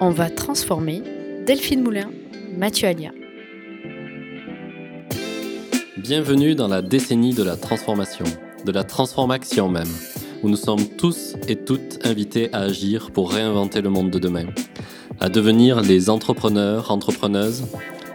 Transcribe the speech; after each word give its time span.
On 0.00 0.10
va 0.10 0.30
transformer 0.30 1.02
Delphine 1.46 1.82
Moulin, 1.82 2.10
Mathieu 2.56 2.88
Alia. 2.88 3.10
Bienvenue 5.96 6.54
dans 6.54 6.68
la 6.68 6.82
décennie 6.82 7.34
de 7.34 7.42
la 7.42 7.56
transformation, 7.56 8.24
de 8.64 8.72
la 8.72 8.84
transformation 8.84 9.68
même, 9.68 9.88
où 10.42 10.48
nous 10.48 10.56
sommes 10.56 10.86
tous 10.96 11.34
et 11.48 11.56
toutes 11.56 11.98
invités 12.04 12.48
à 12.52 12.60
agir 12.60 13.10
pour 13.10 13.32
réinventer 13.32 13.80
le 13.80 13.90
monde 13.90 14.10
de 14.10 14.18
demain, 14.18 14.46
à 15.20 15.28
devenir 15.28 15.80
les 15.80 16.10
entrepreneurs, 16.10 16.90
entrepreneuses, 16.90 17.64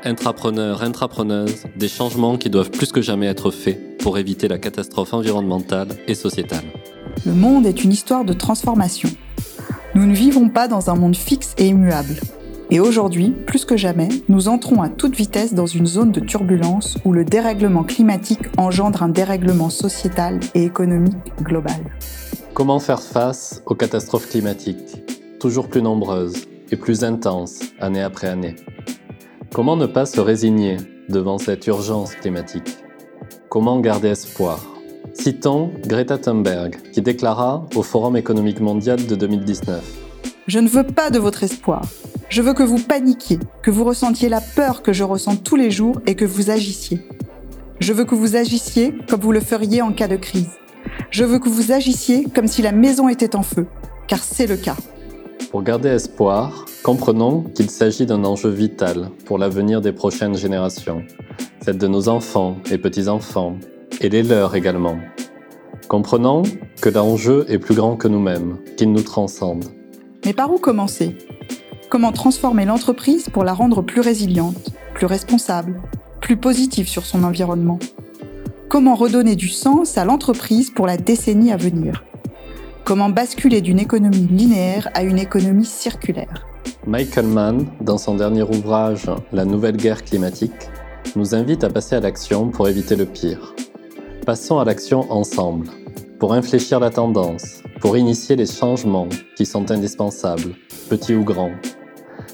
intrapreneurs, 0.05 0.83
intrapreneuses, 0.83 1.65
des 1.75 1.87
changements 1.87 2.37
qui 2.37 2.49
doivent 2.49 2.71
plus 2.71 2.91
que 2.91 3.01
jamais 3.01 3.27
être 3.27 3.51
faits 3.51 3.97
pour 3.97 4.17
éviter 4.17 4.47
la 4.47 4.57
catastrophe 4.57 5.13
environnementale 5.13 5.89
et 6.07 6.15
sociétale. 6.15 6.65
Le 7.25 7.33
monde 7.33 7.65
est 7.65 7.83
une 7.83 7.91
histoire 7.91 8.25
de 8.25 8.33
transformation. 8.33 9.09
Nous 10.03 10.09
ne 10.09 10.15
vivons 10.15 10.49
pas 10.49 10.67
dans 10.67 10.89
un 10.89 10.95
monde 10.95 11.15
fixe 11.15 11.55
et 11.57 11.67
immuable. 11.67 12.19
Et 12.69 12.81
aujourd'hui, 12.81 13.29
plus 13.47 13.63
que 13.63 13.77
jamais, 13.77 14.09
nous 14.27 14.49
entrons 14.49 14.81
à 14.81 14.89
toute 14.89 15.15
vitesse 15.15 15.53
dans 15.53 15.65
une 15.65 15.85
zone 15.85 16.11
de 16.11 16.19
turbulence 16.19 16.97
où 17.05 17.13
le 17.13 17.23
dérèglement 17.23 17.85
climatique 17.85 18.41
engendre 18.57 19.01
un 19.01 19.07
dérèglement 19.07 19.69
sociétal 19.69 20.41
et 20.55 20.65
économique 20.65 21.15
global. 21.41 21.77
Comment 22.53 22.79
faire 22.79 23.01
face 23.01 23.63
aux 23.65 23.75
catastrophes 23.75 24.27
climatiques, 24.27 25.05
toujours 25.39 25.69
plus 25.69 25.81
nombreuses 25.81 26.47
et 26.69 26.75
plus 26.75 27.05
intenses 27.05 27.61
année 27.79 28.03
après 28.03 28.27
année? 28.27 28.57
Comment 29.53 29.77
ne 29.77 29.85
pas 29.85 30.05
se 30.05 30.19
résigner 30.19 30.75
devant 31.07 31.37
cette 31.37 31.65
urgence 31.65 32.13
climatique? 32.13 32.77
Comment 33.47 33.79
garder 33.79 34.09
espoir? 34.09 34.72
Citons 35.13 35.71
Greta 35.85 36.17
Thunberg, 36.17 36.75
qui 36.91 37.01
déclara 37.01 37.65
au 37.75 37.83
Forum 37.83 38.17
économique 38.17 38.59
mondial 38.59 39.05
de 39.05 39.15
2019 39.15 39.81
Je 40.47 40.59
ne 40.59 40.67
veux 40.67 40.83
pas 40.83 41.09
de 41.11 41.19
votre 41.19 41.43
espoir. 41.43 41.83
Je 42.29 42.41
veux 42.41 42.53
que 42.53 42.63
vous 42.63 42.79
paniquiez, 42.79 43.39
que 43.61 43.71
vous 43.71 43.83
ressentiez 43.83 44.27
la 44.27 44.41
peur 44.41 44.81
que 44.81 44.91
je 44.91 45.03
ressens 45.03 45.35
tous 45.37 45.55
les 45.55 45.71
jours 45.71 46.01
et 46.07 46.15
que 46.15 46.25
vous 46.25 46.49
agissiez. 46.49 46.99
Je 47.79 47.93
veux 47.93 48.05
que 48.05 48.15
vous 48.15 48.35
agissiez 48.35 48.95
comme 49.07 49.21
vous 49.21 49.31
le 49.31 49.39
feriez 49.39 49.81
en 49.81 49.93
cas 49.93 50.07
de 50.07 50.15
crise. 50.15 50.49
Je 51.11 51.23
veux 51.23 51.39
que 51.39 51.49
vous 51.49 51.71
agissiez 51.71 52.25
comme 52.33 52.47
si 52.47 52.61
la 52.61 52.71
maison 52.71 53.07
était 53.07 53.35
en 53.35 53.43
feu, 53.43 53.67
car 54.07 54.19
c'est 54.19 54.47
le 54.47 54.57
cas. 54.57 54.75
Pour 55.51 55.61
garder 55.61 55.89
espoir, 55.89 56.65
comprenons 56.81 57.43
qu'il 57.55 57.69
s'agit 57.69 58.07
d'un 58.07 58.23
enjeu 58.25 58.49
vital 58.49 59.11
pour 59.25 59.37
l'avenir 59.37 59.79
des 59.79 59.91
prochaines 59.91 60.35
générations, 60.35 61.03
celle 61.61 61.77
de 61.77 61.87
nos 61.87 62.09
enfants 62.09 62.57
et 62.71 62.79
petits-enfants, 62.79 63.57
et 64.01 64.09
les 64.09 64.23
leurs 64.23 64.55
également. 64.55 64.97
Comprenons 65.87 66.43
que 66.81 66.89
l'enjeu 66.89 67.45
est 67.49 67.59
plus 67.59 67.75
grand 67.75 67.95
que 67.95 68.07
nous-mêmes, 68.07 68.57
qu'il 68.77 68.91
nous 68.91 69.01
transcende. 69.01 69.65
Mais 70.25 70.33
par 70.33 70.51
où 70.51 70.57
commencer? 70.57 71.17
Comment 71.89 72.11
transformer 72.11 72.65
l'entreprise 72.65 73.29
pour 73.29 73.43
la 73.43 73.53
rendre 73.53 73.81
plus 73.81 74.01
résiliente, 74.01 74.71
plus 74.93 75.05
responsable, 75.05 75.81
plus 76.21 76.37
positive 76.37 76.87
sur 76.87 77.05
son 77.05 77.23
environnement? 77.23 77.79
Comment 78.69 78.95
redonner 78.95 79.35
du 79.35 79.49
sens 79.49 79.97
à 79.97 80.05
l'entreprise 80.05 80.71
pour 80.71 80.87
la 80.87 80.97
décennie 80.97 81.51
à 81.51 81.57
venir? 81.57 82.03
Comment 82.85 83.09
basculer 83.09 83.61
d'une 83.61 83.79
économie 83.79 84.27
linéaire 84.27 84.89
à 84.93 85.03
une 85.03 85.19
économie 85.19 85.65
circulaire? 85.65 86.47
Michael 86.87 87.27
Mann, 87.27 87.67
dans 87.81 87.97
son 87.97 88.15
dernier 88.15 88.43
ouvrage 88.43 89.09
La 89.31 89.45
nouvelle 89.45 89.77
guerre 89.77 90.03
climatique, 90.03 90.51
nous 91.15 91.35
invite 91.35 91.63
à 91.63 91.69
passer 91.69 91.95
à 91.95 91.99
l'action 91.99 92.49
pour 92.49 92.67
éviter 92.67 92.95
le 92.95 93.05
pire. 93.05 93.53
Passons 94.25 94.57
à 94.57 94.63
l'action 94.63 95.11
ensemble, 95.11 95.67
pour 96.17 96.31
infléchir 96.31 96.79
la 96.79 96.89
tendance, 96.89 97.61
pour 97.81 97.97
initier 97.97 98.37
les 98.37 98.45
changements 98.45 99.09
qui 99.35 99.45
sont 99.45 99.69
indispensables, 99.69 100.55
petits 100.89 101.13
ou 101.13 101.25
grands. 101.25 101.51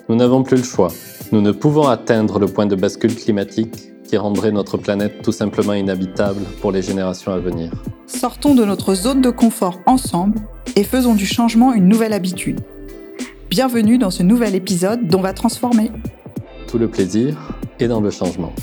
Nous 0.08 0.16
n'avons 0.16 0.44
plus 0.44 0.58
le 0.58 0.64
choix. 0.64 0.90
Nous 1.32 1.42
ne 1.42 1.52
pouvons 1.52 1.88
atteindre 1.88 2.38
le 2.38 2.46
point 2.46 2.68
de 2.68 2.76
bascule 2.76 3.16
climatique 3.16 3.92
qui 4.04 4.18
rendrait 4.18 4.52
notre 4.52 4.78
planète 4.78 5.24
tout 5.24 5.32
simplement 5.32 5.74
inhabitable 5.74 6.42
pour 6.62 6.72
les 6.72 6.84
générations 6.84 7.32
à 7.32 7.40
venir. 7.40 7.72
Sortons 8.06 8.54
de 8.54 8.66
notre 8.66 8.94
zone 8.94 9.22
de 9.22 9.32
confort 9.32 9.80
ensemble 9.88 10.40
et 10.76 10.84
faisons 10.84 11.16
du 11.16 11.26
changement 11.26 11.74
une 11.74 11.88
nouvelle 11.88 12.14
habitude. 12.14 12.60
Bienvenue 13.50 13.98
dans 13.98 14.12
ce 14.12 14.22
nouvel 14.22 14.54
épisode 14.54 15.08
dont 15.08 15.22
va 15.22 15.34
transformer. 15.34 15.92
Tout 16.68 16.78
le 16.78 16.88
plaisir 16.88 17.36
est 17.80 17.88
dans 17.88 18.02
le 18.02 18.12
changement. 18.12 18.54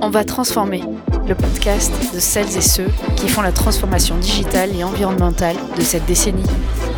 On 0.00 0.10
va 0.10 0.24
transformer 0.24 0.82
le 1.26 1.34
podcast 1.34 1.92
de 2.14 2.18
celles 2.18 2.56
et 2.56 2.60
ceux 2.60 2.88
qui 3.16 3.28
font 3.28 3.42
la 3.42 3.52
transformation 3.52 4.18
digitale 4.18 4.74
et 4.76 4.84
environnementale 4.84 5.56
de 5.76 5.82
cette 5.82 6.06
décennie. 6.06 6.44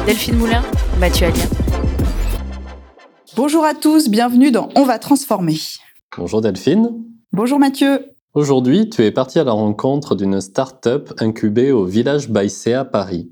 Delphine 0.06 0.37
Moulin, 0.37 0.62
Mathieu 0.99 1.27
Alien. 1.27 1.49
Bonjour 3.37 3.65
à 3.65 3.75
tous, 3.75 4.09
bienvenue 4.09 4.50
dans 4.50 4.69
On 4.75 4.84
va 4.84 4.99
transformer. 4.99 5.56
Bonjour 6.17 6.41
Delphine. 6.41 7.05
Bonjour 7.33 7.59
Mathieu. 7.59 8.12
Aujourd'hui, 8.34 8.91
tu 8.91 9.03
es 9.03 9.12
parti 9.12 9.38
à 9.38 9.44
la 9.44 9.53
rencontre 9.53 10.15
d'une 10.15 10.41
start-up 10.41 11.12
incubée 11.21 11.73
au 11.73 11.84
village 11.84 12.31
Baïsé 12.31 12.75
à 12.75 12.84
Paris, 12.84 13.31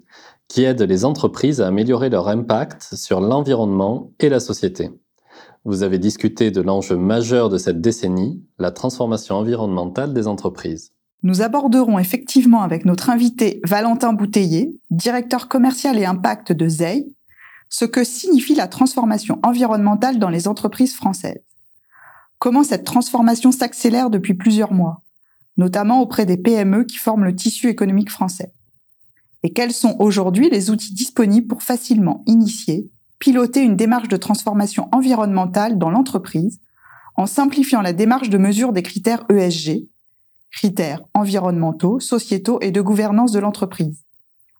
qui 0.48 0.64
aide 0.64 0.82
les 0.82 1.04
entreprises 1.04 1.60
à 1.60 1.66
améliorer 1.66 2.10
leur 2.10 2.28
impact 2.28 2.94
sur 2.94 3.20
l'environnement 3.20 4.12
et 4.20 4.28
la 4.28 4.40
société. 4.40 4.90
Vous 5.64 5.82
avez 5.82 5.98
discuté 5.98 6.50
de 6.50 6.60
l'enjeu 6.60 6.96
majeur 6.96 7.48
de 7.48 7.56
cette 7.56 7.80
décennie, 7.80 8.44
la 8.58 8.70
transformation 8.70 9.36
environnementale 9.36 10.12
des 10.12 10.26
entreprises. 10.26 10.92
Nous 11.22 11.40
aborderons 11.40 11.98
effectivement 11.98 12.60
avec 12.60 12.84
notre 12.84 13.08
invité 13.08 13.60
Valentin 13.64 14.12
Bouteiller, 14.12 14.78
directeur 14.90 15.48
commercial 15.48 15.98
et 15.98 16.04
impact 16.04 16.52
de 16.52 16.68
ZEI, 16.68 17.06
ce 17.70 17.86
que 17.86 18.04
signifie 18.04 18.54
la 18.54 18.68
transformation 18.68 19.38
environnementale 19.42 20.18
dans 20.18 20.28
les 20.28 20.48
entreprises 20.48 20.94
françaises. 20.94 21.42
Comment 22.38 22.62
cette 22.62 22.84
transformation 22.84 23.50
s'accélère 23.50 24.10
depuis 24.10 24.34
plusieurs 24.34 24.74
mois, 24.74 25.00
notamment 25.56 26.02
auprès 26.02 26.26
des 26.26 26.36
PME 26.36 26.84
qui 26.84 26.98
forment 26.98 27.24
le 27.24 27.34
tissu 27.34 27.68
économique 27.68 28.10
français? 28.10 28.52
Et 29.42 29.52
quels 29.54 29.72
sont 29.72 29.96
aujourd'hui 29.98 30.50
les 30.50 30.70
outils 30.70 30.92
disponibles 30.92 31.46
pour 31.46 31.62
facilement 31.62 32.22
initier, 32.26 32.90
piloter 33.24 33.62
une 33.62 33.74
démarche 33.74 34.08
de 34.08 34.18
transformation 34.18 34.90
environnementale 34.92 35.78
dans 35.78 35.88
l'entreprise 35.88 36.60
en 37.16 37.24
simplifiant 37.24 37.80
la 37.80 37.94
démarche 37.94 38.28
de 38.28 38.36
mesure 38.36 38.70
des 38.70 38.82
critères 38.82 39.24
ESG, 39.30 39.88
critères 40.50 41.00
environnementaux, 41.14 42.00
sociétaux 42.00 42.58
et 42.60 42.70
de 42.70 42.82
gouvernance 42.82 43.32
de 43.32 43.38
l'entreprise, 43.38 44.04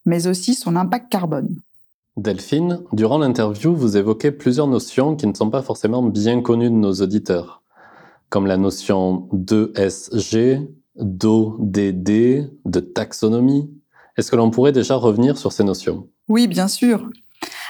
mais 0.07 0.27
aussi 0.27 0.55
son 0.55 0.77
impact 0.77 1.13
carbone. 1.13 1.57
Delphine, 2.17 2.81
durant 2.95 3.19
l'interview, 3.19 3.77
vous 3.77 3.99
évoquez 3.99 4.33
plusieurs 4.33 4.69
notions 4.69 5.15
qui 5.15 5.27
ne 5.27 5.35
sont 5.35 5.51
pas 5.51 5.61
forcément 5.61 6.03
bien 6.03 6.41
connues 6.41 6.71
de 6.71 6.75
nos 6.75 6.95
auditeurs, 7.03 7.63
comme 8.31 8.47
la 8.47 8.57
notion 8.57 9.29
d'ESG, 9.35 10.67
d'ODD, 10.97 12.51
de 12.65 12.81
taxonomie. 12.81 13.71
Est-ce 14.17 14.31
que 14.31 14.37
l'on 14.37 14.51
pourrait 14.51 14.73
déjà 14.73 14.95
revenir 14.95 15.37
sur 15.37 15.53
ces 15.53 15.65
notions? 15.65 16.09
Oui, 16.29 16.49
bien 16.49 16.69
sûr. 16.69 17.11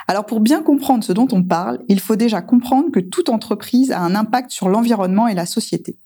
Alors 0.06 0.26
pour 0.26 0.40
bien 0.40 0.62
comprendre 0.62 1.04
ce 1.04 1.12
dont 1.12 1.28
on 1.32 1.42
parle, 1.42 1.82
il 1.88 2.00
faut 2.00 2.16
déjà 2.16 2.42
comprendre 2.42 2.90
que 2.90 3.00
toute 3.00 3.28
entreprise 3.28 3.90
a 3.92 4.00
un 4.00 4.14
impact 4.14 4.50
sur 4.50 4.68
l'environnement 4.68 5.28
et 5.28 5.34
la 5.34 5.46
société. 5.46 5.98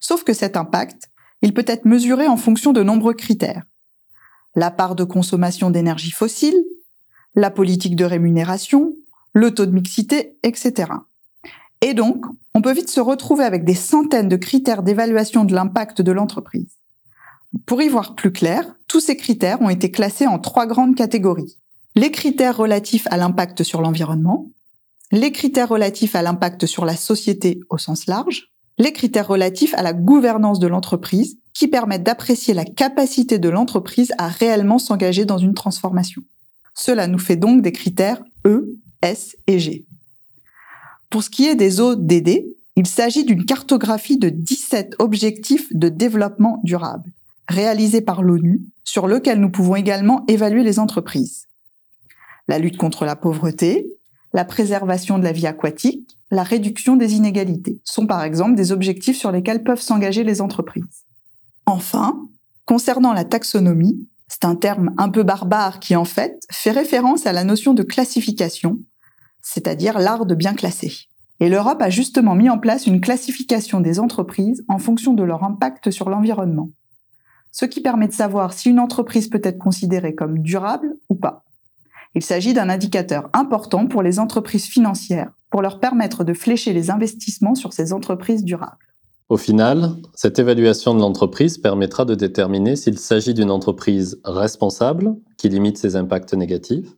Sauf 0.00 0.24
que 0.24 0.32
cet 0.32 0.56
impact, 0.56 1.10
il 1.42 1.52
peut 1.52 1.64
être 1.66 1.84
mesuré 1.84 2.26
en 2.26 2.36
fonction 2.36 2.72
de 2.72 2.82
nombreux 2.82 3.14
critères. 3.14 3.64
La 4.54 4.70
part 4.70 4.94
de 4.94 5.04
consommation 5.04 5.70
d'énergie 5.70 6.12
fossile, 6.12 6.62
la 7.34 7.50
politique 7.50 7.96
de 7.96 8.04
rémunération, 8.04 8.94
le 9.32 9.52
taux 9.52 9.66
de 9.66 9.72
mixité, 9.72 10.38
etc. 10.44 10.92
Et 11.80 11.92
donc, 11.92 12.24
on 12.54 12.62
peut 12.62 12.72
vite 12.72 12.88
se 12.88 13.00
retrouver 13.00 13.44
avec 13.44 13.64
des 13.64 13.74
centaines 13.74 14.28
de 14.28 14.36
critères 14.36 14.82
d'évaluation 14.82 15.44
de 15.44 15.54
l'impact 15.54 16.02
de 16.02 16.12
l'entreprise. 16.12 16.78
Pour 17.66 17.82
y 17.82 17.88
voir 17.88 18.14
plus 18.14 18.32
clair, 18.32 18.74
tous 18.88 19.00
ces 19.00 19.16
critères 19.16 19.60
ont 19.60 19.70
été 19.70 19.90
classés 19.90 20.26
en 20.26 20.38
trois 20.38 20.66
grandes 20.66 20.94
catégories. 20.94 21.58
Les 21.96 22.10
critères 22.10 22.56
relatifs 22.56 23.06
à 23.10 23.16
l'impact 23.16 23.62
sur 23.62 23.80
l'environnement, 23.80 24.50
les 25.12 25.30
critères 25.30 25.68
relatifs 25.68 26.16
à 26.16 26.22
l'impact 26.22 26.66
sur 26.66 26.84
la 26.84 26.96
société 26.96 27.60
au 27.70 27.78
sens 27.78 28.06
large, 28.06 28.48
les 28.78 28.92
critères 28.92 29.28
relatifs 29.28 29.74
à 29.74 29.82
la 29.82 29.92
gouvernance 29.92 30.58
de 30.58 30.66
l'entreprise 30.66 31.38
qui 31.52 31.68
permettent 31.68 32.02
d'apprécier 32.02 32.52
la 32.52 32.64
capacité 32.64 33.38
de 33.38 33.48
l'entreprise 33.48 34.12
à 34.18 34.26
réellement 34.26 34.80
s'engager 34.80 35.24
dans 35.24 35.38
une 35.38 35.54
transformation. 35.54 36.22
Cela 36.74 37.06
nous 37.06 37.20
fait 37.20 37.36
donc 37.36 37.62
des 37.62 37.70
critères 37.70 38.24
E, 38.44 38.74
S 39.00 39.36
et 39.46 39.60
G. 39.60 39.86
Pour 41.10 41.22
ce 41.22 41.30
qui 41.30 41.46
est 41.46 41.54
des 41.54 41.80
ODD, 41.80 42.44
il 42.74 42.86
s'agit 42.88 43.24
d'une 43.24 43.44
cartographie 43.44 44.18
de 44.18 44.30
17 44.30 44.96
objectifs 44.98 45.68
de 45.72 45.88
développement 45.88 46.60
durable, 46.64 47.12
réalisés 47.48 48.00
par 48.00 48.20
l'ONU, 48.20 48.62
sur 48.82 49.06
lequel 49.06 49.38
nous 49.38 49.50
pouvons 49.50 49.76
également 49.76 50.24
évaluer 50.26 50.64
les 50.64 50.80
entreprises. 50.80 51.46
La 52.48 52.58
lutte 52.58 52.76
contre 52.76 53.04
la 53.04 53.16
pauvreté, 53.16 53.86
la 54.32 54.44
préservation 54.44 55.18
de 55.18 55.24
la 55.24 55.32
vie 55.32 55.46
aquatique, 55.46 56.18
la 56.30 56.42
réduction 56.42 56.96
des 56.96 57.14
inégalités 57.14 57.80
sont 57.84 58.06
par 58.06 58.22
exemple 58.22 58.56
des 58.56 58.72
objectifs 58.72 59.16
sur 59.16 59.30
lesquels 59.30 59.62
peuvent 59.62 59.80
s'engager 59.80 60.24
les 60.24 60.40
entreprises. 60.40 61.04
Enfin, 61.66 62.28
concernant 62.66 63.12
la 63.12 63.24
taxonomie, 63.24 64.08
C'est 64.28 64.44
un 64.44 64.56
terme 64.56 64.94
un 64.96 65.10
peu 65.10 65.22
barbare 65.22 65.80
qui 65.80 65.94
en 65.96 66.04
fait 66.04 66.40
fait 66.50 66.70
référence 66.70 67.26
à 67.26 67.32
la 67.32 67.44
notion 67.44 67.74
de 67.74 67.82
classification, 67.82 68.78
c'est-à-dire 69.42 69.98
l'art 69.98 70.26
de 70.26 70.34
bien 70.34 70.54
classer. 70.54 70.92
Et 71.40 71.48
l'Europe 71.48 71.82
a 71.82 71.90
justement 71.90 72.34
mis 72.34 72.48
en 72.48 72.58
place 72.58 72.86
une 72.86 73.00
classification 73.00 73.80
des 73.80 74.00
entreprises 74.00 74.64
en 74.68 74.78
fonction 74.78 75.12
de 75.12 75.22
leur 75.22 75.44
impact 75.44 75.90
sur 75.90 76.08
l'environnement, 76.08 76.70
ce 77.52 77.64
qui 77.66 77.80
permet 77.80 78.08
de 78.08 78.12
savoir 78.12 78.54
si 78.54 78.70
une 78.70 78.80
entreprise 78.80 79.28
peut 79.28 79.40
être 79.44 79.58
considérée 79.58 80.14
comme 80.14 80.38
durable 80.38 80.96
ou 81.10 81.14
pas. 81.14 81.43
Il 82.14 82.22
s'agit 82.22 82.54
d'un 82.54 82.68
indicateur 82.68 83.28
important 83.32 83.86
pour 83.86 84.02
les 84.02 84.18
entreprises 84.20 84.66
financières 84.66 85.32
pour 85.50 85.62
leur 85.62 85.80
permettre 85.80 86.24
de 86.24 86.34
flécher 86.34 86.72
les 86.72 86.90
investissements 86.90 87.54
sur 87.54 87.72
ces 87.72 87.92
entreprises 87.92 88.44
durables. 88.44 88.94
Au 89.28 89.36
final, 89.36 89.96
cette 90.14 90.38
évaluation 90.38 90.94
de 90.94 91.00
l'entreprise 91.00 91.58
permettra 91.58 92.04
de 92.04 92.14
déterminer 92.14 92.76
s'il 92.76 92.98
s'agit 92.98 93.34
d'une 93.34 93.50
entreprise 93.50 94.20
responsable, 94.24 95.16
qui 95.38 95.48
limite 95.48 95.78
ses 95.78 95.96
impacts 95.96 96.34
négatifs, 96.34 96.88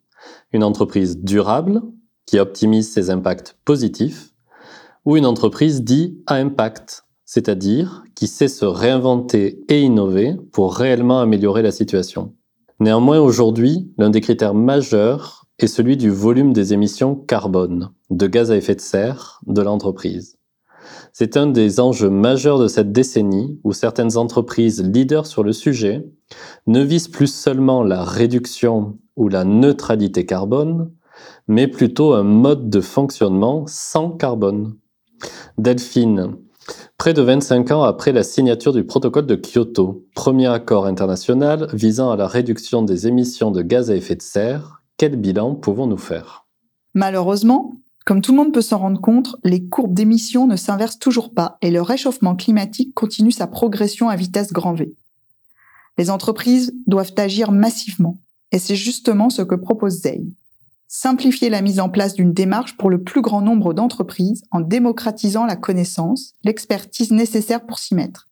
une 0.52 0.64
entreprise 0.64 1.18
durable, 1.18 1.82
qui 2.26 2.38
optimise 2.38 2.92
ses 2.92 3.10
impacts 3.10 3.56
positifs, 3.64 4.34
ou 5.04 5.16
une 5.16 5.26
entreprise 5.26 5.82
dit 5.82 6.18
à 6.26 6.34
impact, 6.34 7.04
c'est-à-dire 7.24 8.02
qui 8.14 8.26
sait 8.26 8.48
se 8.48 8.64
réinventer 8.64 9.64
et 9.68 9.80
innover 9.80 10.36
pour 10.52 10.74
réellement 10.74 11.20
améliorer 11.20 11.62
la 11.62 11.72
situation. 11.72 12.34
Néanmoins, 12.78 13.20
aujourd'hui, 13.20 13.90
l'un 13.96 14.10
des 14.10 14.20
critères 14.20 14.54
majeurs 14.54 15.46
est 15.58 15.66
celui 15.66 15.96
du 15.96 16.10
volume 16.10 16.52
des 16.52 16.74
émissions 16.74 17.14
carbone, 17.14 17.90
de 18.10 18.26
gaz 18.26 18.50
à 18.50 18.56
effet 18.56 18.74
de 18.74 18.80
serre, 18.80 19.40
de 19.46 19.62
l'entreprise. 19.62 20.36
C'est 21.12 21.38
un 21.38 21.46
des 21.46 21.80
enjeux 21.80 22.10
majeurs 22.10 22.58
de 22.58 22.68
cette 22.68 22.92
décennie 22.92 23.58
où 23.64 23.72
certaines 23.72 24.18
entreprises 24.18 24.82
leaders 24.82 25.26
sur 25.26 25.42
le 25.42 25.52
sujet 25.52 26.06
ne 26.66 26.82
visent 26.82 27.08
plus 27.08 27.32
seulement 27.32 27.82
la 27.82 28.04
réduction 28.04 28.98
ou 29.16 29.28
la 29.28 29.44
neutralité 29.44 30.26
carbone, 30.26 30.92
mais 31.48 31.68
plutôt 31.68 32.12
un 32.12 32.22
mode 32.22 32.68
de 32.68 32.82
fonctionnement 32.82 33.64
sans 33.66 34.10
carbone. 34.10 34.76
Delphine, 35.56 36.36
Près 36.98 37.14
de 37.14 37.22
25 37.22 37.70
ans 37.70 37.82
après 37.82 38.12
la 38.12 38.22
signature 38.22 38.72
du 38.72 38.84
protocole 38.84 39.26
de 39.26 39.36
Kyoto, 39.36 40.04
premier 40.14 40.48
accord 40.48 40.86
international 40.86 41.68
visant 41.72 42.10
à 42.10 42.16
la 42.16 42.26
réduction 42.26 42.82
des 42.82 43.06
émissions 43.06 43.50
de 43.50 43.62
gaz 43.62 43.90
à 43.90 43.96
effet 43.96 44.16
de 44.16 44.22
serre, 44.22 44.82
quel 44.96 45.16
bilan 45.16 45.54
pouvons-nous 45.54 45.98
faire? 45.98 46.46
Malheureusement, 46.94 47.76
comme 48.06 48.22
tout 48.22 48.32
le 48.32 48.38
monde 48.38 48.54
peut 48.54 48.62
s'en 48.62 48.78
rendre 48.78 49.00
compte, 49.00 49.36
les 49.44 49.68
courbes 49.68 49.94
d'émissions 49.94 50.46
ne 50.46 50.56
s'inversent 50.56 50.98
toujours 50.98 51.34
pas 51.34 51.58
et 51.60 51.70
le 51.70 51.82
réchauffement 51.82 52.36
climatique 52.36 52.94
continue 52.94 53.32
sa 53.32 53.46
progression 53.46 54.08
à 54.08 54.16
vitesse 54.16 54.52
grand 54.52 54.74
V. 54.74 54.94
Les 55.98 56.10
entreprises 56.10 56.74
doivent 56.86 57.14
agir 57.16 57.52
massivement, 57.52 58.20
et 58.52 58.58
c'est 58.58 58.76
justement 58.76 59.28
ce 59.28 59.42
que 59.42 59.54
propose 59.54 60.00
ZEI 60.02 60.24
simplifier 60.88 61.50
la 61.50 61.62
mise 61.62 61.80
en 61.80 61.88
place 61.88 62.14
d'une 62.14 62.32
démarche 62.32 62.76
pour 62.76 62.90
le 62.90 63.02
plus 63.02 63.22
grand 63.22 63.40
nombre 63.40 63.74
d'entreprises 63.74 64.42
en 64.50 64.60
démocratisant 64.60 65.46
la 65.46 65.56
connaissance, 65.56 66.34
l'expertise 66.44 67.10
nécessaire 67.10 67.66
pour 67.66 67.78
s'y 67.78 67.94
mettre. 67.94 68.28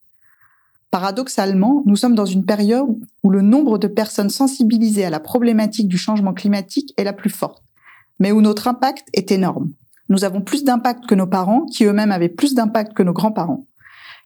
Paradoxalement, 0.91 1.83
nous 1.87 1.97
sommes 1.97 2.15
dans 2.15 2.25
une 2.25 2.45
période 2.45 2.97
où 3.25 3.31
le 3.31 3.43
nombre 3.43 3.79
de 3.79 3.89
personnes 3.89 4.31
sensibilisées 4.31 5.05
à 5.05 5.11
la 5.11 5.19
problématique 5.19 5.89
du 5.89 5.99
changement 5.99 6.33
climatique 6.33 6.95
est 6.97 7.05
la 7.05 7.13
plus 7.13 7.31
forte, 7.31 7.65
mais 8.21 8.31
où 8.31 8.41
notre 8.41 8.69
impact 8.69 9.09
est 9.13 9.33
énorme. 9.33 9.73
Nous 10.09 10.23
avons 10.25 10.41
plus 10.41 10.63
d'impact 10.63 11.07
que 11.07 11.17
nos 11.17 11.27
parents, 11.27 11.67
qui 11.67 11.85
eux-mêmes 11.85 12.13
avaient 12.13 12.29
plus 12.29 12.55
d'impact 12.55 12.95
que 12.95 13.03
nos 13.03 13.13
grands-parents. 13.13 13.67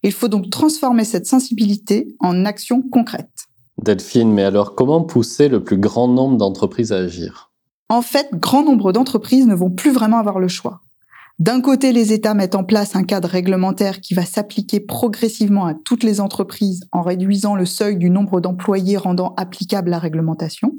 Il 0.03 0.13
faut 0.13 0.29
donc 0.29 0.51
transformer 0.51 1.05
cette 1.05 1.27
sensibilité 1.27 2.15
en 2.21 2.45
action 2.45 2.83
concrète. 2.83 3.47
Delphine, 3.83 4.33
mais 4.33 4.45
alors 4.45 4.75
comment 4.75 5.03
pousser 5.03 5.49
le 5.49 5.65
plus 5.65 5.79
grand 5.79 6.09
nombre 6.09 6.37
d'entreprises 6.37 6.93
à 6.93 6.97
agir? 6.97 7.48
En 7.89 8.03
fait, 8.03 8.29
grand 8.33 8.65
nombre 8.65 8.93
d'entreprises 8.93 9.47
ne 9.47 9.55
vont 9.55 9.71
plus 9.71 9.91
vraiment 9.91 10.19
avoir 10.19 10.39
le 10.39 10.49
choix. 10.49 10.83
D'un 11.39 11.61
côté, 11.61 11.93
les 11.93 12.13
États 12.13 12.35
mettent 12.35 12.57
en 12.57 12.65
place 12.65 12.97
un 12.97 13.05
cadre 13.05 13.29
réglementaire 13.29 14.01
qui 14.01 14.15
va 14.15 14.25
s'appliquer 14.25 14.81
progressivement 14.81 15.67
à 15.67 15.75
toutes 15.75 16.03
les 16.03 16.21
entreprises 16.21 16.85
en 16.91 17.01
réduisant 17.01 17.55
le 17.55 17.65
seuil 17.65 17.97
du 17.97 18.11
nombre 18.11 18.41
d'employés 18.41 18.97
rendant 18.97 19.35
applicable 19.37 19.91
la 19.91 20.01
réglementation. 20.01 20.75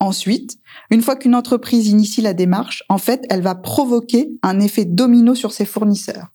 Ensuite, 0.00 0.58
une 0.90 1.02
fois 1.02 1.14
qu'une 1.14 1.36
entreprise 1.36 1.86
initie 1.86 2.20
la 2.20 2.34
démarche, 2.34 2.82
en 2.88 2.98
fait, 2.98 3.24
elle 3.30 3.42
va 3.42 3.54
provoquer 3.54 4.32
un 4.42 4.58
effet 4.58 4.84
domino 4.84 5.36
sur 5.36 5.52
ses 5.52 5.64
fournisseurs. 5.64 6.32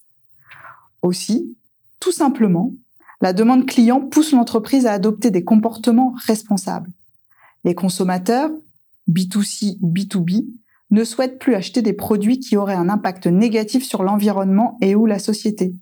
Aussi, 1.02 1.58
tout 2.00 2.14
simplement, 2.14 2.72
la 3.22 3.34
demande 3.34 3.66
client 3.66 4.00
pousse 4.00 4.32
l'entreprise 4.32 4.86
à 4.86 4.94
adopter 4.94 5.30
des 5.30 5.44
comportements 5.44 6.16
responsables. 6.26 6.90
Les 7.66 7.76
consommateurs, 7.76 8.50
B2C 9.10 9.78
ou 9.82 9.92
B2B, 9.92 10.46
ne 10.92 11.04
souhaitent 11.04 11.40
plus 11.40 11.56
acheter 11.56 11.82
des 11.82 11.94
produits 11.94 12.40
qui 12.40 12.58
auraient 12.58 12.74
un 12.74 12.90
impact 12.90 13.28
négatif 13.28 13.86
sur 13.86 14.04
l'environnement 14.04 14.78
et 14.82 14.96
ou 14.96 15.06
la 15.06 15.20
société. 15.20 15.76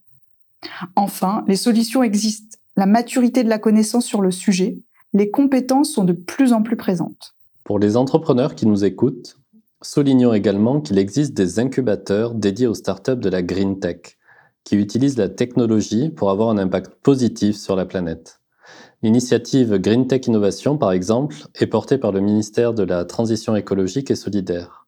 Enfin, 0.96 1.44
les 1.48 1.56
solutions 1.56 2.04
existent. 2.04 2.58
La 2.76 2.86
maturité 2.86 3.44
de 3.44 3.50
la 3.50 3.60
connaissance 3.60 4.06
sur 4.06 4.22
le 4.22 4.32
sujet, 4.32 4.80
les 5.14 5.32
compétences 5.32 5.92
sont 5.92 6.04
de 6.04 6.14
plus 6.14 6.54
en 6.54 6.62
plus 6.62 6.76
présentes. 6.76 7.36
Pour 7.64 7.80
les 7.80 7.98
entrepreneurs 7.98 8.56
qui 8.56 8.66
nous 8.66 8.86
écoutent, 8.86 9.40
soulignons 9.82 10.34
également 10.34 10.82
qu'il 10.82 10.98
existe 10.98 11.34
des 11.34 11.60
incubateurs 11.60 12.34
dédiés 12.34 12.68
aux 12.68 12.74
startups 12.74 13.16
de 13.16 13.30
la 13.30 13.42
Green 13.42 13.80
Tech, 13.80 14.18
qui 14.64 14.76
utilisent 14.76 15.18
la 15.18 15.30
technologie 15.30 16.10
pour 16.10 16.30
avoir 16.30 16.50
un 16.50 16.58
impact 16.58 16.96
positif 17.02 17.56
sur 17.56 17.76
la 17.76 17.86
planète. 17.86 18.40
L'initiative 19.04 19.78
Green 19.78 20.08
Tech 20.08 20.26
Innovation, 20.26 20.76
par 20.76 20.92
exemple, 20.92 21.36
est 21.54 21.68
portée 21.68 22.00
par 22.00 22.12
le 22.12 22.20
ministère 22.20 22.74
de 22.74 22.82
la 22.82 23.06
Transition 23.06 23.56
écologique 23.56 24.10
et 24.10 24.16
solidaire. 24.16 24.88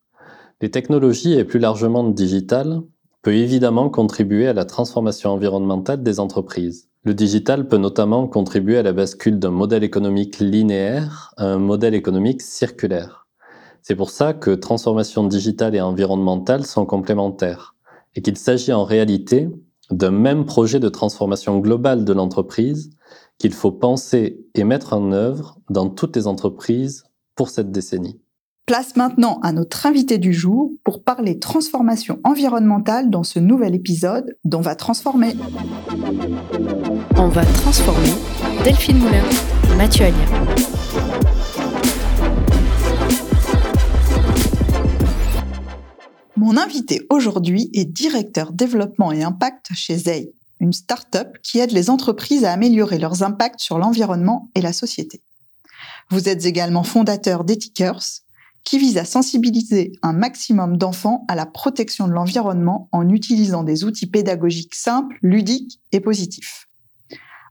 Les 0.62 0.72
technologies 0.72 1.34
et 1.34 1.44
plus 1.44 1.60
largement 1.60 2.02
le 2.02 2.14
digital 2.14 2.82
peut 3.22 3.36
évidemment 3.36 3.88
contribuer 3.90 4.48
à 4.48 4.54
la 4.54 4.66
transformation 4.66 5.30
environnementale 5.30 6.02
des 6.02 6.20
entreprises. 6.20 6.90
Le 7.04 7.14
digital 7.14 7.68
peut 7.68 7.78
notamment 7.78 8.28
contribuer 8.28 8.80
à 8.80 8.84
la 8.84 8.94
bascule 8.94 9.38
d'un 9.38 9.52
modèle 9.52 9.84
économique 9.84 10.40
linéaire 10.40 11.32
à 11.38 11.46
un 11.46 11.60
modèle 11.60 11.94
économique 11.94 12.42
circulaire. 12.42 13.28
C'est 13.84 13.96
pour 13.96 14.10
ça 14.10 14.34
que 14.34 14.52
transformation 14.52 15.24
digitale 15.24 15.76
et 15.76 15.82
environnementale 15.82 16.66
sont 16.66 16.88
complémentaires 16.88 17.76
et 18.16 18.24
qu'il 18.24 18.38
s'agit 18.38 18.74
en 18.74 18.86
réalité 18.86 19.50
d'un 19.92 20.12
même 20.12 20.46
projet 20.46 20.80
de 20.80 20.90
transformation 20.90 21.60
globale 21.60 22.06
de 22.06 22.14
l'entreprise 22.14 22.90
qu'il 23.40 23.54
faut 23.54 23.72
penser 23.72 24.46
et 24.54 24.64
mettre 24.64 24.94
en 24.94 25.12
œuvre 25.12 25.58
dans 25.70 25.90
toutes 25.90 26.16
les 26.16 26.28
entreprises 26.28 27.06
pour 27.36 27.50
cette 27.50 27.72
décennie. 27.72 28.20
Place 28.66 28.96
maintenant 28.98 29.40
à 29.42 29.52
notre 29.52 29.88
invité 29.88 30.20
du 30.20 30.32
jour 30.32 30.72
pour 30.84 31.04
parler 31.04 31.40
transformation 31.40 32.20
environnementale 32.24 33.10
dans 33.10 33.24
ce 33.24 33.40
nouvel 33.40 33.74
épisode 33.74 34.38
d'On 34.44 34.62
va 34.62 34.76
transformer. 34.76 35.34
On 37.18 37.30
va 37.30 37.46
transformer 37.46 38.14
Delphine 38.64 39.00
Moulin, 39.00 39.24
Mathieu 39.76 40.06
Alia. 40.06 40.16
Mon 46.36 46.58
invité 46.58 47.08
aujourd'hui 47.10 47.72
est 47.74 47.86
directeur 47.86 48.52
développement 48.52 49.12
et 49.12 49.24
impact 49.24 49.70
chez 49.74 49.98
ZEI 49.98 50.34
une 50.60 50.74
start-up 50.74 51.38
qui 51.44 51.60
aide 51.60 51.72
les 51.72 51.90
entreprises 51.90 52.44
à 52.44 52.52
améliorer 52.52 53.00
leurs 53.00 53.24
impacts 53.24 53.60
sur 53.60 53.80
l'environnement 53.80 54.50
et 54.56 54.62
la 54.62 54.74
société. 54.74 55.22
Vous 56.10 56.28
êtes 56.28 56.46
également 56.46 56.84
fondateur 56.84 57.44
d'Ethikers, 57.44 58.24
qui 58.64 58.78
vise 58.78 58.98
à 58.98 59.06
sensibiliser 59.06 59.94
un 60.02 60.14
maximum 60.14 60.78
d'enfants 60.78 61.26
à 61.28 61.36
la 61.36 61.46
protection 61.46 62.08
de 62.08 62.14
l'environnement 62.14 62.90
en 62.92 63.10
utilisant 63.10 63.64
des 63.64 63.84
outils 63.84 64.08
pédagogiques 64.08 64.76
simples, 64.76 65.18
ludiques 65.22 65.80
et 65.92 66.00
positifs. 66.00 66.68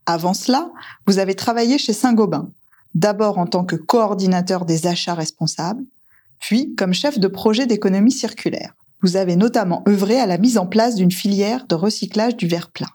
Avant 0.06 0.34
cela, 0.34 0.70
vous 1.06 1.18
avez 1.18 1.34
travaillé 1.34 1.78
chez 1.78 1.92
Saint-Gobain, 1.92 2.50
d'abord 2.94 3.38
en 3.38 3.46
tant 3.46 3.64
que 3.64 3.76
coordinateur 3.76 4.64
des 4.64 4.86
achats 4.86 5.14
responsables, 5.14 5.84
puis 6.40 6.74
comme 6.76 6.94
chef 6.94 7.18
de 7.18 7.28
projet 7.28 7.66
d'économie 7.66 8.12
circulaire. 8.12 8.74
Vous 9.02 9.16
avez 9.16 9.36
notamment 9.36 9.82
œuvré 9.88 10.18
à 10.18 10.26
la 10.26 10.38
mise 10.38 10.58
en 10.58 10.66
place 10.66 10.94
d'une 10.94 11.10
filière 11.10 11.66
de 11.66 11.74
recyclage 11.74 12.36
du 12.36 12.46
verre 12.48 12.70
plat. 12.70 12.88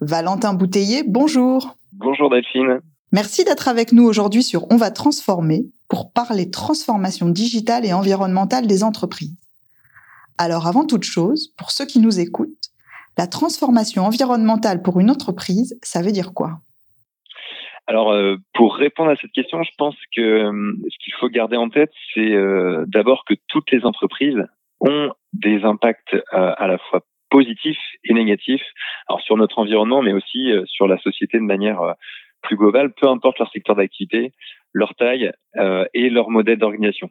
Valentin 0.00 0.52
Bouteiller, 0.52 1.04
bonjour. 1.06 1.74
Bonjour 1.92 2.28
Delphine. 2.28 2.80
Merci 3.12 3.44
d'être 3.44 3.68
avec 3.68 3.92
nous 3.92 4.04
aujourd'hui 4.04 4.42
sur 4.42 4.70
On 4.70 4.76
va 4.76 4.90
transformer 4.90 5.62
pour 5.88 6.12
parler 6.12 6.50
transformation 6.50 7.28
digitale 7.30 7.86
et 7.86 7.94
environnementale 7.94 8.66
des 8.66 8.84
entreprises. 8.84 9.38
Alors 10.36 10.66
avant 10.66 10.84
toute 10.84 11.04
chose, 11.04 11.54
pour 11.56 11.70
ceux 11.70 11.86
qui 11.86 11.98
nous 11.98 12.20
écoutent, 12.20 12.70
la 13.16 13.26
transformation 13.26 14.04
environnementale 14.04 14.82
pour 14.82 15.00
une 15.00 15.10
entreprise, 15.10 15.78
ça 15.82 16.02
veut 16.02 16.12
dire 16.12 16.34
quoi? 16.34 16.58
Alors, 17.86 18.10
euh, 18.10 18.36
pour 18.52 18.74
répondre 18.74 19.10
à 19.10 19.16
cette 19.16 19.30
question, 19.30 19.62
je 19.62 19.70
pense 19.78 19.96
que 20.14 20.20
euh, 20.20 20.72
ce 20.82 21.04
qu'il 21.04 21.14
faut 21.20 21.28
garder 21.28 21.56
en 21.56 21.70
tête, 21.70 21.92
c'est 22.12 22.34
euh, 22.34 22.84
d'abord 22.88 23.24
que 23.24 23.34
toutes 23.48 23.70
les 23.70 23.84
entreprises 23.84 24.42
ont 24.80 25.10
des 25.32 25.62
impacts 25.64 26.14
à 26.32 26.66
la 26.66 26.76
fois 26.76 27.00
positifs 27.30 27.78
et 28.04 28.14
négatifs, 28.14 28.64
alors 29.08 29.20
sur 29.20 29.36
notre 29.36 29.58
environnement, 29.58 30.02
mais 30.02 30.12
aussi 30.12 30.52
euh, 30.52 30.64
sur 30.66 30.86
la 30.86 30.98
société 30.98 31.38
de 31.38 31.44
manière 31.44 31.80
euh, 31.80 31.92
plus 32.42 32.56
globale, 32.56 32.92
peu 32.94 33.08
importe 33.08 33.38
leur 33.38 33.50
secteur 33.50 33.76
d'activité. 33.76 34.32
leur 34.72 34.94
taille 34.94 35.32
et 35.94 36.10
leur 36.10 36.28
modèle 36.28 36.58
d'organisation. 36.58 37.08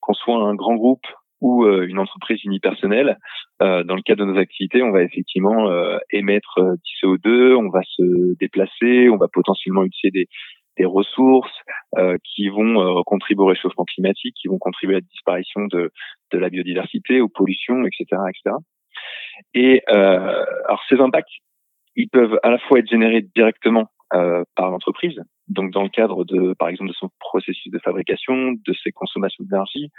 Qu'on 0.00 0.12
soit 0.12 0.36
un 0.36 0.54
grand 0.54 0.74
groupe 0.74 1.06
ou 1.40 1.66
une 1.66 1.98
entreprise 1.98 2.44
unipersonnelle, 2.44 3.16
dans 3.58 3.96
le 3.96 4.02
cadre 4.02 4.24
de 4.24 4.30
nos 4.30 4.38
activités, 4.38 4.82
on 4.82 4.92
va 4.92 5.02
effectivement 5.02 5.66
émettre 6.10 6.60
du 6.60 6.92
CO2, 7.02 7.54
on 7.54 7.70
va 7.70 7.80
se 7.84 8.36
déplacer, 8.38 9.08
on 9.08 9.16
va 9.16 9.28
potentiellement 9.32 9.82
utiliser 9.82 10.10
des, 10.12 10.28
des 10.76 10.84
ressources 10.84 11.58
euh, 11.96 12.16
qui 12.24 12.48
vont 12.48 12.98
euh, 12.98 13.02
contribuer 13.04 13.42
au 13.42 13.46
réchauffement 13.46 13.84
climatique, 13.84 14.34
qui 14.40 14.48
vont 14.48 14.58
contribuer 14.58 14.96
à 14.96 14.98
la 14.98 15.06
disparition 15.06 15.66
de, 15.66 15.90
de 16.32 16.38
la 16.38 16.50
biodiversité, 16.50 17.20
aux 17.20 17.28
pollutions, 17.28 17.84
etc., 17.84 18.20
etc. 18.28 18.56
Et 19.54 19.82
euh, 19.90 20.44
alors 20.66 20.82
ces 20.88 21.00
impacts, 21.00 21.30
ils 21.94 22.08
peuvent 22.08 22.38
à 22.42 22.50
la 22.50 22.58
fois 22.58 22.78
être 22.78 22.88
générés 22.88 23.26
directement 23.34 23.90
euh, 24.14 24.44
par 24.54 24.70
l'entreprise, 24.70 25.20
donc 25.48 25.72
dans 25.72 25.82
le 25.82 25.88
cadre 25.88 26.24
de, 26.24 26.54
par 26.54 26.68
exemple, 26.68 26.90
de 26.90 26.94
son 26.94 27.10
processus 27.18 27.72
de 27.72 27.78
fabrication, 27.80 28.52
de 28.52 28.74
ses 28.84 28.92
consommations 28.92 29.42
d'énergie, 29.44 29.90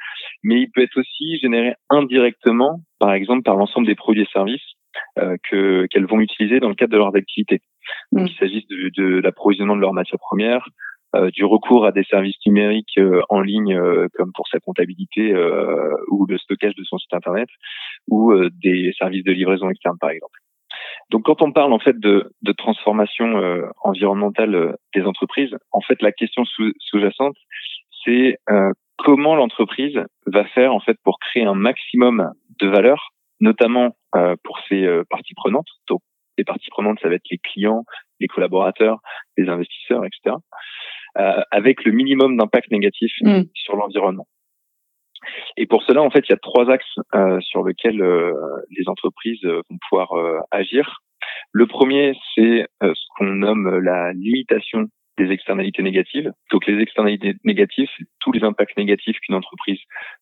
mais 0.44 0.62
il 0.62 0.72
peut 0.72 0.82
être 0.82 0.98
aussi 0.98 1.38
généré 1.40 1.74
indirectement, 1.90 2.80
par 3.00 3.14
exemple, 3.14 3.44
par 3.44 3.56
l'ensemble 3.56 3.86
des 3.86 3.96
produits 3.96 4.24
et 4.24 4.30
services 4.32 4.62
euh, 5.20 5.36
que 5.50 5.88
qu'elles 5.88 6.06
vont 6.06 6.22
utiliser 6.22 6.60
dans 6.60 6.70
le 6.70 6.76
cadre 6.76 6.94
de 6.94 6.98
leurs 6.98 7.16
activités. 7.16 7.62
Donc, 8.12 8.24
mm. 8.24 8.28
il 8.28 8.38
s'agisse 8.38 8.68
de, 8.68 8.90
de 8.96 9.20
l'approvisionnement 9.20 9.76
de 9.76 9.82
leurs 9.82 9.94
matières 9.94 10.20
premières, 10.20 10.68
du 11.34 11.46
recours 11.46 11.86
à 11.86 11.92
des 11.92 12.04
services 12.04 12.38
numériques 12.46 12.98
euh, 12.98 13.22
en 13.30 13.42
ligne 13.42 13.76
euh, 13.76 14.08
comme 14.16 14.32
pour 14.34 14.48
sa 14.48 14.60
comptabilité 14.60 15.34
ou 16.10 16.26
le 16.26 16.38
stockage 16.38 16.76
de 16.76 16.84
son 16.84 16.98
site 16.98 17.14
internet 17.14 17.50
ou 18.08 18.34
des 18.64 18.94
services 18.98 19.24
de 19.24 19.32
livraison 19.32 19.70
externe 19.70 19.98
par 20.00 20.10
exemple. 20.10 20.40
Donc 21.10 21.24
quand 21.24 21.42
on 21.42 21.52
parle 21.52 21.74
en 21.74 21.80
fait 21.80 21.98
de, 21.98 22.32
de 22.42 22.52
transformation 22.52 23.42
environnementale 23.84 24.76
des 24.94 25.04
entreprises, 25.04 25.56
en 25.72 25.82
fait 25.82 26.02
la 26.02 26.12
question 26.12 26.44
sous-jacente 26.46 27.36
c'est 28.04 28.38
comment 28.98 29.36
l'entreprise 29.36 30.00
va 30.26 30.46
faire 30.46 30.74
en 30.74 30.80
fait 30.80 30.98
pour 31.04 31.20
créer 31.20 31.46
un 31.46 31.56
maximum 31.56 32.32
de 32.60 32.68
valeur, 32.68 33.10
notamment 33.40 33.96
pour 34.44 34.60
ses 34.68 34.88
parties 35.10 35.36
prenantes, 35.36 35.68
donc 35.88 36.02
les 36.38 36.44
parties 36.44 36.70
prenantes, 36.70 37.00
ça 37.02 37.10
va 37.10 37.16
être 37.16 37.30
les 37.32 37.40
clients, 37.40 37.84
les 38.20 38.28
collaborateurs, 38.28 39.00
les 39.38 39.50
investisseurs, 39.50 40.04
etc., 40.06 40.36
euh, 41.18 41.42
avec 41.52 41.84
le 41.84 41.92
minimum 41.92 42.38
d'impact 42.38 42.72
négatif 42.72 43.12
mm. 43.22 43.44
sur 43.54 43.76
l'environnement. 43.76 44.28
Et 45.58 45.66
pour 45.66 45.84
cela, 45.84 46.02
en 46.02 46.10
fait, 46.10 46.24
il 46.28 46.32
y 46.32 46.36
a 46.36 46.38
trois 46.38 46.70
axes 46.70 46.86
euh, 47.16 47.40
sur 47.42 47.64
lesquels 47.64 48.02
euh, 48.02 48.34
les 48.70 48.88
entreprises 48.88 49.44
vont 49.44 49.78
pouvoir 49.90 50.10
agir. 50.52 51.00
Le 51.52 51.66
premier, 51.66 52.14
c'est 52.36 52.68
ce 52.82 53.06
qu'on 53.18 53.26
nomme 53.26 53.80
la 53.80 54.14
limitation 54.14 54.88
des 55.18 55.32
externalités 55.32 55.82
négatives. 55.82 56.32
Donc 56.52 56.66
les 56.68 56.80
externalités 56.82 57.36
négatives, 57.44 57.90
tous 58.20 58.32
les 58.32 58.44
impacts 58.44 58.78
négatifs 58.78 59.18
qu'une 59.20 59.36
entreprise 59.36 59.80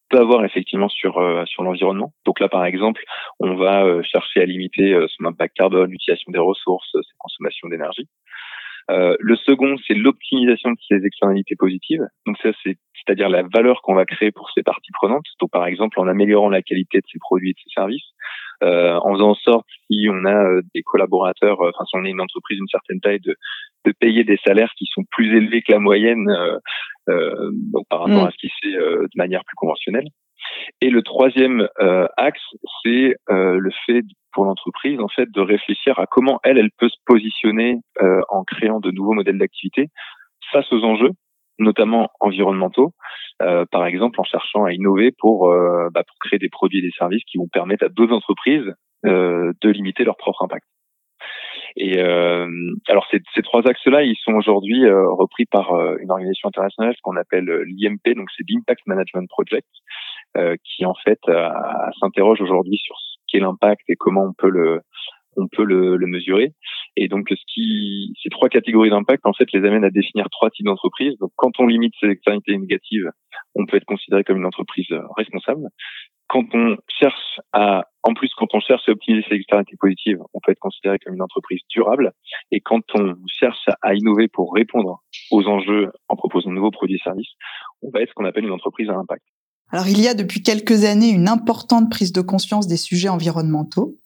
peut 0.10 0.20
avoir 0.20 0.46
effectivement 0.46 0.90
sur 0.90 1.18
euh, 1.18 1.44
sur 1.46 1.64
l'environnement. 1.64 2.14
Donc 2.26 2.40
là 2.40 2.48
par 2.48 2.66
exemple, 2.66 3.04
on 3.40 3.56
va 3.56 3.84
euh, 3.84 4.02
chercher 4.04 4.42
à 4.42 4.46
limiter 4.46 4.94
euh, 4.94 5.08
son 5.10 5.26
impact 5.26 5.56
carbone, 5.56 5.92
l'utilisation 5.92 6.32
des 6.32 6.40
ressources, 6.40 6.90
ses 6.94 7.16
consommations 7.18 7.68
d'énergie. 7.68 8.08
Euh, 8.92 9.16
le 9.20 9.36
second, 9.36 9.76
c'est 9.88 9.96
l'optimisation 9.96 10.72
de 10.72 10.78
ces 10.88 11.06
externalités 11.06 11.56
positives. 11.56 12.06
Donc 12.26 12.38
ça, 12.42 12.52
c'est 12.64 12.78
c'est-à-dire 13.06 13.30
la 13.30 13.44
valeur 13.44 13.82
qu'on 13.82 13.94
va 13.94 14.06
créer 14.06 14.32
pour 14.32 14.50
ces 14.52 14.64
parties 14.64 14.92
prenantes. 14.94 15.26
Donc 15.40 15.52
par 15.52 15.66
exemple, 15.66 16.00
en 16.00 16.08
améliorant 16.08 16.50
la 16.50 16.62
qualité 16.62 17.00
de 17.00 17.06
ses 17.12 17.20
produits 17.20 17.52
et 17.52 17.54
de 17.54 17.60
ses 17.60 17.74
services, 17.74 18.14
euh, 18.64 18.98
en 19.02 19.14
faisant 19.14 19.30
en 19.32 19.36
sorte 19.36 19.68
si 19.88 20.08
on 20.10 20.26
a 20.26 20.44
euh, 20.44 20.62
des 20.74 20.82
collaborateurs, 20.82 21.62
euh, 21.62 21.72
enfin 21.74 21.86
si 21.86 21.96
on 21.98 22.06
est 22.06 22.10
une 22.10 22.22
entreprise 22.22 22.58
d'une 22.58 22.68
certaine 22.68 23.00
taille, 23.00 23.20
de, 23.20 23.36
de 23.86 23.92
payer 23.92 24.24
des 24.24 24.40
salaires 24.46 24.72
qui 24.78 24.86
sont 24.92 25.04
plus 25.12 25.36
élevés 25.36 25.62
que 25.62 25.72
la 25.72 25.80
moyenne 25.80 26.30
euh, 27.10 27.52
donc 27.74 27.86
par 27.90 28.00
rapport 28.02 28.24
mm. 28.24 28.28
à 28.28 28.32
ce 28.32 28.38
qui 28.38 28.48
se 28.48 28.68
fait 28.68 28.76
de 28.76 29.18
manière 29.18 29.44
plus 29.46 29.56
conventionnelle. 29.56 30.08
Et 30.82 30.90
le 30.90 31.02
troisième 31.02 31.68
axe, 32.18 32.42
c'est 32.84 33.16
le 33.30 33.70
fait 33.86 34.04
pour 34.34 34.46
l'entreprise 34.46 35.00
en 35.00 35.08
fait 35.08 35.32
de 35.32 35.42
réfléchir 35.42 35.98
à 36.00 36.06
comment 36.06 36.40
elle, 36.44 36.58
elle 36.58 36.72
peut 36.78 36.90
se 36.90 36.98
positionner 37.06 37.80
en 38.30 38.44
créant 38.44 38.80
de 38.80 38.92
nouveaux 38.92 39.14
modèles 39.14 39.38
d'activité 39.38 39.88
face 40.52 40.72
aux 40.72 40.84
enjeux 40.84 41.12
notamment 41.60 42.10
environnementaux, 42.20 42.94
euh, 43.42 43.66
par 43.72 43.86
exemple 43.86 44.20
en 44.20 44.24
cherchant 44.24 44.66
à 44.66 44.74
innover 44.74 45.12
pour, 45.18 45.50
euh, 45.50 45.90
bah, 45.94 46.04
pour 46.08 46.18
créer 46.20 46.40
des 46.40 46.50
produits 46.50 46.80
et 46.80 46.82
des 46.82 46.92
services 46.98 47.24
qui 47.26 47.38
vont 47.38 47.48
permettre 47.48 47.86
à 47.86 47.90
d'autres 47.90 48.14
entreprises 48.14 48.74
euh, 49.06 49.54
de 49.62 49.70
limiter 49.70 50.04
leur 50.04 50.18
propre 50.18 50.44
impact. 50.44 50.66
Et 51.78 52.00
euh, 52.00 52.48
alors 52.88 53.06
ces, 53.12 53.20
ces 53.34 53.42
trois 53.42 53.68
axes-là, 53.68 54.04
ils 54.04 54.16
sont 54.24 54.34
aujourd'hui 54.34 54.86
euh, 54.86 55.10
repris 55.12 55.46
par 55.46 55.74
euh, 55.74 55.98
une 56.00 56.10
organisation 56.10 56.48
internationale 56.48 56.96
qu'on 57.04 57.18
appelle 57.18 57.46
l'IMP, 57.66 58.16
donc 58.16 58.30
c'est 58.36 58.46
l'Impact 58.48 58.82
Management 58.88 59.28
Project, 59.28 59.68
qui 60.64 60.86
en 60.86 60.96
fait 61.04 61.20
s'interroge 62.00 62.42
aujourd'hui 62.42 62.78
sur 62.78 62.96
ce 63.00 63.16
qu'est 63.28 63.40
l'impact 63.40 63.82
et 63.90 63.96
comment 63.96 64.24
on 64.24 64.34
peut 64.34 64.50
le 64.50 64.82
on 65.38 65.48
peut 65.48 65.64
le, 65.64 65.98
le, 65.98 66.08
mesurer. 66.08 66.54
Et 66.96 67.08
donc, 67.08 67.28
ce 67.30 67.44
qui, 67.54 68.14
ces 68.22 68.30
trois 68.30 68.50
catégories 68.50 68.90
d'impact, 68.90 69.26
en 69.26 69.34
fait, 69.34 69.52
les 69.54 69.68
amènent 69.68 69.84
à 69.84 69.90
définir 69.90 70.28
trois 70.32 70.50
types 70.50 70.66
d'entreprises. 70.66 71.18
Donc, 71.20 71.32
quand 71.36 71.60
on 71.60 71.68
limite 71.68 71.94
ces 72.00 72.08
externalités 72.08 72.58
négatives, 72.58 73.10
on 73.56 73.66
peut 73.66 73.78
être 73.78 73.86
considéré 73.86 74.24
comme 74.24 74.38
une 74.38 74.46
entreprise 74.46 74.88
responsable. 75.18 75.68
Quand 76.28 76.46
on 76.54 76.78
cherche 77.00 77.40
à, 77.54 77.84
en 78.02 78.14
plus, 78.14 78.34
quand 78.36 78.48
on 78.54 78.60
cherche 78.60 78.88
à 78.90 78.92
optimiser 78.94 79.24
ces 79.30 79.36
externalités 79.36 79.78
positives, 79.80 80.18
on 80.34 80.40
peut 80.40 80.52
être 80.52 80.60
considéré 80.60 80.98
comme 81.00 81.14
une 81.14 81.22
entreprise 81.22 81.62
durable. 81.70 82.14
Et 82.52 82.62
quand 82.62 82.82
on 82.96 83.16
cherche 83.28 83.70
à 83.82 83.94
innover 83.94 84.28
pour 84.28 84.54
répondre 84.54 85.02
aux 85.32 85.48
enjeux 85.48 85.92
en 86.08 86.16
proposant 86.16 86.50
de 86.50 86.56
nouveaux 86.56 86.72
produits 86.72 86.96
et 86.96 87.04
services, 87.04 87.34
on 87.84 87.92
va 87.92 88.02
être 88.02 88.10
ce 88.10 88.14
qu'on 88.16 88.26
appelle 88.26 88.46
une 88.46 88.52
entreprise 88.52 88.90
à 88.90 88.96
impact. 88.96 89.24
Alors, 89.76 89.90
il 89.90 90.00
y 90.00 90.08
a 90.08 90.14
depuis 90.14 90.42
quelques 90.42 90.86
années 90.86 91.10
une 91.10 91.28
importante 91.28 91.92
prise 91.92 92.14
de 92.14 92.22
conscience 92.22 92.66
des 92.66 92.78
sujets 92.78 93.10
environnementaux. 93.10 93.98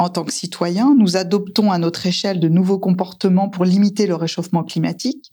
En 0.00 0.08
tant 0.08 0.24
que 0.24 0.32
citoyens, 0.32 0.96
nous 0.98 1.16
adoptons 1.16 1.70
à 1.70 1.78
notre 1.78 2.04
échelle 2.04 2.40
de 2.40 2.48
nouveaux 2.48 2.80
comportements 2.80 3.48
pour 3.48 3.64
limiter 3.64 4.08
le 4.08 4.16
réchauffement 4.16 4.64
climatique. 4.64 5.30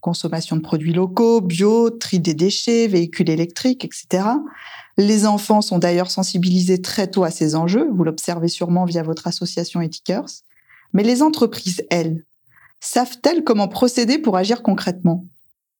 Consommation 0.00 0.56
de 0.56 0.62
produits 0.62 0.94
locaux, 0.94 1.42
bio, 1.42 1.90
tri 1.90 2.18
des 2.18 2.32
déchets, 2.32 2.86
véhicules 2.86 3.28
électriques, 3.28 3.84
etc. 3.84 4.24
Les 4.96 5.26
enfants 5.26 5.60
sont 5.60 5.78
d'ailleurs 5.78 6.10
sensibilisés 6.10 6.80
très 6.80 7.06
tôt 7.06 7.24
à 7.24 7.30
ces 7.30 7.56
enjeux, 7.56 7.90
vous 7.92 8.04
l'observez 8.04 8.48
sûrement 8.48 8.86
via 8.86 9.02
votre 9.02 9.26
association 9.26 9.82
Ethikers. 9.82 10.30
Mais 10.94 11.02
les 11.02 11.20
entreprises, 11.20 11.84
elles, 11.90 12.24
savent-elles 12.80 13.44
comment 13.44 13.68
procéder 13.68 14.16
pour 14.16 14.38
agir 14.38 14.62
concrètement? 14.62 15.26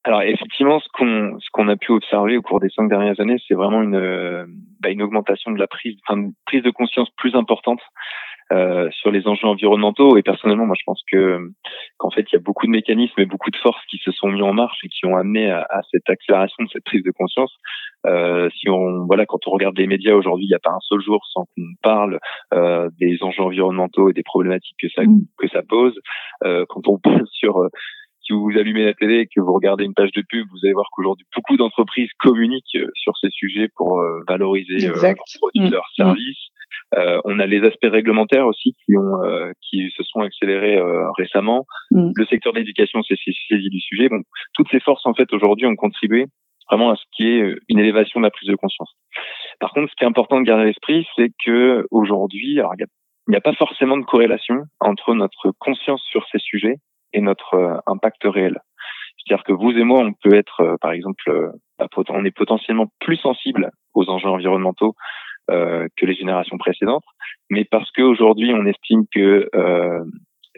Alors 0.04 0.22
effectivement, 0.22 0.80
ce 0.80 0.88
qu'on 0.92 1.38
ce 1.40 1.48
qu'on 1.52 1.68
a 1.68 1.76
pu 1.76 1.92
observer 1.92 2.36
au 2.36 2.42
cours 2.42 2.60
des 2.60 2.70
cinq 2.70 2.88
dernières 2.88 3.20
années, 3.20 3.36
c'est 3.46 3.54
vraiment 3.54 3.82
une 3.82 4.46
bah, 4.80 4.90
une 4.90 5.02
augmentation 5.02 5.50
de 5.50 5.58
la 5.58 5.66
prise, 5.66 5.96
enfin, 6.06 6.20
une 6.20 6.32
prise 6.46 6.62
de 6.62 6.70
conscience 6.70 7.10
plus 7.16 7.34
importante 7.34 7.80
euh, 8.52 8.88
sur 8.90 9.12
les 9.12 9.28
enjeux 9.28 9.46
environnementaux. 9.46 10.16
Et 10.16 10.22
personnellement, 10.22 10.66
moi, 10.66 10.74
je 10.76 10.82
pense 10.84 11.02
que 11.10 11.38
qu'en 11.98 12.10
fait, 12.10 12.22
il 12.22 12.32
y 12.32 12.36
a 12.36 12.40
beaucoup 12.40 12.66
de 12.66 12.72
mécanismes 12.72 13.20
et 13.20 13.26
beaucoup 13.26 13.50
de 13.50 13.56
forces 13.56 13.84
qui 13.86 13.98
se 13.98 14.10
sont 14.10 14.28
mis 14.28 14.42
en 14.42 14.52
marche 14.52 14.78
et 14.84 14.88
qui 14.88 15.06
ont 15.06 15.16
amené 15.16 15.50
à, 15.50 15.66
à 15.70 15.82
cette 15.90 16.08
accélération 16.08 16.64
de 16.64 16.68
cette 16.72 16.84
prise 16.84 17.04
de 17.04 17.12
conscience. 17.12 17.54
Euh, 18.06 18.48
si 18.58 18.68
on 18.68 19.04
voilà, 19.04 19.26
quand 19.26 19.46
on 19.46 19.50
regarde 19.50 19.76
les 19.78 19.86
médias 19.86 20.14
aujourd'hui, 20.14 20.46
il 20.46 20.48
n'y 20.48 20.54
a 20.54 20.60
pas 20.60 20.72
un 20.72 20.80
seul 20.80 21.00
jour 21.00 21.24
sans 21.30 21.44
qu'on 21.44 21.62
parle 21.82 22.18
euh, 22.54 22.88
des 22.98 23.18
enjeux 23.22 23.42
environnementaux 23.42 24.08
et 24.08 24.14
des 24.14 24.22
problématiques 24.22 24.76
que 24.80 24.88
ça 24.88 25.02
mmh. 25.02 25.20
que 25.38 25.48
ça 25.48 25.62
pose. 25.62 25.96
Euh, 26.44 26.64
quand 26.68 26.88
on 26.88 26.98
parle 27.02 27.26
sur 27.30 27.68
si 28.30 28.36
vous 28.36 28.58
allumez 28.58 28.84
la 28.84 28.94
télé 28.94 29.20
et 29.20 29.26
que 29.26 29.40
vous 29.40 29.52
regardez 29.52 29.84
une 29.84 29.94
page 29.94 30.12
de 30.12 30.22
pub, 30.28 30.46
vous 30.50 30.58
allez 30.62 30.72
voir 30.72 30.86
qu'aujourd'hui 30.92 31.26
beaucoup 31.34 31.56
d'entreprises 31.56 32.10
communiquent 32.18 32.76
euh, 32.76 32.86
sur 32.94 33.16
ces 33.18 33.30
sujets 33.30 33.68
pour 33.74 33.98
euh, 33.98 34.20
valoriser 34.28 34.88
euh, 34.88 34.94
leurs 35.02 35.14
produits, 35.38 35.68
mmh. 35.68 35.70
leurs 35.70 35.88
services. 35.96 36.48
Euh, 36.96 37.20
on 37.24 37.38
a 37.38 37.46
les 37.46 37.60
aspects 37.66 37.90
réglementaires 37.90 38.46
aussi 38.46 38.74
qui 38.84 38.96
ont 38.96 39.18
qui 39.62 39.90
se 39.96 40.02
sont 40.04 40.20
accélérés 40.20 40.78
récemment. 41.16 41.66
Mmh. 41.90 42.12
Le 42.14 42.26
secteur 42.26 42.52
de 42.52 42.58
l'éducation 42.58 43.02
s'est 43.02 43.16
saisi 43.16 43.68
du 43.68 43.80
sujet. 43.80 44.08
Bon, 44.08 44.22
toutes 44.54 44.68
ces 44.70 44.80
forces 44.80 45.06
en 45.06 45.14
fait 45.14 45.32
aujourd'hui 45.32 45.66
ont 45.66 45.76
contribué 45.76 46.26
vraiment 46.68 46.90
à 46.90 46.96
ce 46.96 47.02
qui 47.16 47.28
est 47.28 47.54
une 47.68 47.80
élévation 47.80 48.20
de 48.20 48.24
la 48.24 48.30
prise 48.30 48.48
de 48.48 48.54
conscience. 48.54 48.92
Par 49.58 49.72
contre, 49.72 49.90
ce 49.90 49.96
qui 49.96 50.04
est 50.04 50.06
important 50.06 50.40
de 50.40 50.44
garder 50.44 50.62
à 50.62 50.66
l'esprit, 50.66 51.06
c'est 51.16 51.30
que 51.44 51.84
aujourd'hui, 51.90 52.54
il 52.54 52.86
n'y 53.28 53.36
a 53.36 53.40
pas 53.40 53.54
forcément 53.54 53.96
de 53.96 54.04
corrélation 54.04 54.62
entre 54.78 55.14
notre 55.14 55.52
conscience 55.58 56.02
sur 56.10 56.24
ces 56.30 56.38
sujets 56.38 56.76
et 57.12 57.20
notre 57.20 57.54
euh, 57.54 57.76
impact 57.86 58.22
réel. 58.24 58.58
C'est-à-dire 59.18 59.44
que 59.44 59.52
vous 59.52 59.70
et 59.70 59.84
moi, 59.84 60.00
on 60.00 60.12
peut 60.12 60.34
être, 60.34 60.60
euh, 60.60 60.76
par 60.80 60.92
exemple, 60.92 61.28
euh, 61.28 61.50
on 62.08 62.24
est 62.24 62.30
potentiellement 62.30 62.86
plus 63.00 63.16
sensible 63.16 63.70
aux 63.94 64.08
enjeux 64.08 64.28
environnementaux 64.28 64.94
euh, 65.50 65.88
que 65.96 66.06
les 66.06 66.14
générations 66.14 66.58
précédentes, 66.58 67.04
mais 67.48 67.64
parce 67.64 67.90
qu'aujourd'hui, 67.92 68.52
on 68.54 68.66
estime 68.66 69.04
que 69.12 69.48
euh, 69.54 70.04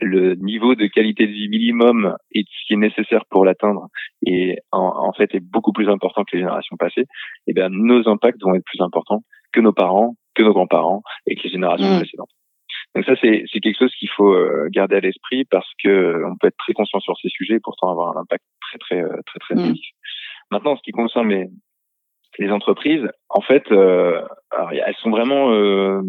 le 0.00 0.34
niveau 0.34 0.74
de 0.74 0.86
qualité 0.86 1.26
de 1.26 1.32
vie 1.32 1.48
minimum 1.48 2.16
et 2.32 2.44
ce 2.44 2.66
qui 2.66 2.74
est 2.74 2.76
nécessaire 2.76 3.24
pour 3.30 3.44
l'atteindre 3.44 3.86
et 4.26 4.58
en, 4.70 5.12
fait 5.12 5.34
est 5.34 5.40
beaucoup 5.40 5.72
plus 5.72 5.88
important 5.88 6.24
que 6.24 6.36
les 6.36 6.40
générations 6.40 6.76
passées, 6.76 7.02
et 7.02 7.06
eh 7.48 7.52
bien 7.52 7.68
nos 7.70 8.08
impacts 8.08 8.42
vont 8.42 8.54
être 8.54 8.64
plus 8.64 8.82
importants 8.82 9.22
que 9.52 9.60
nos 9.60 9.72
parents, 9.72 10.14
que 10.34 10.42
nos 10.42 10.52
grands-parents 10.52 11.02
et 11.26 11.36
que 11.36 11.42
les 11.44 11.50
générations 11.50 11.94
mmh. 11.94 11.98
précédentes. 11.98 12.30
Donc 12.94 13.04
ça, 13.06 13.14
c'est 13.20 13.60
quelque 13.60 13.78
chose 13.78 13.94
qu'il 13.94 14.10
faut 14.10 14.36
garder 14.68 14.96
à 14.96 15.00
l'esprit 15.00 15.44
parce 15.46 15.68
que 15.82 16.22
on 16.26 16.36
peut 16.36 16.48
être 16.48 16.58
très 16.58 16.74
conscient 16.74 17.00
sur 17.00 17.16
ces 17.16 17.30
sujets 17.30 17.54
et 17.54 17.60
pourtant 17.60 17.90
avoir 17.90 18.16
un 18.16 18.20
impact 18.20 18.44
très 18.60 18.78
très 18.78 19.02
très 19.02 19.38
très, 19.40 19.54
très 19.54 19.54
mmh. 19.54 19.74
Maintenant, 20.50 20.72
en 20.72 20.76
ce 20.76 20.82
qui 20.82 20.92
concerne 20.92 21.30
les, 21.30 21.48
les 22.38 22.50
entreprises, 22.50 23.08
en 23.28 23.40
fait, 23.40 23.70
euh, 23.72 24.22
elles 24.86 24.94
sont 24.96 25.10
vraiment, 25.10 25.52
euh, 25.52 26.02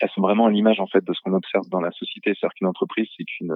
elles 0.00 0.10
sont 0.10 0.20
vraiment 0.20 0.46
à 0.46 0.50
l'image 0.50 0.80
en 0.80 0.86
fait 0.86 1.04
de 1.04 1.12
ce 1.12 1.20
qu'on 1.22 1.34
observe 1.34 1.68
dans 1.70 1.80
la 1.80 1.90
société. 1.92 2.34
C'est-à-dire 2.34 2.54
qu'une 2.54 2.68
entreprise, 2.68 3.08
c'est 3.16 3.24
qu'une, 3.24 3.54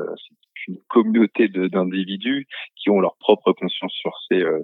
une 0.69 0.79
communauté 0.89 1.49
d'individus 1.49 2.47
qui 2.77 2.91
ont 2.91 3.01
leur 3.01 3.17
propre 3.19 3.53
conscience 3.53 3.93
sur 3.93 4.13
ces 4.29 4.43
euh, 4.43 4.61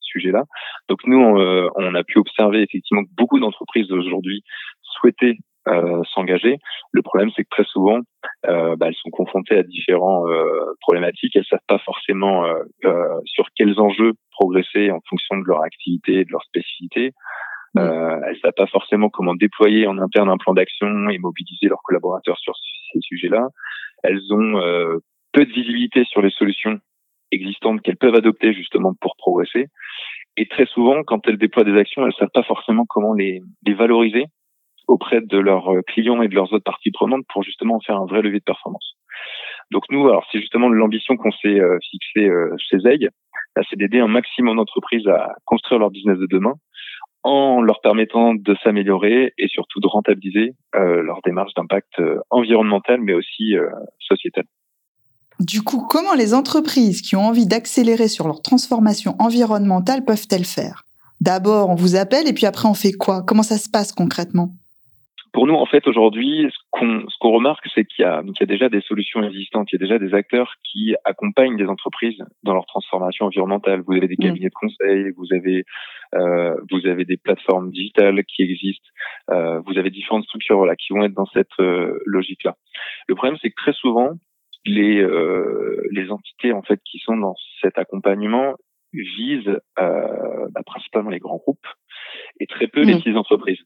sujets-là. 0.00 0.44
Donc 0.88 1.00
nous, 1.06 1.18
on, 1.18 1.38
euh, 1.40 1.68
on, 1.76 1.94
a 1.94 2.04
pu 2.04 2.18
observer 2.18 2.62
effectivement 2.62 3.04
que 3.04 3.10
beaucoup 3.16 3.38
d'entreprises 3.38 3.90
aujourd'hui 3.92 4.42
souhaitaient 4.82 5.36
euh, 5.68 6.02
s'engager. 6.14 6.58
Le 6.92 7.02
problème, 7.02 7.30
c'est 7.36 7.42
que 7.42 7.48
très 7.50 7.64
souvent, 7.64 8.00
euh, 8.46 8.76
bah, 8.76 8.86
elles 8.88 8.94
sont 8.94 9.10
confrontées 9.10 9.56
à 9.56 9.62
différentes 9.62 10.26
euh, 10.28 10.74
problématiques. 10.80 11.36
Elles 11.36 11.44
savent 11.44 11.58
pas 11.68 11.78
forcément 11.78 12.46
euh, 12.46 13.20
sur 13.26 13.46
quels 13.54 13.78
enjeux 13.78 14.12
progresser 14.30 14.90
en 14.90 15.00
fonction 15.08 15.36
de 15.36 15.44
leur 15.46 15.62
activité, 15.62 16.24
de 16.24 16.30
leur 16.30 16.42
spécificité. 16.44 17.12
Mmh. 17.74 17.80
elles 18.26 18.38
savent 18.42 18.52
pas 18.56 18.66
forcément 18.66 19.10
comment 19.10 19.36
déployer 19.36 19.86
en 19.86 19.96
interne 19.98 20.28
un 20.28 20.38
plan 20.38 20.54
d'action 20.54 21.08
et 21.08 21.18
mobiliser 21.18 21.66
leurs 21.68 21.82
collaborateurs 21.84 22.36
sur 22.38 22.52
ces 22.92 22.98
sujets-là. 23.00 23.46
Elles 24.02 24.20
ont 24.32 24.60
peu 25.32 25.44
de 25.44 25.52
visibilité 25.52 26.04
sur 26.04 26.20
les 26.20 26.30
solutions 26.30 26.80
existantes 27.30 27.80
qu'elles 27.82 27.96
peuvent 27.96 28.16
adopter 28.16 28.52
justement 28.52 28.94
pour 29.00 29.14
progresser. 29.16 29.68
Et 30.36 30.48
très 30.48 30.66
souvent, 30.66 31.04
quand 31.04 31.28
elles 31.28 31.38
déploient 31.38 31.62
des 31.62 31.78
actions, 31.78 32.04
elles 32.04 32.14
savent 32.14 32.34
pas 32.34 32.42
forcément 32.42 32.86
comment 32.88 33.14
les, 33.14 33.40
les 33.64 33.74
valoriser 33.74 34.26
auprès 34.90 35.20
de 35.20 35.38
leurs 35.38 35.72
euh, 35.72 35.82
clients 35.82 36.20
et 36.20 36.28
de 36.28 36.34
leurs 36.34 36.52
autres 36.52 36.64
parties 36.64 36.90
prenantes 36.90 37.24
pour 37.32 37.42
justement 37.42 37.80
faire 37.80 37.96
un 37.96 38.06
vrai 38.06 38.22
levier 38.22 38.40
de 38.40 38.44
performance. 38.44 38.96
Donc 39.70 39.84
nous, 39.90 40.08
alors 40.08 40.26
c'est 40.30 40.40
justement 40.40 40.68
l'ambition 40.68 41.16
qu'on 41.16 41.30
s'est 41.30 41.60
euh, 41.60 41.78
fixée 41.90 42.28
euh, 42.28 42.54
chez 42.58 42.78
bah, 43.56 43.62
c'est 43.68 43.76
d'aider 43.76 44.00
un 44.00 44.08
maximum 44.08 44.56
d'entreprises 44.56 45.06
à 45.06 45.34
construire 45.44 45.80
leur 45.80 45.90
business 45.90 46.18
de 46.18 46.26
demain 46.26 46.54
en 47.22 47.60
leur 47.60 47.80
permettant 47.80 48.34
de 48.34 48.56
s'améliorer 48.64 49.32
et 49.36 49.48
surtout 49.48 49.78
de 49.80 49.86
rentabiliser 49.86 50.54
leur 50.72 51.20
démarche 51.22 51.52
d'impact 51.54 52.00
environnemental 52.30 52.98
mais 53.02 53.12
aussi 53.12 53.56
sociétal. 53.98 54.44
Du 55.38 55.60
coup, 55.60 55.86
comment 55.86 56.14
les 56.14 56.32
entreprises 56.32 57.02
qui 57.02 57.16
ont 57.16 57.26
envie 57.26 57.46
d'accélérer 57.46 58.08
sur 58.08 58.26
leur 58.26 58.40
transformation 58.40 59.16
environnementale 59.18 60.02
peuvent-elles 60.06 60.46
faire? 60.46 60.84
D'abord, 61.20 61.68
on 61.68 61.74
vous 61.74 61.94
appelle 61.94 62.26
et 62.26 62.32
puis 62.32 62.46
après, 62.46 62.66
on 62.66 62.74
fait 62.74 62.92
quoi? 62.92 63.22
Comment 63.22 63.42
ça 63.42 63.58
se 63.58 63.68
passe 63.68 63.92
concrètement? 63.92 64.54
Pour 65.32 65.46
nous, 65.46 65.54
en 65.54 65.66
fait, 65.66 65.86
aujourd'hui, 65.86 66.48
ce 66.50 66.58
qu'on 66.70 67.08
ce 67.08 67.16
qu'on 67.18 67.30
remarque, 67.30 67.66
c'est 67.74 67.84
qu'il 67.84 68.04
y, 68.04 68.08
a, 68.08 68.22
y 68.22 68.42
a 68.42 68.46
déjà 68.46 68.68
des 68.68 68.80
solutions 68.80 69.22
existantes, 69.22 69.70
il 69.72 69.76
y 69.80 69.82
a 69.82 69.86
déjà 69.86 69.98
des 69.98 70.14
acteurs 70.14 70.54
qui 70.64 70.94
accompagnent 71.04 71.56
des 71.56 71.66
entreprises 71.66 72.22
dans 72.42 72.54
leur 72.54 72.66
transformation 72.66 73.26
environnementale. 73.26 73.82
Vous 73.86 73.94
avez 73.94 74.08
des 74.08 74.16
mmh. 74.18 74.24
cabinets 74.24 74.48
de 74.48 74.54
conseil, 74.54 75.10
vous 75.16 75.26
avez 75.32 75.64
euh, 76.14 76.54
vous 76.70 76.86
avez 76.86 77.04
des 77.04 77.16
plateformes 77.16 77.70
digitales 77.70 78.24
qui 78.24 78.42
existent, 78.42 78.88
euh, 79.30 79.60
vous 79.60 79.78
avez 79.78 79.90
différentes 79.90 80.24
structures 80.24 80.56
voilà, 80.56 80.76
qui 80.76 80.92
vont 80.92 81.04
être 81.04 81.14
dans 81.14 81.26
cette 81.26 81.48
euh, 81.60 82.00
logique-là. 82.06 82.56
Le 83.08 83.14
problème, 83.14 83.38
c'est 83.40 83.50
que 83.50 83.62
très 83.62 83.72
souvent, 83.72 84.10
les 84.64 85.00
euh, 85.00 85.86
les 85.92 86.10
entités 86.10 86.52
en 86.52 86.62
fait 86.62 86.80
qui 86.84 86.98
sont 86.98 87.16
dans 87.16 87.34
cet 87.62 87.78
accompagnement 87.78 88.54
visent 88.92 89.60
euh, 89.78 90.48
bah, 90.50 90.62
principalement 90.66 91.10
les 91.10 91.18
grands 91.18 91.36
groupes 91.36 91.66
et 92.38 92.46
très 92.46 92.66
peu 92.68 92.82
les 92.82 92.94
mmh. 92.94 92.98
petites 92.98 93.16
entreprises. 93.16 93.60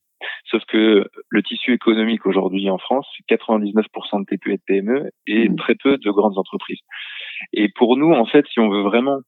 Sauf 0.47 0.65
que 0.67 1.07
le 1.29 1.43
tissu 1.43 1.73
économique 1.73 2.27
aujourd'hui 2.27 2.71
en 2.71 2.79
France, 2.79 3.07
c'est 3.17 3.37
99% 3.37 4.21
de 4.21 4.25
TPE 4.25 4.51
et 4.51 4.57
de 4.57 4.63
PME 4.67 5.11
et 5.27 5.49
mmh. 5.49 5.57
très 5.57 5.75
peu 5.75 5.99
de 5.99 6.11
grandes 6.11 6.39
entreprises. 6.39 6.81
Et 7.53 7.69
pour 7.69 7.97
nous, 7.97 8.13
en 8.13 8.27
fait, 8.27 8.47
si 8.49 8.61
on 8.61 8.71
veut 8.71 8.83
vraiment 8.83 9.19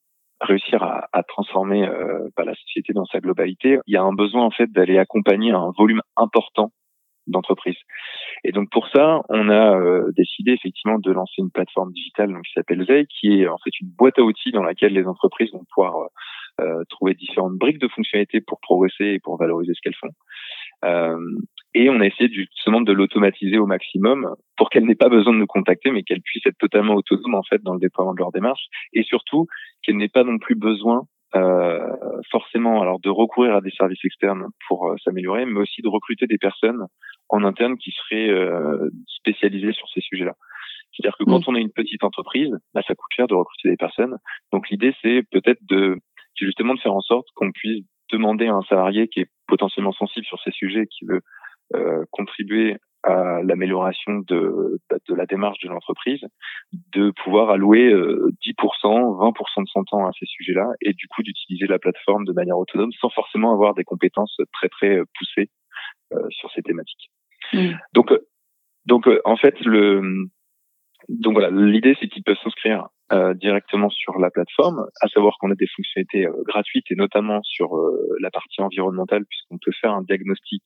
réussir 0.40 0.82
à, 0.82 1.08
à 1.12 1.22
transformer 1.22 1.86
euh, 1.86 2.28
bah, 2.36 2.44
la 2.44 2.54
société 2.54 2.92
dans 2.92 3.06
sa 3.06 3.20
globalité, 3.20 3.78
il 3.86 3.94
y 3.94 3.96
a 3.96 4.02
un 4.02 4.12
besoin 4.12 4.44
en 4.44 4.50
fait 4.50 4.70
d'aller 4.70 4.98
accompagner 4.98 5.52
un 5.52 5.72
volume 5.78 6.02
important 6.16 6.72
d'entreprises. 7.26 7.78
Et 8.44 8.52
donc 8.52 8.70
pour 8.70 8.88
ça, 8.88 9.20
on 9.28 9.48
a 9.48 9.76
euh, 9.76 10.12
décidé 10.16 10.52
effectivement 10.52 10.98
de 10.98 11.10
lancer 11.10 11.34
une 11.38 11.50
plateforme 11.50 11.92
digitale 11.92 12.32
donc, 12.32 12.42
qui 12.44 12.52
s'appelle 12.52 12.84
Zei, 12.86 13.06
qui 13.06 13.40
est 13.40 13.48
en 13.48 13.58
fait 13.58 13.70
une 13.80 13.88
boîte 13.88 14.18
à 14.18 14.22
outils 14.22 14.52
dans 14.52 14.62
laquelle 14.62 14.92
les 14.92 15.06
entreprises 15.06 15.50
vont 15.52 15.64
pouvoir 15.74 15.96
euh, 15.96 16.06
euh, 16.60 16.84
trouver 16.88 17.14
différentes 17.14 17.54
briques 17.54 17.78
de 17.78 17.88
fonctionnalités 17.88 18.40
pour 18.40 18.60
progresser 18.60 19.04
et 19.04 19.18
pour 19.20 19.38
valoriser 19.38 19.72
ce 19.74 19.80
qu'elles 19.82 19.94
font. 19.94 20.10
Euh, 20.84 21.18
et 21.74 21.90
on 21.90 22.00
a 22.00 22.06
essayé 22.06 22.30
justement 22.32 22.80
de 22.80 22.92
l'automatiser 22.92 23.58
au 23.58 23.66
maximum 23.66 24.34
pour 24.56 24.70
qu'elle 24.70 24.86
n'ait 24.86 24.94
pas 24.94 25.08
besoin 25.08 25.32
de 25.32 25.38
nous 25.38 25.46
contacter, 25.46 25.90
mais 25.90 26.02
qu'elle 26.02 26.22
puisse 26.22 26.46
être 26.46 26.58
totalement 26.58 26.94
autonome 26.94 27.34
en 27.34 27.42
fait 27.42 27.62
dans 27.62 27.74
le 27.74 27.80
déploiement 27.80 28.14
de 28.14 28.18
leur 28.18 28.32
démarche, 28.32 28.66
et 28.92 29.02
surtout 29.02 29.46
qu'elle 29.82 29.96
n'ait 29.96 30.08
pas 30.08 30.24
non 30.24 30.38
plus 30.38 30.54
besoin 30.54 31.06
euh, 31.34 31.96
forcément 32.30 32.80
alors 32.80 33.00
de 33.00 33.10
recourir 33.10 33.56
à 33.56 33.60
des 33.60 33.70
services 33.70 34.04
externes 34.04 34.46
pour 34.68 34.88
euh, 34.88 34.96
s'améliorer, 35.04 35.44
mais 35.44 35.60
aussi 35.60 35.82
de 35.82 35.88
recruter 35.88 36.26
des 36.26 36.38
personnes 36.38 36.86
en 37.28 37.44
interne 37.44 37.76
qui 37.76 37.90
seraient 37.90 38.30
euh, 38.30 38.88
spécialisées 39.06 39.72
sur 39.72 39.88
ces 39.88 40.00
sujets-là. 40.00 40.34
C'est-à-dire 40.92 41.16
que 41.18 41.24
quand 41.24 41.40
mmh. 41.40 41.48
on 41.48 41.56
est 41.56 41.60
une 41.60 41.72
petite 41.72 42.04
entreprise, 42.04 42.56
bah, 42.72 42.80
ça 42.86 42.94
coûte 42.94 43.10
cher 43.14 43.26
de 43.26 43.34
recruter 43.34 43.68
des 43.68 43.76
personnes. 43.76 44.16
Donc 44.52 44.70
l'idée, 44.70 44.94
c'est 45.02 45.24
peut-être 45.30 45.60
de 45.68 45.98
justement 46.44 46.74
de 46.74 46.80
faire 46.80 46.94
en 46.94 47.00
sorte 47.00 47.26
qu'on 47.34 47.52
puisse 47.52 47.84
demander 48.12 48.46
à 48.46 48.54
un 48.54 48.62
salarié 48.62 49.08
qui 49.08 49.20
est 49.20 49.30
potentiellement 49.46 49.92
sensible 49.92 50.26
sur 50.26 50.40
ces 50.42 50.50
sujets, 50.50 50.86
qui 50.86 51.04
veut 51.06 51.20
euh, 51.74 52.04
contribuer 52.10 52.76
à 53.02 53.42
l'amélioration 53.42 54.18
de, 54.26 54.80
bah, 54.90 54.96
de 55.08 55.14
la 55.14 55.26
démarche 55.26 55.58
de 55.62 55.68
l'entreprise, 55.68 56.20
de 56.92 57.12
pouvoir 57.22 57.50
allouer 57.50 57.92
10%, 57.92 57.92
euh, 57.92 58.30
20% 58.42 59.62
de 59.62 59.68
son 59.68 59.84
temps 59.84 60.06
à 60.06 60.10
ces 60.18 60.26
sujets-là, 60.26 60.66
et 60.80 60.92
du 60.92 61.06
coup 61.08 61.22
d'utiliser 61.22 61.66
la 61.66 61.78
plateforme 61.78 62.24
de 62.24 62.32
manière 62.32 62.58
autonome 62.58 62.92
sans 63.00 63.10
forcément 63.10 63.52
avoir 63.52 63.74
des 63.74 63.84
compétences 63.84 64.36
très 64.52 64.68
très 64.68 65.00
poussées 65.16 65.50
euh, 66.12 66.26
sur 66.30 66.50
ces 66.52 66.62
thématiques. 66.62 67.10
Mmh. 67.52 67.72
Donc, 67.92 68.12
donc 68.86 69.08
en 69.24 69.36
fait, 69.36 69.58
le, 69.60 70.28
donc 71.08 71.34
voilà, 71.34 71.50
l'idée 71.50 71.96
c'est 72.00 72.08
qu'ils 72.08 72.22
peuvent 72.22 72.36
s'inscrire 72.42 72.88
euh, 73.12 73.34
directement 73.34 73.88
sur 73.88 74.18
la 74.18 74.30
plateforme, 74.30 74.86
à 75.00 75.06
savoir 75.06 75.36
qu'on 75.38 75.52
a 75.52 75.54
des 75.54 75.68
fonctionnalités 75.68 76.26
euh, 76.26 76.42
gratuites 76.44 76.86
et 76.90 76.96
notamment 76.96 77.40
sur 77.44 77.76
euh, 77.76 78.16
la 78.20 78.32
partie 78.32 78.60
environnementale 78.60 79.24
puisqu'on 79.26 79.58
peut 79.58 79.70
faire 79.80 79.92
un 79.92 80.02
diagnostic 80.02 80.62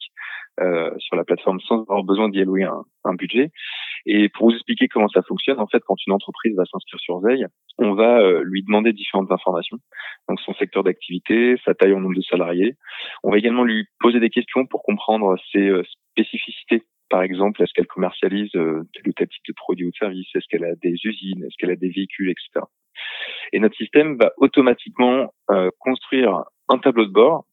sur 0.99 1.17
la 1.17 1.25
plateforme 1.25 1.59
sans 1.61 1.81
avoir 1.81 2.05
besoin 2.05 2.29
d'y 2.29 2.39
allouer 2.39 2.65
un, 2.65 2.83
un, 3.05 3.15
budget. 3.15 3.51
Et 4.05 4.29
pour 4.29 4.51
vous 4.51 4.55
expliquer 4.55 4.89
comment 4.89 5.09
ça 5.09 5.23
fonctionne, 5.23 5.59
en 5.59 5.67
fait, 5.67 5.83
quand 5.87 5.97
une 6.07 6.13
entreprise 6.13 6.55
va 6.55 6.67
s'inscrire 6.67 7.01
sur 7.01 7.19
Zeil, 7.21 7.47
on 7.79 7.95
va 7.95 8.21
lui 8.43 8.63
demander 8.63 8.93
différentes 8.93 9.33
informations, 9.33 9.79
donc 10.29 10.39
son 10.41 10.53
secteur 10.53 10.85
d'activité, 10.85 11.57
sa 11.65 11.73
taille 11.73 11.95
en 11.95 12.01
nombre 12.01 12.15
de 12.15 12.21
salariés. 12.21 12.75
On 13.23 13.31
va 13.31 13.39
également 13.39 13.65
lui 13.65 13.87
poser 14.01 14.21
des 14.21 14.29
questions 14.29 14.67
pour 14.67 14.83
comprendre 14.83 15.35
ses 15.51 15.73
spécificités 16.13 16.85
par 17.11 17.23
exemple, 17.23 17.61
est-ce 17.63 17.73
qu'elle 17.75 17.89
commercialise 17.89 18.55
euh, 18.55 18.85
tel 18.95 19.09
ou 19.09 19.13
tel 19.13 19.29
type 19.29 19.43
de 19.49 19.53
produit 19.53 19.85
ou 19.85 19.91
de 19.91 19.97
service? 19.97 20.29
Est-ce 20.35 20.47
qu'elle 20.49 20.65
a 20.65 20.77
des 20.77 20.95
usines? 21.05 21.43
Est-ce 21.43 21.57
qu'elle 21.59 21.73
a 21.73 21.77
des 21.77 21.91
véhicules, 21.91 22.31
etc. 22.31 22.65
Et 23.53 23.59
notre 23.59 23.77
système 23.77 24.17
va 24.17 24.33
automatiquement 24.37 25.35
euh, 25.51 25.71
construire 25.81 26.45
un 26.69 26.79
tableau 26.79 27.05
de 27.05 27.13
bord 27.13 27.47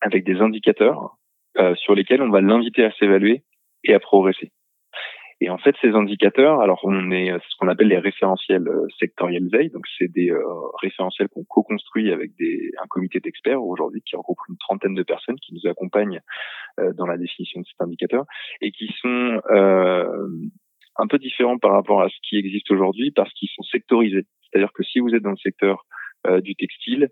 avec 0.00 0.24
des 0.24 0.40
indicateurs 0.40 1.16
euh, 1.58 1.74
sur 1.74 1.94
lesquels 1.94 2.22
on 2.22 2.30
va 2.30 2.40
l'inviter 2.40 2.82
à 2.82 2.92
s'évaluer 2.92 3.42
et 3.84 3.92
à 3.92 4.00
progresser. 4.00 4.50
Et 5.40 5.50
en 5.50 5.58
fait, 5.58 5.74
ces 5.80 5.90
indicateurs, 5.90 6.60
alors 6.60 6.80
on 6.82 7.12
est 7.12 7.30
ce 7.30 7.56
qu'on 7.58 7.68
appelle 7.68 7.88
les 7.88 7.98
référentiels 7.98 8.66
euh, 8.66 8.86
sectoriels 8.98 9.48
veille, 9.48 9.70
donc 9.70 9.86
c'est 9.96 10.10
des 10.10 10.30
euh, 10.30 10.42
référentiels 10.82 11.28
qu'on 11.28 11.44
co-construit 11.44 12.12
avec 12.12 12.32
des, 12.36 12.72
un 12.82 12.86
comité 12.88 13.20
d'experts 13.20 13.62
aujourd'hui 13.62 14.02
qui 14.02 14.16
regroupe 14.16 14.38
une 14.48 14.56
trentaine 14.56 14.94
de 14.94 15.02
personnes 15.04 15.38
qui 15.38 15.54
nous 15.54 15.70
accompagnent 15.70 16.20
euh, 16.80 16.92
dans 16.94 17.06
la 17.06 17.16
définition 17.16 17.60
de 17.60 17.66
cet 17.66 17.80
indicateur 17.80 18.24
et 18.60 18.72
qui 18.72 18.92
sont 19.00 19.40
un 21.00 21.06
peu 21.06 21.18
différents 21.18 21.58
par 21.58 21.72
rapport 21.72 22.02
à 22.02 22.08
ce 22.08 22.16
qui 22.28 22.36
existe 22.36 22.70
aujourd'hui 22.72 23.12
parce 23.12 23.32
qu'ils 23.34 23.48
sont 23.50 23.62
sectorisés. 23.62 24.26
C'est-à-dire 24.42 24.72
que 24.72 24.82
si 24.82 24.98
vous 24.98 25.14
êtes 25.14 25.22
dans 25.22 25.30
le 25.30 25.36
secteur 25.36 25.86
du 26.42 26.56
textile, 26.56 27.04
euh, 27.04 27.08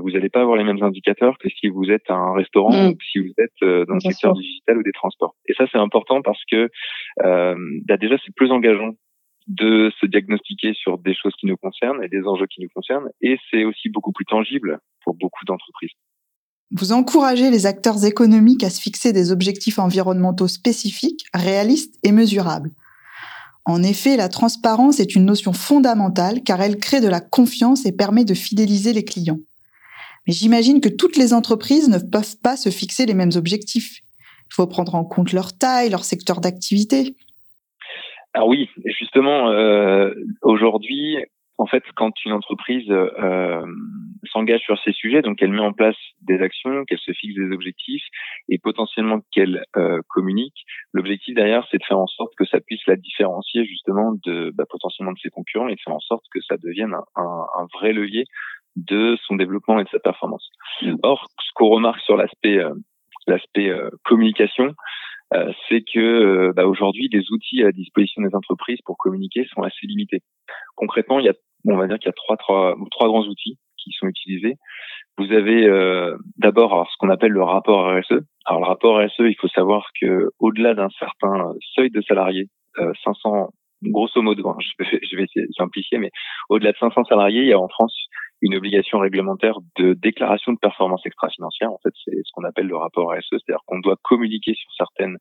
vous 0.00 0.10
n'allez 0.10 0.28
pas 0.28 0.40
avoir 0.40 0.56
les 0.56 0.64
mêmes 0.64 0.82
indicateurs 0.82 1.36
que 1.38 1.48
si 1.48 1.68
vous 1.68 1.90
êtes 1.90 2.10
un 2.10 2.34
restaurant 2.34 2.72
mm. 2.72 2.90
ou 2.90 2.96
si 3.10 3.18
vous 3.18 3.32
êtes 3.38 3.62
euh, 3.62 3.84
dans 3.86 3.94
le 3.94 4.00
secteur 4.00 4.34
digital 4.34 4.78
ou 4.78 4.82
des 4.82 4.92
transports. 4.92 5.34
Et 5.48 5.54
ça, 5.54 5.64
c'est 5.70 5.78
important 5.78 6.22
parce 6.22 6.42
que 6.50 6.68
euh, 7.24 7.54
bah, 7.86 7.96
déjà, 7.96 8.16
c'est 8.24 8.34
plus 8.34 8.50
engageant 8.50 8.94
de 9.48 9.90
se 10.00 10.06
diagnostiquer 10.06 10.72
sur 10.74 10.98
des 10.98 11.14
choses 11.14 11.34
qui 11.38 11.46
nous 11.46 11.56
concernent 11.56 12.02
et 12.02 12.08
des 12.08 12.22
enjeux 12.26 12.46
qui 12.46 12.62
nous 12.62 12.68
concernent, 12.74 13.08
et 13.20 13.36
c'est 13.50 13.64
aussi 13.64 13.88
beaucoup 13.88 14.12
plus 14.12 14.24
tangible 14.24 14.78
pour 15.04 15.14
beaucoup 15.14 15.44
d'entreprises. 15.44 15.90
Vous 16.70 16.92
encouragez 16.92 17.50
les 17.50 17.66
acteurs 17.66 18.04
économiques 18.04 18.64
à 18.64 18.70
se 18.70 18.80
fixer 18.80 19.12
des 19.12 19.30
objectifs 19.30 19.78
environnementaux 19.78 20.48
spécifiques, 20.48 21.26
réalistes 21.34 21.98
et 22.02 22.12
mesurables. 22.12 22.70
En 23.64 23.82
effet, 23.82 24.16
la 24.16 24.28
transparence 24.28 24.98
est 24.98 25.14
une 25.14 25.24
notion 25.24 25.52
fondamentale 25.52 26.42
car 26.42 26.60
elle 26.62 26.78
crée 26.78 27.00
de 27.00 27.08
la 27.08 27.20
confiance 27.20 27.84
et 27.84 27.92
permet 27.92 28.24
de 28.24 28.34
fidéliser 28.34 28.92
les 28.92 29.04
clients. 29.04 29.38
Mais 30.26 30.32
j'imagine 30.32 30.80
que 30.80 30.88
toutes 30.88 31.16
les 31.16 31.32
entreprises 31.32 31.88
ne 31.88 31.98
peuvent 31.98 32.36
pas 32.42 32.56
se 32.56 32.70
fixer 32.70 33.06
les 33.06 33.14
mêmes 33.14 33.32
objectifs. 33.36 34.00
Il 34.50 34.54
faut 34.54 34.66
prendre 34.66 34.94
en 34.94 35.04
compte 35.04 35.32
leur 35.32 35.56
taille, 35.56 35.90
leur 35.90 36.04
secteur 36.04 36.40
d'activité. 36.40 37.16
Alors 38.34 38.48
oui, 38.48 38.68
justement, 38.84 39.50
euh, 39.50 40.14
aujourd'hui, 40.42 41.18
en 41.58 41.66
fait, 41.66 41.84
quand 41.96 42.12
une 42.24 42.32
entreprise 42.32 42.90
euh, 42.90 43.62
s'engage 44.32 44.62
sur 44.62 44.78
ces 44.82 44.92
sujets, 44.92 45.22
donc 45.22 45.42
elle 45.42 45.52
met 45.52 45.60
en 45.60 45.72
place 45.72 45.96
des 46.22 46.40
actions, 46.40 46.84
qu'elle 46.86 46.98
se 46.98 47.12
fixe 47.12 47.34
des 47.34 47.54
objectifs 47.54 48.04
et 48.48 48.58
potentiellement 48.58 49.20
qu'elle 49.32 49.64
euh, 49.76 50.00
communique, 50.08 50.64
l'objectif 50.92 51.34
derrière, 51.34 51.66
c'est 51.70 51.78
de 51.78 51.84
faire 51.84 51.98
en 51.98 52.06
sorte 52.06 52.32
que 52.36 52.46
ça 52.46 52.60
puisse 52.60 52.84
la 52.86 52.96
différencier 52.96 53.64
justement 53.64 54.12
de 54.24 54.50
bah, 54.54 54.64
potentiellement 54.68 55.12
de 55.12 55.18
ses 55.18 55.30
concurrents 55.30 55.68
et 55.68 55.74
de 55.74 55.80
faire 55.80 55.94
en 55.94 56.00
sorte 56.00 56.24
que 56.32 56.40
ça 56.40 56.56
devienne 56.56 56.94
un, 57.16 57.66
vrai 57.74 57.92
levier 57.92 58.24
de 58.76 59.16
son 59.26 59.36
développement 59.36 59.78
et 59.78 59.84
de 59.84 59.88
sa 59.90 59.98
performance. 59.98 60.48
Mmh. 60.82 60.96
Or, 61.02 61.26
ce 61.38 61.50
qu'on 61.54 61.68
remarque 61.68 62.00
sur 62.00 62.16
l'aspect 62.16 62.58
euh, 62.58 62.72
l'aspect 63.26 63.68
euh, 63.68 63.90
communication, 64.04 64.74
euh, 65.34 65.52
c'est 65.68 65.82
que 65.82 65.98
euh, 65.98 66.52
bah, 66.54 66.66
aujourd'hui, 66.66 67.08
les 67.12 67.30
outils 67.30 67.62
à 67.62 67.72
disposition 67.72 68.22
des 68.22 68.34
entreprises 68.34 68.80
pour 68.84 68.96
communiquer 68.98 69.46
sont 69.54 69.62
assez 69.62 69.86
limités. 69.86 70.20
Concrètement, 70.76 71.20
il 71.20 71.26
y 71.26 71.28
a, 71.28 71.34
on 71.66 71.76
va 71.76 71.86
dire 71.86 71.98
qu'il 71.98 72.08
y 72.08 72.10
a 72.10 72.12
trois, 72.12 72.36
trois, 72.36 72.74
trois 72.90 73.08
grands 73.08 73.24
outils 73.24 73.58
qui 73.78 73.90
sont 73.92 74.06
utilisés. 74.06 74.56
Vous 75.18 75.32
avez 75.32 75.66
euh, 75.66 76.16
d'abord 76.36 76.88
ce 76.90 76.96
qu'on 76.98 77.10
appelle 77.10 77.32
le 77.32 77.42
rapport 77.42 77.90
RSE. 77.90 78.20
Alors 78.44 78.60
le 78.60 78.66
rapport 78.66 78.98
RSE, 78.98 79.20
il 79.20 79.36
faut 79.40 79.48
savoir 79.48 79.86
que 80.00 80.30
au-delà 80.38 80.74
d'un 80.74 80.88
certain 80.98 81.52
seuil 81.74 81.90
de 81.90 82.00
salariés, 82.02 82.48
500 83.04 83.50
grosso 83.82 84.22
modo, 84.22 84.48
hein, 84.48 84.56
je 84.60 84.84
vais, 84.84 85.00
je 85.10 85.16
vais 85.16 85.26
simplifier, 85.56 85.98
mais 85.98 86.10
au-delà 86.48 86.72
de 86.72 86.76
500 86.78 87.04
salariés, 87.04 87.42
il 87.42 87.48
y 87.48 87.52
a 87.52 87.58
en 87.58 87.68
France 87.68 87.96
une 88.42 88.56
obligation 88.56 88.98
réglementaire 88.98 89.58
de 89.76 89.94
déclaration 89.94 90.52
de 90.52 90.58
performance 90.58 91.06
extra-financière. 91.06 91.72
En 91.72 91.78
fait, 91.82 91.94
c'est 92.04 92.16
ce 92.16 92.30
qu'on 92.32 92.44
appelle 92.44 92.66
le 92.66 92.76
rapport 92.76 93.12
RSE, 93.12 93.28
c'est-à-dire 93.30 93.62
qu'on 93.66 93.78
doit 93.78 93.96
communiquer 94.02 94.54
sur 94.54 94.70
certaines 94.76 95.16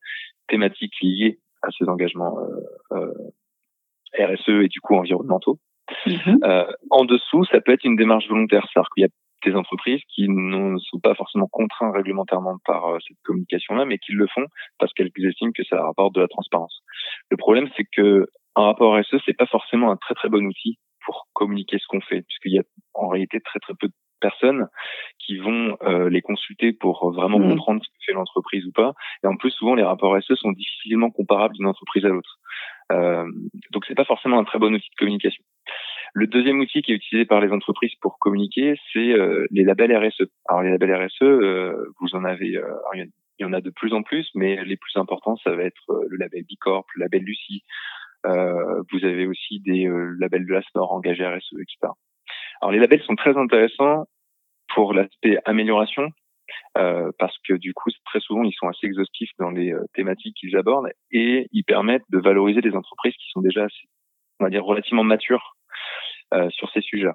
thématiques 0.47 0.95
liées 1.01 1.39
à 1.61 1.69
ces 1.77 1.87
engagements 1.87 2.39
euh, 2.39 2.97
euh, 2.97 4.25
RSE 4.25 4.63
et 4.63 4.67
du 4.67 4.81
coup 4.81 4.95
environnementaux. 4.95 5.59
Mm-hmm. 6.05 6.43
Euh, 6.43 6.71
en 6.89 7.05
dessous, 7.05 7.45
ça 7.45 7.61
peut 7.61 7.73
être 7.73 7.85
une 7.85 7.95
démarche 7.95 8.27
volontaire, 8.27 8.65
c'est-à-dire 8.67 8.89
qu'il 8.95 9.03
y 9.03 9.05
a 9.05 9.09
des 9.45 9.55
entreprises 9.55 10.01
qui 10.13 10.27
ne 10.27 10.77
sont 10.79 10.99
pas 10.99 11.15
forcément 11.15 11.47
contraintes 11.47 11.93
réglementairement 11.95 12.57
par 12.65 12.87
euh, 12.87 12.97
cette 13.07 13.17
communication-là, 13.23 13.85
mais 13.85 13.97
qui 13.97 14.13
le 14.13 14.27
font 14.27 14.45
parce 14.79 14.93
qu'elles 14.93 15.11
estiment 15.17 15.51
que 15.51 15.63
ça 15.63 15.81
rapporte 15.81 16.15
de 16.15 16.21
la 16.21 16.27
transparence. 16.27 16.81
Le 17.29 17.37
problème, 17.37 17.69
c'est 17.75 17.85
que 17.95 18.27
un 18.55 18.63
rapport 18.63 18.97
RSE, 18.97 19.15
c'est 19.25 19.37
pas 19.37 19.45
forcément 19.45 19.91
un 19.91 19.97
très 19.97 20.13
très 20.13 20.29
bon 20.29 20.45
outil 20.45 20.77
pour 21.05 21.27
communiquer 21.33 21.77
ce 21.79 21.87
qu'on 21.87 22.01
fait, 22.01 22.21
puisqu'il 22.21 22.53
y 22.53 22.59
a 22.59 22.63
en 22.93 23.07
réalité 23.07 23.39
très 23.41 23.59
très 23.59 23.73
peu 23.73 23.87
de 23.87 23.93
personnes 24.19 24.67
qui 25.19 25.37
vont 25.37 25.77
euh, 25.81 26.09
les 26.09 26.21
consulter 26.21 26.73
pour 26.73 27.11
vraiment 27.11 27.39
mmh. 27.39 27.49
comprendre 27.49 27.81
ce 27.83 27.89
que 27.89 28.05
fait 28.05 28.13
l'entreprise 28.13 28.65
ou 28.65 28.71
pas. 28.71 28.93
Et 29.23 29.27
en 29.27 29.35
plus, 29.35 29.51
souvent, 29.51 29.75
les 29.75 29.83
rapports 29.83 30.15
SE 30.21 30.35
sont 30.35 30.51
difficilement 30.51 31.09
comparables 31.09 31.55
d'une 31.55 31.67
entreprise 31.67 32.05
à 32.05 32.09
l'autre. 32.09 32.39
Euh, 32.91 33.25
donc, 33.71 33.85
c'est 33.87 33.95
pas 33.95 34.05
forcément 34.05 34.39
un 34.39 34.43
très 34.43 34.59
bon 34.59 34.73
outil 34.73 34.89
de 34.89 34.95
communication. 34.97 35.43
Le 36.13 36.27
deuxième 36.27 36.59
outil 36.59 36.81
qui 36.81 36.91
est 36.91 36.95
utilisé 36.95 37.25
par 37.25 37.39
les 37.39 37.51
entreprises 37.51 37.95
pour 38.01 38.19
communiquer, 38.19 38.75
c'est 38.91 39.11
euh, 39.13 39.45
les 39.49 39.63
labels 39.63 39.95
RSE. 39.95 40.27
Alors, 40.47 40.61
les 40.61 40.71
labels 40.71 40.93
RSE, 40.93 41.21
euh, 41.21 41.93
vous 41.99 42.15
en 42.15 42.25
avez, 42.25 42.57
euh, 42.57 42.73
il 42.93 43.07
y 43.39 43.45
en 43.45 43.53
a 43.53 43.61
de 43.61 43.69
plus 43.69 43.93
en 43.93 44.03
plus, 44.03 44.29
mais 44.35 44.63
les 44.65 44.75
plus 44.75 44.97
importants, 44.97 45.37
ça 45.37 45.55
va 45.55 45.63
être 45.63 45.85
le 46.09 46.17
label 46.17 46.43
Bicorp, 46.43 46.85
le 46.95 47.01
label 47.01 47.23
Lucie, 47.23 47.63
euh, 47.63 48.00
vous 48.23 49.05
avez 49.05 49.27
aussi 49.27 49.59
des 49.61 49.87
euh, 49.87 50.15
labels 50.19 50.45
de 50.45 50.53
la 50.53 50.61
SNOR 50.61 50.91
engagés 50.91 51.25
RSE, 51.25 51.53
etc. 51.53 51.93
Alors 52.61 52.71
les 52.71 52.79
labels 52.79 53.03
sont 53.03 53.15
très 53.15 53.37
intéressants 53.37 54.05
pour 54.73 54.93
l'aspect 54.93 55.37
amélioration, 55.45 56.11
euh, 56.77 57.11
parce 57.19 57.37
que 57.47 57.53
du 57.53 57.73
coup, 57.73 57.89
très 58.05 58.19
souvent, 58.19 58.43
ils 58.43 58.53
sont 58.53 58.67
assez 58.67 58.87
exhaustifs 58.87 59.31
dans 59.39 59.51
les 59.51 59.73
euh, 59.73 59.83
thématiques 59.93 60.35
qu'ils 60.37 60.55
abordent 60.55 60.89
et 61.11 61.47
ils 61.51 61.63
permettent 61.63 62.05
de 62.09 62.19
valoriser 62.19 62.61
des 62.61 62.75
entreprises 62.75 63.13
qui 63.15 63.29
sont 63.31 63.41
déjà, 63.41 63.67
on 64.39 64.45
va 64.45 64.49
dire, 64.49 64.63
relativement 64.63 65.03
matures 65.03 65.55
euh, 66.33 66.49
sur 66.51 66.71
ces 66.71 66.81
sujets. 66.81 67.09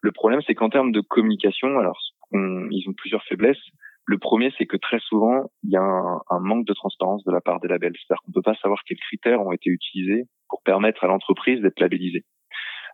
Le 0.00 0.12
problème, 0.12 0.40
c'est 0.46 0.54
qu'en 0.54 0.68
termes 0.68 0.92
de 0.92 1.00
communication, 1.00 1.78
alors 1.78 1.98
ils 2.34 2.84
ont 2.88 2.94
plusieurs 2.94 3.22
faiblesses. 3.24 3.62
Le 4.04 4.18
premier, 4.18 4.52
c'est 4.58 4.66
que 4.66 4.76
très 4.76 4.98
souvent, 4.98 5.50
il 5.62 5.70
y 5.70 5.76
a 5.76 5.82
un, 5.82 6.40
manque 6.40 6.66
de 6.66 6.74
transparence 6.74 7.22
de 7.24 7.32
la 7.32 7.40
part 7.40 7.60
des 7.60 7.68
labels. 7.68 7.92
C'est-à-dire 7.96 8.22
qu'on 8.22 8.30
ne 8.30 8.34
peut 8.34 8.42
pas 8.42 8.56
savoir 8.56 8.82
quels 8.84 8.98
critères 8.98 9.40
ont 9.40 9.52
été 9.52 9.70
utilisés 9.70 10.24
pour 10.48 10.62
permettre 10.62 11.04
à 11.04 11.06
l'entreprise 11.06 11.60
d'être 11.60 11.80
labellisée. 11.80 12.24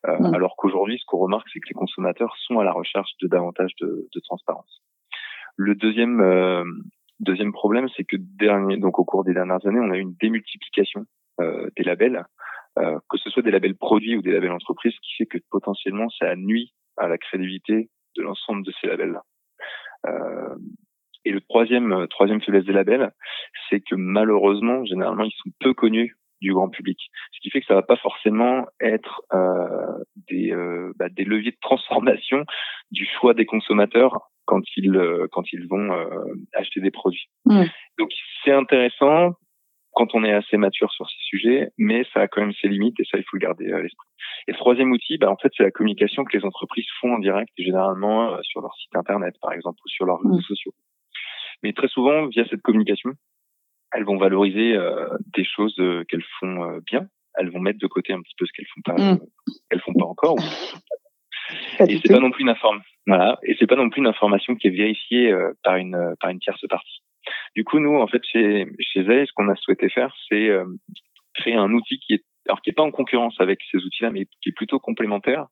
Euh, 0.07 0.19
mmh. 0.19 0.35
Alors 0.35 0.55
qu'aujourd'hui, 0.57 0.99
ce 0.99 1.05
qu'on 1.07 1.19
remarque, 1.19 1.49
c'est 1.53 1.61
que 1.61 1.69
les 1.69 1.75
consommateurs 1.75 2.37
sont 2.47 2.59
à 2.59 2.65
la 2.65 2.73
recherche 2.73 3.11
de 3.21 3.27
davantage 3.27 3.73
de, 3.81 4.09
de 4.15 4.21
transparence. 4.21 4.83
Le 5.57 5.75
deuxième 5.75 6.21
euh, 6.21 6.63
deuxième 7.21 7.53
problème, 7.53 7.89
c'est 7.97 8.05
que 8.05 8.17
dernier, 8.17 8.77
donc 8.77 8.99
au 8.99 9.05
cours 9.05 9.25
des 9.25 9.35
dernières 9.35 9.65
années, 9.67 9.81
on 9.81 9.91
a 9.91 9.97
eu 9.97 10.01
une 10.01 10.15
démultiplication 10.21 11.05
euh, 11.41 11.69
des 11.77 11.85
labels, 11.85 12.25
euh, 12.79 12.99
que 13.09 13.19
ce 13.19 13.31
soit 13.31 13.43
des 13.43 13.51
labels 13.51 13.77
produits 13.77 14.17
ou 14.17 14.23
des 14.23 14.33
labels 14.33 14.53
entreprises, 14.53 14.95
qui 15.03 15.17
fait 15.17 15.27
que 15.27 15.39
potentiellement 15.51 16.09
ça 16.11 16.35
nuit 16.37 16.73
à 16.97 17.09
la 17.09 17.19
crédibilité 17.19 17.91
de 18.17 18.23
l'ensemble 18.23 18.65
de 18.65 18.73
ces 18.81 18.87
labels-là. 18.87 19.23
Euh, 20.07 20.57
et 21.29 21.33
le 21.33 21.41
troisième, 21.43 21.93
euh, 21.93 22.07
troisième 22.07 22.41
faiblesse 22.41 22.65
des 22.65 22.73
labels, 22.73 23.13
c'est 23.69 23.81
que 23.81 23.95
malheureusement, 23.95 24.85
généralement, 24.85 25.25
ils 25.25 25.33
sont 25.33 25.51
peu 25.61 25.75
connus 25.75 26.17
du 26.41 26.53
grand 26.53 26.69
public, 26.69 26.99
ce 27.33 27.41
qui 27.41 27.51
fait 27.51 27.61
que 27.61 27.67
ça 27.67 27.75
va 27.75 27.83
pas 27.83 27.97
forcément 27.97 28.67
être 28.81 29.23
euh, 29.33 30.05
des, 30.31 30.53
euh, 30.53 30.93
bah, 30.97 31.09
des 31.09 31.25
leviers 31.25 31.51
de 31.51 31.59
transformation 31.61 32.45
du 32.91 33.07
choix 33.07 33.35
des 33.35 33.47
consommateurs 33.47 34.31
quand 34.45 34.63
ils 34.77 34.97
euh, 34.97 35.27
quand 35.33 35.53
ils 35.53 35.67
vont 35.69 35.91
acheter 36.55 36.81
des 36.81 36.91
produits. 36.91 37.29
Mmh. 37.45 37.65
Donc 37.99 38.11
c'est 38.45 38.53
intéressant 38.53 39.33
quand 39.93 40.15
on 40.15 40.23
est 40.23 40.33
assez 40.33 40.57
mature 40.57 40.93
sur 40.93 41.09
ces 41.11 41.23
sujets, 41.25 41.71
mais 41.77 42.05
ça 42.15 42.21
a 42.21 42.29
quand 42.29 42.41
même 42.41 42.55
ses 42.61 42.69
limites 42.69 43.01
et 43.01 43.05
ça 43.05 43.19
il 43.19 43.25
faut 43.25 43.37
le 43.37 43.41
garder 43.41 43.73
à 43.73 43.81
l'esprit. 43.81 44.09
Et 44.47 44.53
le 44.53 44.57
troisième 44.57 44.93
outil, 44.93 45.19
bah, 45.19 45.31
en 45.31 45.37
fait, 45.37 45.51
c'est 45.57 45.65
la 45.65 45.73
communication 45.73 46.25
que 46.25 46.37
les 46.37 46.45
entreprises 46.45 46.87
font 47.01 47.15
en 47.15 47.19
direct, 47.19 47.51
généralement 47.59 48.41
sur 48.43 48.61
leur 48.61 48.75
site 48.77 48.95
internet 48.95 49.35
par 49.43 49.53
exemple 49.53 49.79
ou 49.85 49.89
sur 49.89 50.07
leurs 50.07 50.21
réseaux 50.21 50.41
sociaux. 50.43 50.73
Mais 51.63 51.73
très 51.73 51.89
souvent, 51.89 52.27
via 52.27 52.47
cette 52.49 52.63
communication, 52.63 53.13
elles 53.93 54.05
vont 54.05 54.19
valoriser 54.19 54.75
euh, 54.75 55.09
des 55.35 55.45
choses 55.45 55.75
euh, 55.79 56.05
qu'elles 56.09 56.25
font 56.41 56.65
euh, 56.65 56.81
bien. 56.87 57.09
Elles 57.35 57.51
vont 57.51 57.61
mettre 57.61 57.79
de 57.79 57.87
côté 57.87 58.13
un 58.13 58.21
petit 58.21 58.35
peu 58.37 58.47
ce 58.47 58.53
qu'elles 58.53 58.67
font 58.75 58.83
pas, 58.83 58.95
mm. 58.95 59.21
qu'elles 59.71 59.81
font 59.81 59.95
pas 59.95 60.07
encore. 60.07 60.37
et 61.81 62.01
c'est 62.03 62.13
pas 62.13 62.21
non 62.21 62.31
plus 62.31 62.43
une 62.43 62.51
information. 62.51 62.91
Voilà. 63.07 63.39
Et 63.43 63.57
c'est 63.59 63.67
pas 63.67 63.77
non 63.77 63.89
plus 63.89 64.01
une 64.01 64.07
information 64.07 64.55
qui 64.57 64.67
est 64.67 64.71
vérifiée 64.71 65.35
par 65.63 65.77
une 65.77 66.15
par 66.21 66.31
une 66.31 66.41
tierce 66.41 66.67
partie. 66.69 67.03
Du 67.55 67.65
coup, 67.65 67.79
nous, 67.79 67.97
en 67.97 68.07
fait, 68.07 68.23
chez 68.25 68.67
chez 68.81 69.03
ce 69.03 69.33
qu'on 69.35 69.49
a 69.49 69.57
souhaité 69.57 69.89
faire, 69.89 70.15
c'est 70.29 70.51
créer 71.35 71.55
un 71.55 71.73
outil 71.73 71.99
qui 72.01 72.15
est 72.15 72.25
alors 72.49 72.63
qui 72.63 72.71
n'est 72.71 72.75
pas 72.75 72.83
en 72.83 72.91
concurrence 72.91 73.39
avec 73.41 73.61
ces 73.71 73.79
outils-là, 73.79 74.11
mais 74.11 74.27
qui 74.43 74.49
est 74.49 74.53
plutôt 74.53 74.79
complémentaire. 74.79 75.47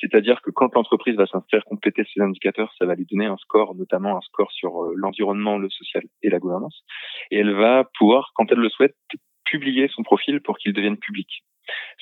C'est-à-dire 0.00 0.42
que 0.42 0.50
quand 0.50 0.74
l'entreprise 0.74 1.14
va 1.16 1.26
s'inscrire 1.26 1.64
compléter 1.64 2.04
ses 2.12 2.20
indicateurs, 2.20 2.72
ça 2.78 2.86
va 2.86 2.94
lui 2.94 3.06
donner 3.06 3.26
un 3.26 3.36
score, 3.36 3.74
notamment 3.76 4.16
un 4.16 4.20
score 4.20 4.50
sur 4.52 4.82
euh, 4.82 4.92
l'environnement, 4.96 5.58
le 5.58 5.70
social 5.70 6.02
et 6.22 6.28
la 6.28 6.38
gouvernance. 6.38 6.84
Et 7.30 7.38
elle 7.38 7.54
va 7.54 7.84
pouvoir, 7.98 8.32
quand 8.34 8.50
elle 8.50 8.58
le 8.58 8.68
souhaite, 8.68 8.96
publier 9.44 9.88
son 9.88 10.02
profil 10.02 10.40
pour 10.40 10.58
qu'il 10.58 10.72
devienne 10.72 10.96
public. 10.96 11.44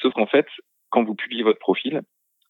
Sauf 0.00 0.14
qu'en 0.14 0.26
fait, 0.26 0.46
quand 0.90 1.04
vous 1.04 1.14
publiez 1.14 1.42
votre 1.42 1.58
profil, 1.58 2.02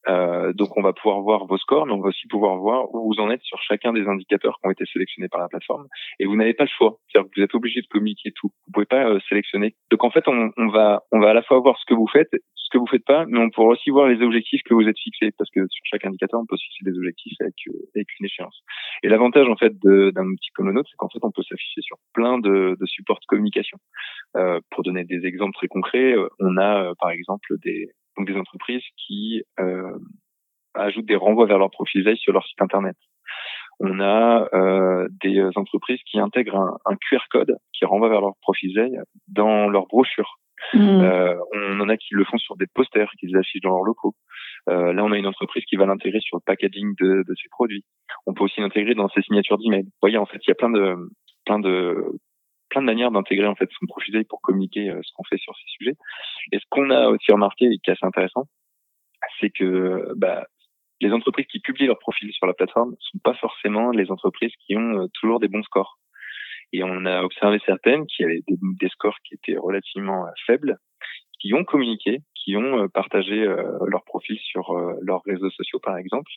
euh, 0.06 0.52
donc 0.52 0.76
on 0.76 0.82
va 0.82 0.92
pouvoir 0.92 1.20
voir 1.20 1.46
vos 1.46 1.58
scores, 1.58 1.86
mais 1.86 1.92
on 1.92 2.00
va 2.00 2.08
aussi 2.08 2.26
pouvoir 2.28 2.56
voir 2.56 2.94
où 2.94 3.12
vous 3.12 3.20
en 3.20 3.30
êtes 3.30 3.42
sur 3.42 3.60
chacun 3.62 3.92
des 3.92 4.06
indicateurs 4.06 4.58
qui 4.60 4.68
ont 4.68 4.70
été 4.70 4.84
sélectionnés 4.86 5.28
par 5.28 5.40
la 5.40 5.48
plateforme. 5.48 5.86
Et 6.20 6.26
vous 6.26 6.36
n'avez 6.36 6.54
pas 6.54 6.64
le 6.64 6.70
choix, 6.70 6.98
c'est-à-dire 7.08 7.30
que 7.30 7.40
vous 7.40 7.44
êtes 7.44 7.54
obligé 7.54 7.80
de 7.80 7.86
communiquer 7.88 8.30
tout. 8.34 8.50
Vous 8.66 8.72
pouvez 8.72 8.86
pas 8.86 9.08
euh, 9.08 9.18
sélectionner. 9.28 9.74
Donc 9.90 10.04
en 10.04 10.10
fait, 10.10 10.26
on, 10.28 10.50
on, 10.56 10.68
va 10.68 11.02
on 11.12 11.20
va 11.20 11.30
à 11.30 11.34
la 11.34 11.42
fois 11.42 11.58
voir 11.58 11.78
ce 11.78 11.84
que 11.86 11.94
vous 11.94 12.06
faites, 12.06 12.30
ce 12.54 12.68
que 12.70 12.78
vous 12.78 12.86
faites 12.86 13.04
pas, 13.04 13.24
mais 13.26 13.38
on 13.38 13.50
pourra 13.50 13.68
aussi 13.68 13.90
voir 13.90 14.08
les 14.08 14.22
objectifs 14.22 14.62
que 14.64 14.74
vous 14.74 14.86
êtes 14.88 14.98
fixés, 14.98 15.32
parce 15.36 15.50
que 15.50 15.60
sur 15.68 15.84
chaque 15.84 16.04
indicateur, 16.04 16.40
on 16.40 16.46
peut 16.46 16.56
fixer 16.56 16.84
des 16.84 16.96
objectifs 16.96 17.40
avec 17.40 17.54
euh, 17.68 17.72
avec 17.96 18.08
une 18.20 18.26
échéance. 18.26 18.62
Et 19.02 19.08
l'avantage 19.08 19.48
en 19.48 19.56
fait 19.56 19.72
d'un 19.82 20.26
outil 20.26 20.50
comme 20.54 20.66
le 20.66 20.72
nôtre, 20.72 20.88
c'est 20.90 20.96
qu'en 20.96 21.08
fait, 21.08 21.20
on 21.22 21.30
peut 21.30 21.42
s'afficher 21.42 21.80
sur 21.80 21.96
plein 22.14 22.38
de, 22.38 22.76
de 22.78 22.86
supports 22.86 23.20
de 23.20 23.26
communication. 23.26 23.78
Euh, 24.36 24.60
pour 24.70 24.84
donner 24.84 25.04
des 25.04 25.26
exemples 25.26 25.54
très 25.54 25.68
concrets, 25.68 26.14
on 26.40 26.56
a 26.56 26.92
par 27.00 27.10
exemple 27.10 27.54
des 27.64 27.88
donc 28.18 28.28
des 28.28 28.36
entreprises 28.36 28.82
qui 28.96 29.42
euh, 29.60 29.98
ajoutent 30.74 31.06
des 31.06 31.16
renvois 31.16 31.46
vers 31.46 31.58
leur 31.58 31.70
profil 31.70 32.04
veille 32.04 32.18
sur 32.18 32.32
leur 32.32 32.44
site 32.46 32.60
internet. 32.60 32.96
On 33.80 34.00
a 34.00 34.48
euh, 34.54 35.08
des 35.22 35.40
entreprises 35.54 36.00
qui 36.04 36.18
intègrent 36.18 36.78
un, 36.84 36.96
QR 36.96 37.24
code 37.30 37.56
qui 37.72 37.84
renvoie 37.84 38.08
vers 38.08 38.20
leur 38.20 38.34
profil 38.42 38.74
veille 38.74 38.98
dans 39.28 39.68
leur 39.68 39.86
brochure. 39.86 40.38
Mmh. 40.74 40.80
Euh, 40.80 41.36
on 41.54 41.80
en 41.80 41.88
a 41.88 41.96
qui 41.96 42.14
le 42.14 42.24
font 42.24 42.38
sur 42.38 42.56
des 42.56 42.66
posters 42.74 43.10
qu'ils 43.20 43.36
affichent 43.36 43.62
dans 43.62 43.70
leurs 43.70 43.84
locaux. 43.84 44.14
Euh, 44.68 44.92
là, 44.92 45.04
on 45.04 45.12
a 45.12 45.16
une 45.16 45.28
entreprise 45.28 45.64
qui 45.64 45.76
va 45.76 45.86
l'intégrer 45.86 46.18
sur 46.20 46.36
le 46.36 46.42
packaging 46.44 46.94
de, 46.98 47.22
de 47.22 47.34
ses 47.40 47.48
produits. 47.48 47.84
On 48.26 48.34
peut 48.34 48.42
aussi 48.42 48.60
l'intégrer 48.60 48.94
dans 48.94 49.08
ses 49.10 49.22
signatures 49.22 49.58
d'email. 49.58 49.84
Vous 49.84 49.90
voyez, 50.02 50.18
en 50.18 50.26
fait, 50.26 50.38
il 50.42 50.48
y 50.48 50.50
a 50.50 50.56
plein 50.56 50.70
de 50.70 50.96
plein 51.46 51.60
de 51.60 52.18
plein 52.68 52.80
de 52.80 52.86
manières 52.86 53.10
d'intégrer 53.10 53.46
en 53.46 53.54
fait 53.54 53.68
son 53.78 53.86
profil 53.86 54.24
pour 54.28 54.40
communiquer 54.40 54.90
euh, 54.90 55.00
ce 55.02 55.12
qu'on 55.14 55.24
fait 55.24 55.38
sur 55.38 55.54
ces 55.56 55.68
sujets. 55.68 55.96
Et 56.52 56.58
ce 56.58 56.64
qu'on 56.70 56.90
a 56.90 57.08
aussi 57.08 57.32
remarqué 57.32 57.66
et 57.66 57.78
qui 57.78 57.90
est 57.90 57.92
assez 57.92 58.06
intéressant, 58.06 58.44
c'est 59.40 59.50
que 59.50 60.12
bah, 60.16 60.46
les 61.00 61.12
entreprises 61.12 61.46
qui 61.46 61.60
publient 61.60 61.86
leur 61.86 61.98
profil 61.98 62.32
sur 62.32 62.46
la 62.46 62.54
plateforme 62.54 62.94
sont 63.00 63.18
pas 63.22 63.34
forcément 63.34 63.90
les 63.90 64.10
entreprises 64.10 64.52
qui 64.66 64.76
ont 64.76 65.02
euh, 65.02 65.06
toujours 65.14 65.40
des 65.40 65.48
bons 65.48 65.62
scores. 65.62 65.98
Et 66.72 66.82
on 66.82 67.06
a 67.06 67.22
observé 67.22 67.60
certaines 67.64 68.06
qui 68.06 68.24
avaient 68.24 68.42
des, 68.46 68.88
scores 68.88 69.16
qui 69.24 69.34
étaient 69.34 69.58
relativement 69.58 70.26
euh, 70.26 70.30
faibles, 70.46 70.76
qui 71.40 71.54
ont 71.54 71.64
communiqué, 71.64 72.18
qui 72.48 72.56
ont 72.56 72.84
euh, 72.84 72.88
partagé 72.88 73.42
euh, 73.42 73.78
leur 73.86 74.04
profil 74.04 74.38
sur 74.38 74.70
euh, 74.70 74.94
leurs 75.02 75.22
réseaux 75.26 75.50
sociaux, 75.50 75.80
par 75.80 75.98
exemple. 75.98 76.30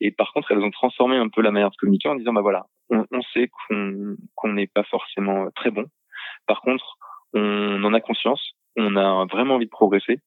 Et 0.00 0.12
par 0.12 0.32
contre, 0.32 0.52
elles 0.52 0.62
ont 0.62 0.70
transformé 0.70 1.16
un 1.16 1.28
peu 1.28 1.42
la 1.42 1.50
manière 1.50 1.70
de 1.70 1.76
communiquer 1.76 2.08
en 2.08 2.14
disant, 2.14 2.32
bah 2.32 2.40
voilà, 2.40 2.66
on, 2.88 3.04
on 3.10 3.20
sait 3.34 3.50
qu'on 3.68 4.52
n'est 4.52 4.68
pas 4.68 4.84
forcément 4.84 5.50
très 5.56 5.72
bon. 5.72 5.86
Par 6.46 6.60
contre, 6.60 6.98
on 7.34 7.82
en 7.82 7.94
a 7.94 8.00
conscience, 8.00 8.52
on 8.76 8.94
a 8.94 9.26
vraiment 9.26 9.56
envie 9.56 9.64
de 9.64 9.70
progresser 9.70 10.20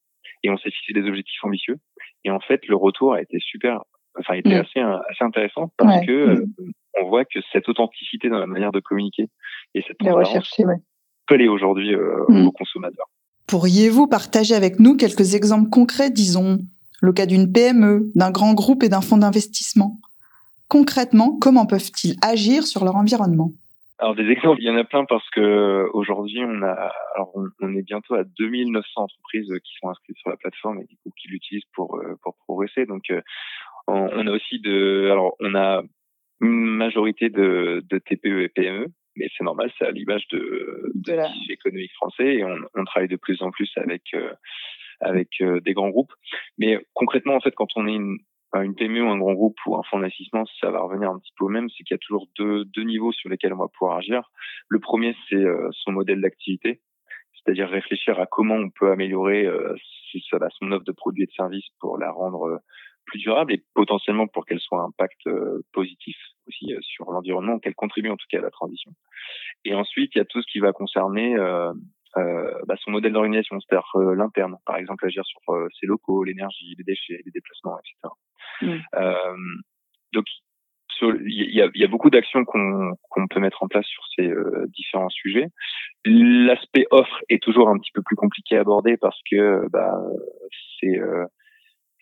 et 0.43 0.49
on 0.49 0.57
s'est 0.57 0.71
fixé 0.71 0.91
des 0.91 1.07
objectifs 1.07 1.43
ambitieux. 1.43 1.77
Et 2.25 2.31
en 2.31 2.41
fait, 2.41 2.67
le 2.67 2.75
retour 2.75 3.13
a 3.13 3.21
été 3.21 3.39
super, 3.39 3.79
enfin, 4.19 4.33
était 4.33 4.57
mm. 4.57 4.65
assez, 4.65 4.79
assez 4.81 5.23
intéressant 5.23 5.71
parce 5.77 6.05
que 6.05 6.41
mm. 6.41 6.71
on 7.01 7.07
voit 7.07 7.23
que 7.23 7.39
cette 7.53 7.69
authenticité 7.69 8.27
dans 8.27 8.39
la 8.39 8.45
manière 8.45 8.73
de 8.73 8.81
communiquer 8.81 9.27
et 9.73 9.83
cette 9.87 9.97
transparence 9.99 10.57
ouais. 10.59 10.75
peut 11.27 11.35
aller 11.35 11.47
aujourd'hui 11.47 11.95
mm. 11.95 12.45
aux 12.45 12.51
consommateurs. 12.51 13.07
Pourriez-vous 13.49 14.05
partager 14.05 14.53
avec 14.53 14.79
nous 14.79 14.95
quelques 14.95 15.33
exemples 15.33 15.71
concrets, 15.71 16.11
disons, 16.11 16.59
le 17.01 17.13
cas 17.13 17.25
d'une 17.25 17.51
PME, 17.51 18.11
d'un 18.13 18.29
grand 18.29 18.53
groupe 18.53 18.83
et 18.83 18.89
d'un 18.89 19.01
fonds 19.01 19.17
d'investissement? 19.17 19.97
Concrètement, 20.67 21.35
comment 21.41 21.65
peuvent-ils 21.65 22.15
agir 22.21 22.61
sur 22.67 22.85
leur 22.85 22.95
environnement? 22.95 23.49
Alors 23.97 24.13
des 24.13 24.29
exemples, 24.29 24.61
il 24.61 24.67
y 24.67 24.69
en 24.69 24.77
a 24.77 24.83
plein 24.83 25.03
parce 25.03 25.27
que 25.31 25.89
aujourd'hui 25.93 26.41
on 26.45 27.73
est 27.75 27.81
bientôt 27.81 28.13
à 28.13 28.23
2900 28.23 29.01
entreprises 29.01 29.51
qui 29.63 29.73
sont 29.81 29.89
inscrites 29.89 30.17
sur 30.17 30.29
la 30.29 30.37
plateforme 30.37 30.81
et 30.81 30.85
du 30.85 30.95
coup 30.97 31.11
qui 31.19 31.27
l'utilisent 31.29 31.67
pour 31.73 31.97
euh, 31.97 32.15
progresser. 32.45 32.85
Donc 32.85 33.09
euh, 33.09 33.19
on, 33.87 34.27
a 34.27 34.31
aussi 34.31 34.59
de, 34.59 35.09
alors 35.11 35.35
on 35.39 35.55
a 35.55 35.81
une 36.39 36.65
majorité 36.65 37.29
de, 37.29 37.83
de 37.89 37.97
TPE 37.97 38.43
et 38.43 38.49
PME 38.49 38.85
mais 39.19 39.27
c'est 39.37 39.43
normal, 39.43 39.71
c'est 39.77 39.85
à 39.85 39.91
l'image 39.91 40.27
de, 40.29 40.91
de, 40.95 41.11
de 41.11 41.51
économique 41.51 41.93
français 41.93 42.35
et 42.35 42.43
on, 42.43 42.57
on, 42.73 42.85
travaille 42.85 43.09
de 43.09 43.17
plus 43.17 43.41
en 43.41 43.51
plus 43.51 43.69
avec 43.75 44.01
euh, 44.13 44.31
avec 45.01 45.29
euh, 45.41 45.59
des 45.59 45.73
grands 45.73 45.89
groupes. 45.89 46.13
Mais 46.57 46.79
concrètement, 46.93 47.35
en 47.35 47.41
fait, 47.41 47.53
quand 47.55 47.67
on 47.75 47.87
est 47.87 47.93
une, 47.93 48.17
une 48.53 48.75
PME 48.75 49.03
ou 49.03 49.09
un 49.09 49.17
grand 49.17 49.33
groupe 49.33 49.57
ou 49.65 49.75
un 49.75 49.83
fonds 49.83 49.99
d'investissement, 49.99 50.45
ça 50.59 50.71
va 50.71 50.79
revenir 50.81 51.09
un 51.09 51.19
petit 51.19 51.33
peu 51.37 51.45
au 51.45 51.49
même, 51.49 51.69
c'est 51.69 51.83
qu'il 51.83 51.93
y 51.93 51.95
a 51.95 51.99
toujours 51.99 52.27
deux, 52.37 52.65
deux 52.65 52.83
niveaux 52.83 53.11
sur 53.11 53.29
lesquels 53.29 53.53
on 53.53 53.57
va 53.57 53.67
pouvoir 53.67 53.97
agir. 53.97 54.31
Le 54.69 54.79
premier, 54.79 55.15
c'est 55.29 55.35
euh, 55.35 55.69
son 55.71 55.91
modèle 55.91 56.21
d'activité, 56.21 56.81
c'est-à-dire 57.33 57.69
réfléchir 57.69 58.19
à 58.19 58.25
comment 58.25 58.55
on 58.55 58.69
peut 58.69 58.91
améliorer 58.91 59.47
son 60.59 60.71
offre 60.71 60.83
de 60.83 60.91
produits 60.91 61.23
et 61.23 61.27
de 61.27 61.31
services 61.31 61.67
pour 61.79 61.97
la 61.97 62.11
rendre 62.11 62.61
plus 63.09 63.19
durable 63.19 63.53
et 63.53 63.63
potentiellement 63.73 64.27
pour 64.27 64.45
qu'elle 64.45 64.59
soit 64.59 64.81
un 64.81 64.85
impact 64.85 65.27
euh, 65.27 65.61
positif 65.73 66.15
aussi 66.47 66.73
euh, 66.73 66.79
sur 66.81 67.11
l'environnement, 67.11 67.59
qu'elle 67.59 67.75
contribue 67.75 68.09
en 68.09 68.17
tout 68.17 68.27
cas 68.29 68.39
à 68.39 68.41
la 68.41 68.51
transition. 68.51 68.91
Et 69.65 69.73
ensuite, 69.73 70.11
il 70.15 70.19
y 70.19 70.21
a 70.21 70.25
tout 70.25 70.41
ce 70.41 70.51
qui 70.51 70.59
va 70.59 70.71
concerner 70.71 71.35
euh, 71.35 71.73
bah, 72.15 72.75
son 72.79 72.91
modèle 72.91 73.13
d'organisation, 73.13 73.59
c'est-à-dire 73.59 74.15
l'interne, 74.15 74.57
par 74.65 74.77
exemple 74.77 75.05
agir 75.05 75.23
sur 75.25 75.41
ses 75.79 75.85
locaux, 75.85 76.23
l'énergie, 76.23 76.75
les 76.77 76.83
déchets, 76.83 77.21
les 77.25 77.31
déplacements, 77.31 77.77
etc. 77.79 78.13
Mmh. 78.61 79.61
donc 80.13 80.25
il 81.01 81.55
y 81.55 81.61
a, 81.61 81.69
y 81.73 81.83
a, 81.85 81.87
beaucoup 81.87 82.09
d'actions 82.09 82.43
qu'on 82.43 83.27
peut 83.29 83.39
mettre 83.39 83.63
en 83.63 83.69
place 83.69 83.85
sur 83.85 84.03
ces 84.17 84.29
différents 84.67 85.09
sujets. 85.09 85.47
L'aspect 86.03 86.87
offre 86.91 87.21
est 87.29 87.41
toujours 87.41 87.69
un 87.69 87.77
petit 87.77 87.91
peu 87.93 88.01
plus 88.01 88.17
compliqué 88.17 88.57
à 88.57 88.61
aborder 88.61 88.97
parce 88.97 89.17
que 89.31 89.65
bah, 89.71 89.93
c'est 90.79 90.99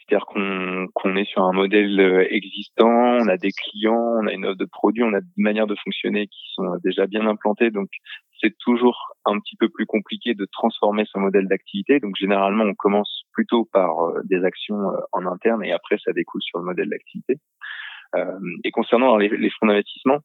c'est-à-dire 0.08 0.26
qu'on 0.26 1.16
est 1.16 1.26
sur 1.26 1.44
un 1.44 1.52
modèle 1.52 2.00
euh, 2.00 2.26
existant, 2.30 2.88
on 2.88 3.28
a 3.28 3.38
des 3.38 3.52
clients, 3.52 4.20
on 4.22 4.28
a 4.28 4.32
une 4.32 4.46
offre 4.46 4.58
de 4.58 4.66
produits, 4.66 5.04
on 5.04 5.14
a 5.14 5.20
des 5.20 5.28
manières 5.36 5.68
de 5.68 5.76
fonctionner 5.84 6.28
qui 6.28 6.44
sont 6.54 6.78
déjà 6.84 7.08
bien 7.08 7.28
implantées. 7.28 7.72
Donc, 7.72 7.90
c'est 8.40 8.56
toujours 8.58 9.16
un 9.26 9.40
petit 9.40 9.58
peu 9.58 9.68
plus 9.68 9.86
compliqué 9.86 10.34
de 10.34 10.48
transformer 10.52 11.04
ce 11.12 11.20
modèle 11.20 11.48
d'activité. 11.48 12.00
Donc, 12.00 12.16
généralement, 12.18 12.64
on 12.64 12.74
commence 12.74 13.24
plutôt 13.34 13.66
par 13.74 14.00
euh, 14.00 14.22
des 14.24 14.44
actions 14.46 14.80
euh, 14.80 14.98
en 15.12 15.26
interne 15.26 15.64
et 15.66 15.74
après, 15.74 15.98
ça 16.04 16.14
découle 16.14 16.42
sur 16.42 16.60
le 16.60 16.66
modèle 16.66 16.90
d'activité. 16.90 17.38
et 18.64 18.72
concernant 18.72 19.18
les 19.18 19.50
fonds 19.60 19.68
d'investissement, 19.68 20.20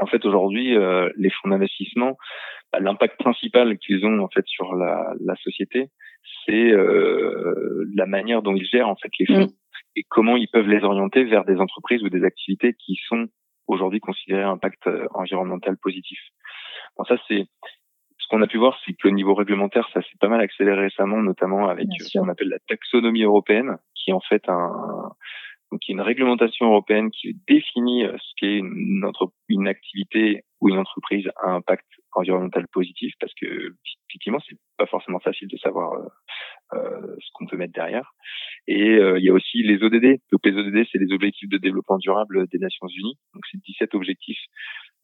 en 0.00 0.06
fait, 0.06 0.24
aujourd'hui, 0.24 0.76
les 1.16 1.30
fonds 1.30 1.48
d'investissement, 1.48 2.16
bah, 2.72 2.80
l'impact 2.80 3.18
principal 3.18 3.78
qu'ils 3.78 4.04
ont 4.04 4.20
en 4.20 4.28
fait 4.28 4.46
sur 4.46 4.74
la, 4.74 5.14
la 5.24 5.34
société, 5.36 5.90
c'est 6.44 6.70
euh, 6.70 7.86
la 7.94 8.06
manière 8.06 8.42
dont 8.42 8.54
ils 8.54 8.66
gèrent 8.66 8.88
en 8.88 8.96
fait 8.96 9.10
les 9.18 9.26
fonds 9.26 9.46
mm. 9.46 9.96
et 9.96 10.04
comment 10.08 10.36
ils 10.36 10.48
peuvent 10.48 10.68
les 10.68 10.84
orienter 10.84 11.24
vers 11.24 11.44
des 11.44 11.56
entreprises 11.56 12.02
ou 12.02 12.10
des 12.10 12.24
activités 12.24 12.74
qui 12.74 12.98
sont 13.06 13.28
aujourd'hui 13.66 14.00
considérées 14.00 14.42
impact 14.42 14.86
euh, 14.86 15.06
environnemental 15.14 15.76
positif. 15.78 16.18
Bon, 16.96 17.04
ça 17.04 17.16
c'est 17.26 17.46
ce 18.18 18.28
qu'on 18.28 18.42
a 18.42 18.46
pu 18.46 18.58
voir, 18.58 18.78
c'est 18.84 18.92
que 18.92 19.08
le 19.08 19.14
niveau 19.14 19.34
réglementaire, 19.34 19.88
ça 19.94 20.02
s'est 20.02 20.18
pas 20.20 20.28
mal 20.28 20.40
accéléré 20.40 20.82
récemment, 20.82 21.22
notamment 21.22 21.68
avec 21.68 21.86
ce 21.98 22.18
qu'on 22.18 22.28
appelle 22.28 22.48
la 22.48 22.58
taxonomie 22.68 23.22
européenne, 23.22 23.78
qui 23.94 24.10
est 24.10 24.12
en 24.12 24.20
fait 24.20 24.46
un, 24.48 24.70
donc, 25.70 25.86
il 25.86 25.92
y 25.92 25.94
a 25.94 25.96
une 25.96 26.06
réglementation 26.06 26.66
européenne 26.66 27.10
qui 27.10 27.36
définit 27.46 28.04
euh, 28.04 28.16
ce 28.18 28.32
qu'est 28.36 28.56
une, 28.56 29.04
entre, 29.04 29.32
une 29.48 29.68
activité 29.68 30.44
ou 30.60 30.70
une 30.70 30.78
entreprise 30.78 31.28
à 31.42 31.50
impact 31.50 31.86
environnemental 32.12 32.66
positif, 32.72 33.12
parce 33.20 33.32
que 33.34 33.74
effectivement, 34.08 34.38
c'est 34.48 34.56
pas 34.78 34.86
forcément 34.86 35.20
facile 35.20 35.48
de 35.48 35.58
savoir 35.58 35.92
euh, 35.92 36.08
euh 36.72 37.16
ce 37.20 37.28
qu'on 37.34 37.46
peut 37.46 37.58
mettre 37.58 37.74
derrière. 37.74 38.12
Et 38.66 38.96
euh, 38.96 39.18
il 39.18 39.24
y 39.24 39.28
a 39.28 39.32
aussi 39.32 39.62
les 39.62 39.82
ODD. 39.82 40.20
Donc 40.32 40.40
les 40.44 40.52
ODD, 40.52 40.86
c'est 40.90 40.98
les 40.98 41.12
objectifs 41.12 41.48
de 41.48 41.58
développement 41.58 41.98
durable 41.98 42.46
des 42.48 42.58
Nations 42.58 42.88
Unies. 42.88 43.18
Donc 43.34 43.44
c'est 43.50 43.60
17 43.62 43.94
objectifs 43.94 44.40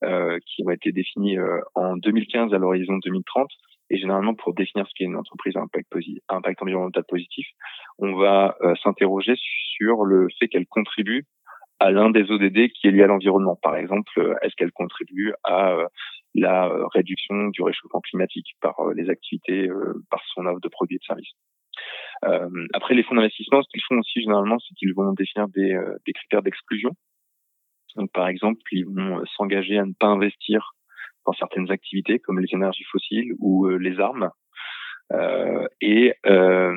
euh, 0.02 0.38
qui 0.46 0.62
ont 0.64 0.70
été 0.70 0.92
définis 0.92 1.36
en 1.74 1.96
2015 1.96 2.54
à 2.54 2.58
l'horizon 2.58 2.98
2030 2.98 3.50
et 3.90 3.98
généralement, 3.98 4.34
pour 4.34 4.54
définir 4.54 4.86
ce 4.86 4.92
qu'est 4.94 5.04
une 5.04 5.16
entreprise 5.16 5.56
à 5.56 5.60
impact, 5.60 5.92
impact 6.28 6.62
environnemental 6.62 7.04
positif, 7.04 7.46
on 7.98 8.14
va 8.14 8.56
euh, 8.62 8.74
s'interroger 8.82 9.34
sur 9.36 10.04
le 10.04 10.28
fait 10.38 10.48
qu'elle 10.48 10.66
contribue 10.66 11.26
à 11.80 11.90
l'un 11.90 12.10
des 12.10 12.30
ODD 12.30 12.70
qui 12.70 12.86
est 12.86 12.90
lié 12.92 13.02
à 13.02 13.06
l'environnement. 13.06 13.56
Par 13.56 13.76
exemple, 13.76 14.10
euh, 14.18 14.34
est-ce 14.42 14.54
qu'elle 14.56 14.72
contribue 14.72 15.34
à 15.42 15.72
euh, 15.72 15.86
la 16.34 16.68
réduction 16.94 17.48
du 17.48 17.62
réchauffement 17.62 18.00
climatique 18.00 18.46
par 18.60 18.74
les 18.96 19.08
activités, 19.08 19.68
par 20.10 20.20
son 20.34 20.46
offre 20.46 20.58
de 20.58 20.68
produits 20.68 20.96
et 20.96 20.98
de 20.98 21.04
services. 21.04 21.32
après, 22.72 22.94
les 22.94 23.04
fonds 23.04 23.14
d'investissement, 23.14 23.62
ce 23.62 23.68
qu'ils 23.68 23.84
font 23.86 23.98
aussi 23.98 24.20
généralement, 24.20 24.58
c'est 24.58 24.74
qu'ils 24.74 24.94
vont 24.94 25.12
définir 25.12 25.46
des, 25.46 25.78
des 26.04 26.12
critères 26.12 26.42
d'exclusion. 26.42 26.90
Donc, 27.94 28.10
par 28.10 28.26
exemple, 28.26 28.60
ils 28.72 28.84
vont 28.84 29.24
s'engager 29.36 29.78
à 29.78 29.86
ne 29.86 29.92
pas 29.92 30.08
investir 30.08 30.74
dans 31.26 31.32
certaines 31.32 31.70
activités 31.70 32.18
comme 32.18 32.40
les 32.40 32.52
énergies 32.52 32.84
fossiles 32.84 33.34
ou 33.38 33.66
euh, 33.66 33.76
les 33.76 33.98
armes. 34.00 34.30
Euh, 35.12 35.66
et 35.80 36.14
euh, 36.26 36.74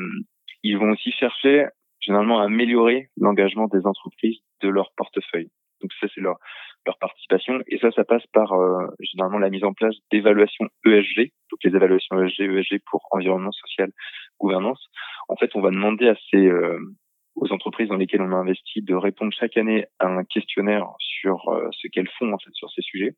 ils 0.64 0.78
vont 0.78 0.92
aussi 0.92 1.12
chercher 1.12 1.68
généralement 2.00 2.40
à 2.40 2.46
améliorer 2.46 3.10
l'engagement 3.18 3.68
des 3.68 3.86
entreprises 3.86 4.40
de 4.62 4.70
leur 4.70 4.92
portefeuille. 4.96 5.50
Donc 5.82 5.92
ça, 6.00 6.08
c'est 6.14 6.22
leur, 6.22 6.38
leur 6.86 6.98
participation. 6.98 7.62
Et 7.68 7.78
ça, 7.80 7.92
ça 7.92 8.04
passe 8.04 8.26
par 8.34 8.54
euh, 8.54 8.88
généralement 9.00 9.40
la 9.40 9.50
mise 9.50 9.64
en 9.64 9.74
place 9.74 9.96
d'évaluations 10.12 10.68
ESG, 10.86 11.32
donc 11.52 11.60
les 11.64 11.76
évaluations 11.76 12.22
ESG, 12.22 12.42
ESG 12.42 12.80
pour 12.90 13.08
environnement 13.12 13.52
social, 13.52 13.92
gouvernance. 14.40 14.84
En 15.28 15.36
fait, 15.36 15.56
on 15.56 15.62
va 15.62 15.70
demander 15.70 16.08
à 16.08 16.16
ces, 16.32 16.48
euh, 16.48 16.80
aux 17.36 17.52
entreprises 17.52 17.90
dans 17.90 17.98
lesquelles 17.98 18.22
on 18.22 18.32
a 18.32 18.38
investi 18.38 18.82
de 18.82 18.96
répondre 18.96 19.32
chaque 19.38 19.58
année 19.58 19.86
à 20.00 20.08
un 20.08 20.24
questionnaire 20.24 20.88
sur 21.00 21.44
ce 21.72 21.88
qu'elles 21.88 22.10
font 22.18 22.34
en 22.34 22.38
fait 22.40 22.52
sur 22.54 22.70
ces 22.72 22.82
sujets 22.82 23.14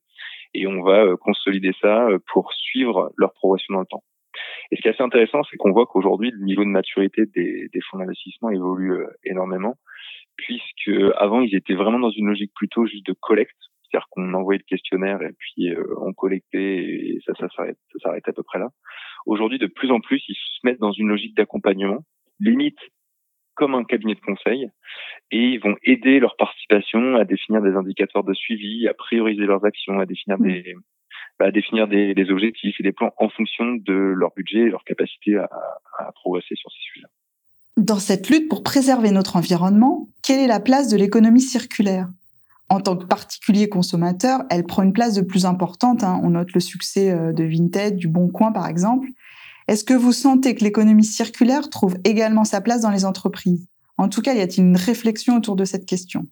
et 0.54 0.68
on 0.68 0.82
va 0.82 1.04
euh, 1.04 1.18
consolider 1.18 1.72
ça 1.82 2.08
euh, 2.08 2.20
pour 2.32 2.54
suivre 2.54 3.12
leur 3.18 3.34
progression 3.34 3.74
dans 3.74 3.82
le 3.82 3.86
temps. 3.86 4.04
Et 4.72 4.76
ce 4.76 4.82
qui 4.82 4.88
est 4.88 4.92
assez 4.92 5.04
intéressant, 5.04 5.42
c'est 5.50 5.58
qu'on 5.58 5.72
voit 5.72 5.86
qu'aujourd'hui 5.86 6.32
le 6.32 6.44
niveau 6.44 6.64
de 6.64 6.70
maturité 6.70 7.26
des, 7.26 7.70
des 7.74 7.82
fonds 7.90 7.98
d'investissement 7.98 8.50
évolue 8.50 9.06
énormément 9.24 9.76
puisque 10.36 10.92
avant 11.18 11.42
ils 11.42 11.56
étaient 11.56 11.74
vraiment 11.74 12.00
dans 12.00 12.12
une 12.12 12.28
logique 12.28 12.54
plutôt 12.56 12.86
juste 12.86 13.06
de 13.06 13.14
collecte, 13.20 13.58
c'est-à-dire 13.84 14.08
qu'on 14.10 14.34
envoyait 14.34 14.60
le 14.60 14.64
questionnaire 14.64 15.22
et 15.22 15.34
puis 15.38 15.74
on 15.98 16.14
collectait 16.14 16.78
et 16.78 17.20
ça 17.26 17.34
ça 17.38 17.50
s'arrête 17.50 17.78
ça 17.92 18.00
s'arrête 18.04 18.26
à 18.30 18.32
peu 18.32 18.44
près 18.44 18.60
là. 18.60 18.70
Aujourd'hui 19.26 19.58
de 19.58 19.68
plus 19.68 19.92
en 19.92 20.00
plus 20.00 20.24
ils 20.30 20.36
se 20.36 20.60
mettent 20.64 20.80
dans 20.80 20.94
une 20.94 21.10
logique 21.10 21.36
d'accompagnement 21.36 22.00
limite 22.40 22.80
comme 23.60 23.76
un 23.76 23.84
cabinet 23.84 24.16
de 24.16 24.22
conseil 24.22 24.70
et 25.32 25.38
ils 25.38 25.60
vont 25.60 25.76
aider 25.84 26.20
leur 26.20 26.38
participation 26.38 27.18
à 27.18 27.26
définir 27.26 27.62
des 27.62 27.74
indicateurs 27.74 28.24
de 28.24 28.34
suivi, 28.34 28.88
à 28.88 28.94
prioriser 28.94 29.46
leurs 29.46 29.66
actions, 29.66 30.00
à 30.00 30.06
définir 30.06 30.40
des 30.40 30.76
bah, 31.38 31.46
à 31.48 31.52
définir 31.52 31.88
des, 31.88 32.14
des, 32.14 32.32
objectifs 32.32 32.76
et 32.80 32.84
des 32.84 32.92
plans 32.92 33.14
en 33.18 33.30
fonction 33.30 33.76
de 33.76 33.94
leur 33.94 34.32
budget 34.36 34.60
et 34.60 34.70
leur 34.70 34.84
capacité 34.84 35.38
à, 35.38 35.50
à 35.98 36.12
progresser 36.14 36.56
sur 36.56 36.70
ces 36.72 36.82
sujets. 36.82 37.06
Dans 37.78 38.00
cette 38.00 38.30
lutte 38.30 38.50
pour 38.50 38.64
préserver 38.64 39.12
notre 39.12 39.36
environnement, 39.36 40.10
quelle 40.24 40.40
est 40.40 40.48
la 40.48 40.60
place 40.60 40.90
de 40.90 40.98
l'économie 40.98 41.42
circulaire? 41.42 42.08
En 42.70 42.82
tant 42.82 42.96
que 42.96 43.06
particulier 43.06 43.68
consommateur, 43.68 44.42
elle 44.50 44.66
prend 44.66 44.84
une 44.84 44.94
place 44.94 45.16
de 45.16 45.22
plus 45.22 45.46
importante. 45.46 46.04
Hein. 46.04 46.20
On 46.24 46.32
note 46.32 46.54
le 46.54 46.60
succès 46.60 47.12
euh, 47.12 47.34
de 47.34 47.44
Vinted, 47.44 47.96
du 47.96 48.08
Bon 48.08 48.28
Coin 48.30 48.52
par 48.52 48.68
exemple. 48.68 49.08
Est-ce 49.70 49.86
que 49.86 49.94
vous 49.94 50.14
sentez 50.14 50.56
que 50.56 50.64
l'économie 50.64 51.04
circulaire 51.04 51.70
trouve 51.70 51.94
également 52.04 52.44
sa 52.44 52.60
place 52.60 52.82
dans 52.82 52.90
les 52.90 53.06
entreprises? 53.06 53.70
En 54.00 54.10
tout 54.10 54.24
cas, 54.24 54.34
y 54.34 54.42
a-t-il 54.42 54.66
une 54.66 54.76
réflexion 54.76 55.38
autour 55.38 55.56
de 55.56 55.64
cette 55.64 55.86
question? 55.86 56.24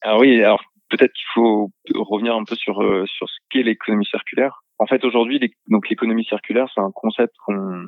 Alors 0.00 0.18
oui, 0.18 0.42
alors 0.42 0.60
peut-être 0.90 1.12
qu'il 1.12 1.28
faut 1.32 1.70
revenir 1.94 2.34
un 2.34 2.42
peu 2.42 2.56
sur 2.56 2.82
euh, 2.82 3.04
sur 3.06 3.28
ce 3.28 3.36
qu'est 3.50 3.62
l'économie 3.62 4.06
circulaire. 4.06 4.64
En 4.80 4.86
fait, 4.86 5.04
aujourd'hui, 5.04 5.38
donc 5.68 5.88
l'économie 5.90 6.24
circulaire, 6.24 6.66
c'est 6.74 6.80
un 6.80 6.90
concept 6.92 7.32
qu'on 7.46 7.84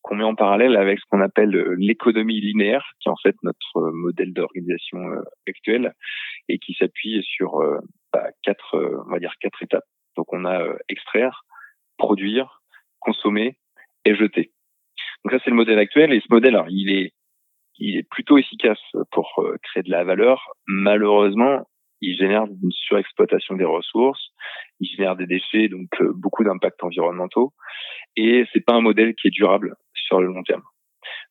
qu'on 0.00 0.14
met 0.14 0.24
en 0.24 0.34
parallèle 0.34 0.76
avec 0.76 0.98
ce 0.98 1.04
qu'on 1.10 1.20
appelle 1.20 1.50
l'économie 1.76 2.40
linéaire, 2.40 2.86
qui 3.00 3.10
est 3.10 3.12
en 3.12 3.16
fait 3.22 3.36
notre 3.42 3.90
modèle 3.92 4.32
d'organisation 4.32 4.98
actuel 5.46 5.92
et 6.48 6.58
qui 6.58 6.72
s'appuie 6.72 7.22
sur 7.22 7.60
bah, 8.14 8.28
quatre, 8.42 9.02
on 9.06 9.10
va 9.10 9.18
dire 9.18 9.34
quatre 9.40 9.62
étapes. 9.62 9.84
Donc 10.16 10.32
on 10.32 10.46
a 10.46 10.62
extraire, 10.88 11.44
produire, 11.98 12.62
consommer 13.00 13.58
et 14.06 14.14
jeter. 14.14 14.52
Donc 15.24 15.32
ça 15.32 15.38
c'est 15.44 15.50
le 15.50 15.56
modèle 15.56 15.78
actuel 15.78 16.12
et 16.12 16.20
ce 16.20 16.26
modèle 16.30 16.54
alors, 16.54 16.70
il 16.70 16.90
est 16.90 17.12
est 17.78 18.08
plutôt 18.08 18.38
efficace 18.38 18.80
pour 19.12 19.30
euh, 19.38 19.56
créer 19.62 19.82
de 19.82 19.90
la 19.90 20.04
valeur. 20.04 20.42
Malheureusement, 20.66 21.66
il 22.00 22.16
génère 22.16 22.44
une 22.44 22.70
surexploitation 22.70 23.54
des 23.54 23.64
ressources, 23.64 24.30
il 24.80 24.88
génère 24.88 25.16
des 25.16 25.26
déchets, 25.26 25.68
donc 25.68 25.88
euh, 26.00 26.12
beaucoup 26.14 26.44
d'impacts 26.44 26.82
environnementaux, 26.82 27.52
et 28.16 28.44
c'est 28.52 28.64
pas 28.64 28.74
un 28.74 28.80
modèle 28.80 29.14
qui 29.14 29.28
est 29.28 29.30
durable 29.30 29.74
sur 29.94 30.20
le 30.20 30.28
long 30.28 30.42
terme. 30.42 30.62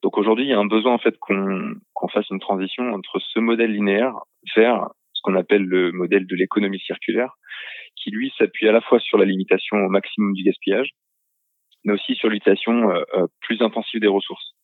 Donc 0.04 0.18
aujourd'hui, 0.18 0.46
il 0.46 0.50
y 0.50 0.54
a 0.54 0.60
un 0.60 0.66
besoin 0.66 0.94
en 0.94 0.98
fait 0.98 1.18
qu'on 1.20 2.08
fasse 2.14 2.30
une 2.30 2.40
transition 2.40 2.94
entre 2.94 3.20
ce 3.20 3.40
modèle 3.40 3.72
linéaire 3.72 4.14
vers 4.56 4.88
ce 5.14 5.22
qu'on 5.24 5.36
appelle 5.36 5.64
le 5.64 5.92
modèle 5.92 6.28
de 6.28 6.36
l'économie 6.36 6.80
circulaire, 6.80 7.34
qui 7.96 8.12
lui 8.12 8.32
s'appuie 8.38 8.68
à 8.68 8.72
la 8.72 8.82
fois 8.82 9.00
sur 9.00 9.18
la 9.18 9.26
limitation 9.26 9.78
au 9.78 9.90
maximum 9.90 10.34
du 10.34 10.44
gaspillage, 10.44 10.92
mais 11.86 11.94
aussi 11.94 12.16
sur 12.16 12.30
l'utilisation 12.30 12.92
euh, 12.92 13.28
plus 13.42 13.62
intensive 13.62 14.02
des 14.02 14.08
ressources. 14.08 14.56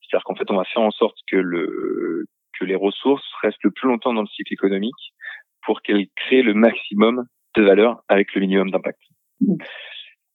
C'est-à-dire 0.00 0.24
qu'en 0.24 0.34
fait, 0.34 0.50
on 0.50 0.56
va 0.56 0.64
faire 0.64 0.82
en 0.82 0.90
sorte 0.90 1.16
que 1.30 1.36
le 1.36 2.24
que 2.58 2.64
les 2.64 2.74
ressources 2.74 3.24
restent 3.42 3.62
le 3.62 3.70
plus 3.70 3.88
longtemps 3.88 4.14
dans 4.14 4.22
le 4.22 4.28
cycle 4.28 4.52
économique 4.52 5.14
pour 5.62 5.82
qu'elles 5.82 6.06
créent 6.16 6.42
le 6.42 6.54
maximum 6.54 7.24
de 7.56 7.62
valeur 7.62 8.00
avec 8.08 8.34
le 8.34 8.40
minimum 8.40 8.70
d'impact. 8.70 8.98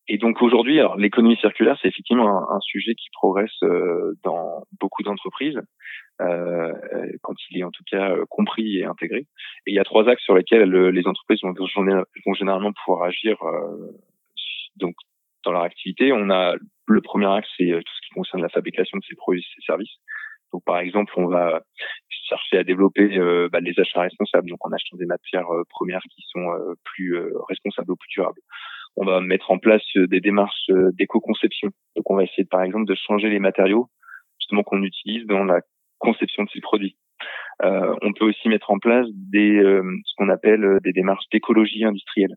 Et 0.07 0.17
donc 0.17 0.41
aujourd'hui, 0.41 0.79
l'économie 0.97 1.37
circulaire, 1.37 1.77
c'est 1.81 1.87
effectivement 1.87 2.51
un, 2.51 2.59
sujet 2.59 2.93
qui 2.93 3.07
progresse 3.13 3.55
euh, 3.63 4.13
dans 4.23 4.63
beaucoup 4.79 5.01
d'entreprises, 5.01 5.59
euh, 6.21 6.73
quand 7.21 7.33
il 7.49 7.59
est 7.59 7.63
en 7.63 7.71
tout 7.71 7.83
cas 7.89 8.11
euh, 8.11 8.25
compris 8.29 8.79
et 8.79 8.85
intégré. 8.85 9.19
Et 9.65 9.71
il 9.71 9.75
y 9.75 9.79
a 9.79 9.85
trois 9.85 10.09
axes 10.09 10.23
sur 10.23 10.35
lesquels 10.35 10.69
les 10.69 11.07
entreprises 11.07 11.41
vont, 11.41 11.53
vont 11.53 12.33
généralement 12.33 12.73
pouvoir 12.83 13.03
agir. 13.03 13.37
donc 14.75 14.93
dans 15.43 15.51
leur 15.51 15.63
activité, 15.63 16.11
on 16.13 16.29
a 16.29 16.55
le 16.87 17.01
premier 17.01 17.27
axe, 17.27 17.47
c'est 17.57 17.69
tout 17.69 17.93
ce 17.93 18.07
qui 18.07 18.13
concerne 18.13 18.41
la 18.41 18.49
fabrication 18.49 18.97
de 18.97 19.03
ces 19.07 19.15
produits 19.15 19.41
et 19.41 19.55
ces 19.55 19.65
services. 19.65 19.97
Donc, 20.53 20.63
par 20.65 20.77
exemple, 20.77 21.11
on 21.17 21.25
va 21.25 21.63
chercher 22.09 22.59
à 22.59 22.63
développer 22.63 23.17
euh, 23.17 23.49
bah, 23.51 23.59
les 23.59 23.73
achats 23.79 24.01
responsables, 24.01 24.47
donc 24.49 24.65
en 24.65 24.71
achetant 24.71 24.97
des 24.97 25.07
matières 25.07 25.49
euh, 25.51 25.63
premières 25.69 26.03
qui 26.13 26.23
sont 26.29 26.47
euh, 26.51 26.75
plus 26.83 27.17
responsables 27.49 27.91
ou 27.91 27.95
plus 27.95 28.09
durables. 28.09 28.39
On 28.95 29.05
va 29.05 29.19
mettre 29.19 29.49
en 29.49 29.57
place 29.57 29.81
des 29.95 30.21
démarches 30.21 30.69
d'éco-conception. 30.69 31.69
Donc, 31.95 32.11
on 32.11 32.15
va 32.15 32.23
essayer, 32.23 32.45
par 32.45 32.61
exemple, 32.61 32.85
de 32.85 32.95
changer 32.95 33.29
les 33.29 33.39
matériaux 33.39 33.89
justement 34.39 34.61
qu'on 34.61 34.83
utilise 34.83 35.25
dans 35.25 35.43
la 35.43 35.61
conception 35.97 36.43
de 36.43 36.49
ces 36.53 36.61
produits. 36.61 36.95
on 37.61 38.13
peut 38.13 38.25
aussi 38.25 38.49
mettre 38.49 38.69
en 38.69 38.77
place 38.77 39.07
des 39.11 39.61
ce 39.61 40.13
qu'on 40.17 40.29
appelle 40.29 40.79
des 40.83 40.91
démarches 40.91 41.25
d'écologie 41.31 41.85
industrielle. 41.85 42.35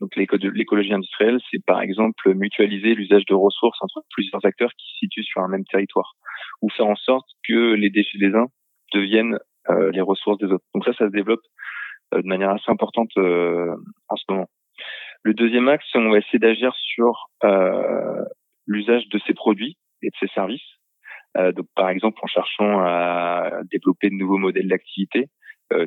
Donc 0.00 0.16
l'écologie 0.16 0.94
industrielle, 0.94 1.38
c'est 1.50 1.62
par 1.64 1.82
exemple 1.82 2.34
mutualiser 2.34 2.94
l'usage 2.94 3.26
de 3.26 3.34
ressources 3.34 3.78
entre 3.82 4.02
plusieurs 4.10 4.44
acteurs 4.46 4.70
qui 4.72 4.86
se 4.92 4.98
situent 4.98 5.24
sur 5.24 5.42
un 5.42 5.48
même 5.48 5.64
territoire, 5.64 6.14
ou 6.62 6.70
faire 6.70 6.86
en 6.86 6.96
sorte 6.96 7.28
que 7.46 7.74
les 7.74 7.90
déchets 7.90 8.18
des 8.18 8.34
uns 8.34 8.46
deviennent 8.94 9.38
euh, 9.68 9.90
les 9.90 10.00
ressources 10.00 10.38
des 10.38 10.46
autres. 10.46 10.64
Donc 10.74 10.84
ça, 10.84 10.94
ça 10.94 11.06
se 11.06 11.12
développe 11.12 11.42
euh, 12.14 12.22
de 12.22 12.26
manière 12.26 12.50
assez 12.50 12.70
importante 12.70 13.10
euh, 13.18 13.74
en 14.08 14.16
ce 14.16 14.24
moment. 14.30 14.48
Le 15.22 15.34
deuxième 15.34 15.68
axe, 15.68 15.84
on 15.94 16.10
va 16.10 16.18
essayer 16.18 16.38
d'agir 16.38 16.74
sur 16.74 17.26
l'usage 18.66 19.06
de 19.08 19.20
ces 19.26 19.34
produits 19.34 19.76
et 20.02 20.08
de 20.08 20.14
ces 20.18 20.28
services. 20.28 20.78
donc 21.36 21.66
par 21.74 21.90
exemple 21.90 22.18
en 22.22 22.26
cherchant 22.26 22.80
à 22.80 23.60
développer 23.70 24.08
de 24.08 24.14
nouveaux 24.14 24.38
modèles 24.38 24.68
d'activité 24.68 25.26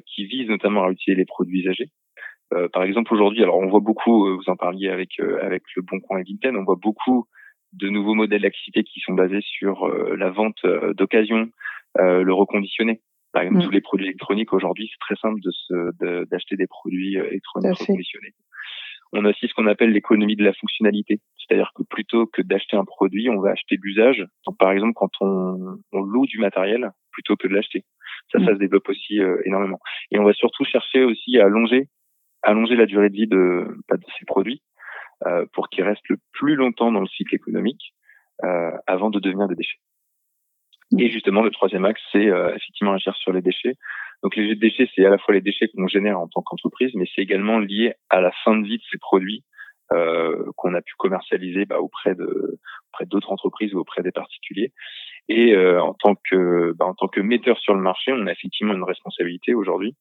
qui 0.06 0.26
visent 0.26 0.50
notamment 0.50 0.84
à 0.84 0.92
utiliser 0.92 1.20
les 1.20 1.26
produits 1.26 1.62
usagés. 1.62 1.90
Euh, 2.54 2.68
par 2.70 2.84
exemple, 2.84 3.14
aujourd'hui, 3.14 3.42
alors 3.42 3.58
on 3.58 3.68
voit 3.68 3.80
beaucoup, 3.80 4.28
euh, 4.28 4.36
vous 4.36 4.50
en 4.50 4.56
parliez 4.56 4.90
avec 4.90 5.20
euh, 5.20 5.44
avec 5.44 5.64
le 5.76 5.82
Bon 5.82 6.00
Coin 6.00 6.20
et 6.20 6.24
Vinted, 6.24 6.56
on 6.56 6.64
voit 6.64 6.80
beaucoup 6.82 7.26
de 7.74 7.90
nouveaux 7.90 8.14
modèles 8.14 8.44
d'activité 8.44 8.84
qui 8.84 9.00
sont 9.00 9.14
basés 9.14 9.42
sur 9.42 9.88
la 9.88 10.30
vente 10.30 10.64
d'occasion, 10.96 11.50
le 11.96 12.32
reconditionné. 12.32 13.02
Par 13.32 13.42
exemple, 13.42 13.62
mm. 13.62 13.66
tous 13.66 13.72
les 13.72 13.82
produits 13.82 14.06
électroniques 14.06 14.54
aujourd'hui, 14.54 14.92
c'est 14.92 15.00
très 15.00 15.16
simple 15.16 15.40
de 15.42 16.26
d'acheter 16.26 16.56
des 16.56 16.68
produits 16.68 17.16
électroniques 17.16 17.76
reconditionnés. 17.80 18.34
On 19.12 19.26
a 19.26 19.30
aussi 19.30 19.48
ce 19.48 19.56
qu'on 19.56 19.66
appelle 19.66 19.92
l'économie 19.92 20.36
de 20.36 20.44
la 20.44 20.54
fonctionnalité, 20.54 21.20
c'est-à-dire 21.38 21.72
que 21.76 21.82
plutôt 21.82 22.28
que 22.28 22.44
d'acheter 22.44 22.78
un 22.78 22.86
produit, 22.86 23.28
on 23.32 23.40
va 23.40 23.50
acheter 23.50 23.76
l'usage. 23.82 24.24
par 24.60 24.72
exemple, 24.72 24.94
quand 24.96 25.10
on, 25.22 25.80
on, 25.94 26.02
loue 26.02 26.28
du 26.28 26.38
matériel 26.38 26.92
plutôt 27.12 27.36
que 27.36 27.48
de 27.48 27.56
l'acheter. 27.56 27.86
Ça, 28.32 28.38
ça 28.38 28.52
mm. 28.52 28.54
se 28.54 28.60
développe 28.60 28.88
aussi 28.88 29.20
énormément. 29.46 29.80
Et 30.12 30.20
on 30.20 30.26
va 30.26 30.34
surtout 30.34 30.64
chercher 30.64 31.04
aussi 31.04 31.40
à 31.40 31.46
allonger 31.46 31.88
allonger 32.44 32.76
la 32.76 32.86
durée 32.86 33.10
de 33.10 33.16
vie 33.16 33.28
de, 33.28 33.66
bah, 33.90 33.98
de 33.98 34.06
ces 34.20 34.26
produits 34.26 34.62
euh, 35.26 35.46
pour 35.54 35.70
qu'ils 35.70 35.84
restent 35.84 36.10
le 36.10 36.18
plus 36.34 36.56
longtemps 36.56 36.92
dans 36.92 37.02
le 37.02 37.08
cycle 37.08 37.36
économique 37.36 37.94
euh, 38.44 38.72
avant 38.88 39.10
de 39.10 39.20
devenir 39.20 39.48
des 39.48 39.56
déchets. 39.56 39.80
Et 41.00 41.10
justement, 41.10 41.42
le 41.42 41.50
troisième 41.50 41.86
axe, 41.86 42.02
c'est 42.12 42.28
euh, 42.28 42.50
effectivement 42.56 42.94
agir 42.94 43.16
sur 43.16 43.32
les 43.32 43.42
déchets. 43.42 43.76
Donc 44.22 44.36
les 44.36 44.56
déchets, 44.56 44.88
c'est 44.96 45.06
à 45.06 45.10
la 45.10 45.18
fois 45.18 45.34
les 45.34 45.42
déchets 45.42 45.68
qu'on 45.68 45.88
génère 45.88 46.20
en 46.20 46.28
tant 46.28 46.42
qu'entreprise, 46.42 46.92
mais 46.94 47.06
c'est 47.14 47.22
également 47.22 47.60
lié 47.60 47.94
à 48.10 48.22
la 48.22 48.32
fin 48.44 48.56
de 48.56 48.66
vie 48.66 48.78
de 48.78 48.84
ces 48.92 48.98
produits 48.98 49.44
euh, 49.92 50.46
qu'on 50.56 50.74
a 50.74 50.82
pu 50.82 50.94
commercialiser 50.98 51.66
bah, 51.66 51.80
auprès 51.80 52.16
de 52.16 52.60
auprès 52.92 53.06
d'autres 53.06 53.32
entreprises 53.32 53.74
ou 53.74 53.80
auprès 53.80 54.02
des 54.02 54.12
particuliers. 54.12 54.72
Et 55.30 55.54
euh, 55.54 55.82
en 55.82 55.94
tant 55.94 56.16
que 56.16 56.74
bah, 56.74 56.86
en 56.86 56.94
tant 56.94 57.08
que 57.08 57.20
metteur 57.20 57.58
sur 57.60 57.74
le 57.74 57.82
marché, 57.82 58.14
on 58.14 58.28
a 58.28 58.32
effectivement 58.32 58.74
une 58.74 58.84
responsabilité 58.84 59.54
aujourd'hui 59.54 59.96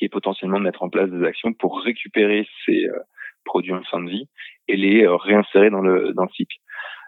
qui 0.00 0.06
est 0.06 0.08
potentiellement 0.08 0.58
de 0.58 0.64
mettre 0.64 0.82
en 0.82 0.88
place 0.88 1.10
des 1.10 1.26
actions 1.26 1.52
pour 1.52 1.82
récupérer 1.82 2.48
ces 2.64 2.86
euh, 2.86 2.98
produits 3.44 3.74
en 3.74 3.82
fin 3.82 4.02
de 4.02 4.08
vie 4.08 4.28
et 4.66 4.76
les 4.76 5.04
euh, 5.04 5.14
réinsérer 5.14 5.68
dans 5.68 5.82
le 5.82 6.14
dans 6.14 6.22
le 6.22 6.30
cycle. 6.30 6.56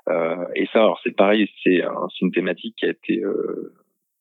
Euh, 0.08 0.44
et 0.54 0.66
ça, 0.74 0.92
c'est 1.02 1.16
pareil, 1.16 1.50
c'est 1.62 1.80
une 2.20 2.32
thématique 2.32 2.76
qui 2.76 2.84
a 2.84 2.90
été 2.90 3.22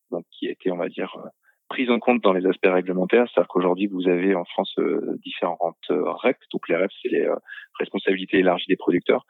donc 0.09 0.23
qui 0.31 0.47
a 0.47 0.51
été, 0.51 0.71
on 0.71 0.77
va 0.77 0.87
dire, 0.87 1.17
prise 1.67 1.89
en 1.89 1.99
compte 1.99 2.21
dans 2.23 2.31
les 2.31 2.45
aspects 2.45 2.71
réglementaires. 2.71 3.25
C'est-à-dire 3.27 3.49
qu'aujourd'hui, 3.49 3.87
vous 3.87 4.07
avez 4.07 4.35
en 4.35 4.45
France 4.45 4.75
différentes 5.23 5.87
REP, 5.89 6.37
donc 6.53 6.69
les 6.69 6.75
REP, 6.75 6.91
c'est 7.01 7.09
les 7.09 7.27
responsabilités 7.79 8.37
élargies 8.37 8.67
des 8.67 8.77
producteurs, 8.77 9.25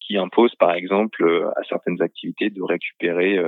qui 0.00 0.16
imposent, 0.16 0.56
par 0.56 0.72
exemple, 0.74 1.52
à 1.56 1.62
certaines 1.68 2.02
activités 2.02 2.50
de 2.50 2.62
récupérer 2.62 3.38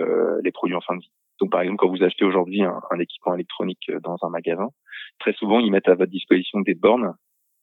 les 0.45 0.53
produits 0.53 0.77
en 0.77 0.83
fin 0.83 0.95
de 0.95 1.01
vie. 1.01 1.13
Donc, 1.41 1.51
par 1.51 1.61
exemple, 1.61 1.79
quand 1.79 1.89
vous 1.89 2.03
achetez 2.03 2.25
aujourd'hui 2.25 2.63
un, 2.63 2.99
équipement 2.99 3.35
électronique 3.35 3.91
euh, 3.91 4.01
dans 4.01 4.17
un 4.23 4.31
magasin, 4.31 4.69
très 5.19 5.33
souvent, 5.35 5.61
ils 5.61 5.71
mettent 5.71 5.89
à 5.89 5.95
votre 5.95 6.11
disposition 6.11 6.61
des 6.61 6.75
bornes 6.75 7.15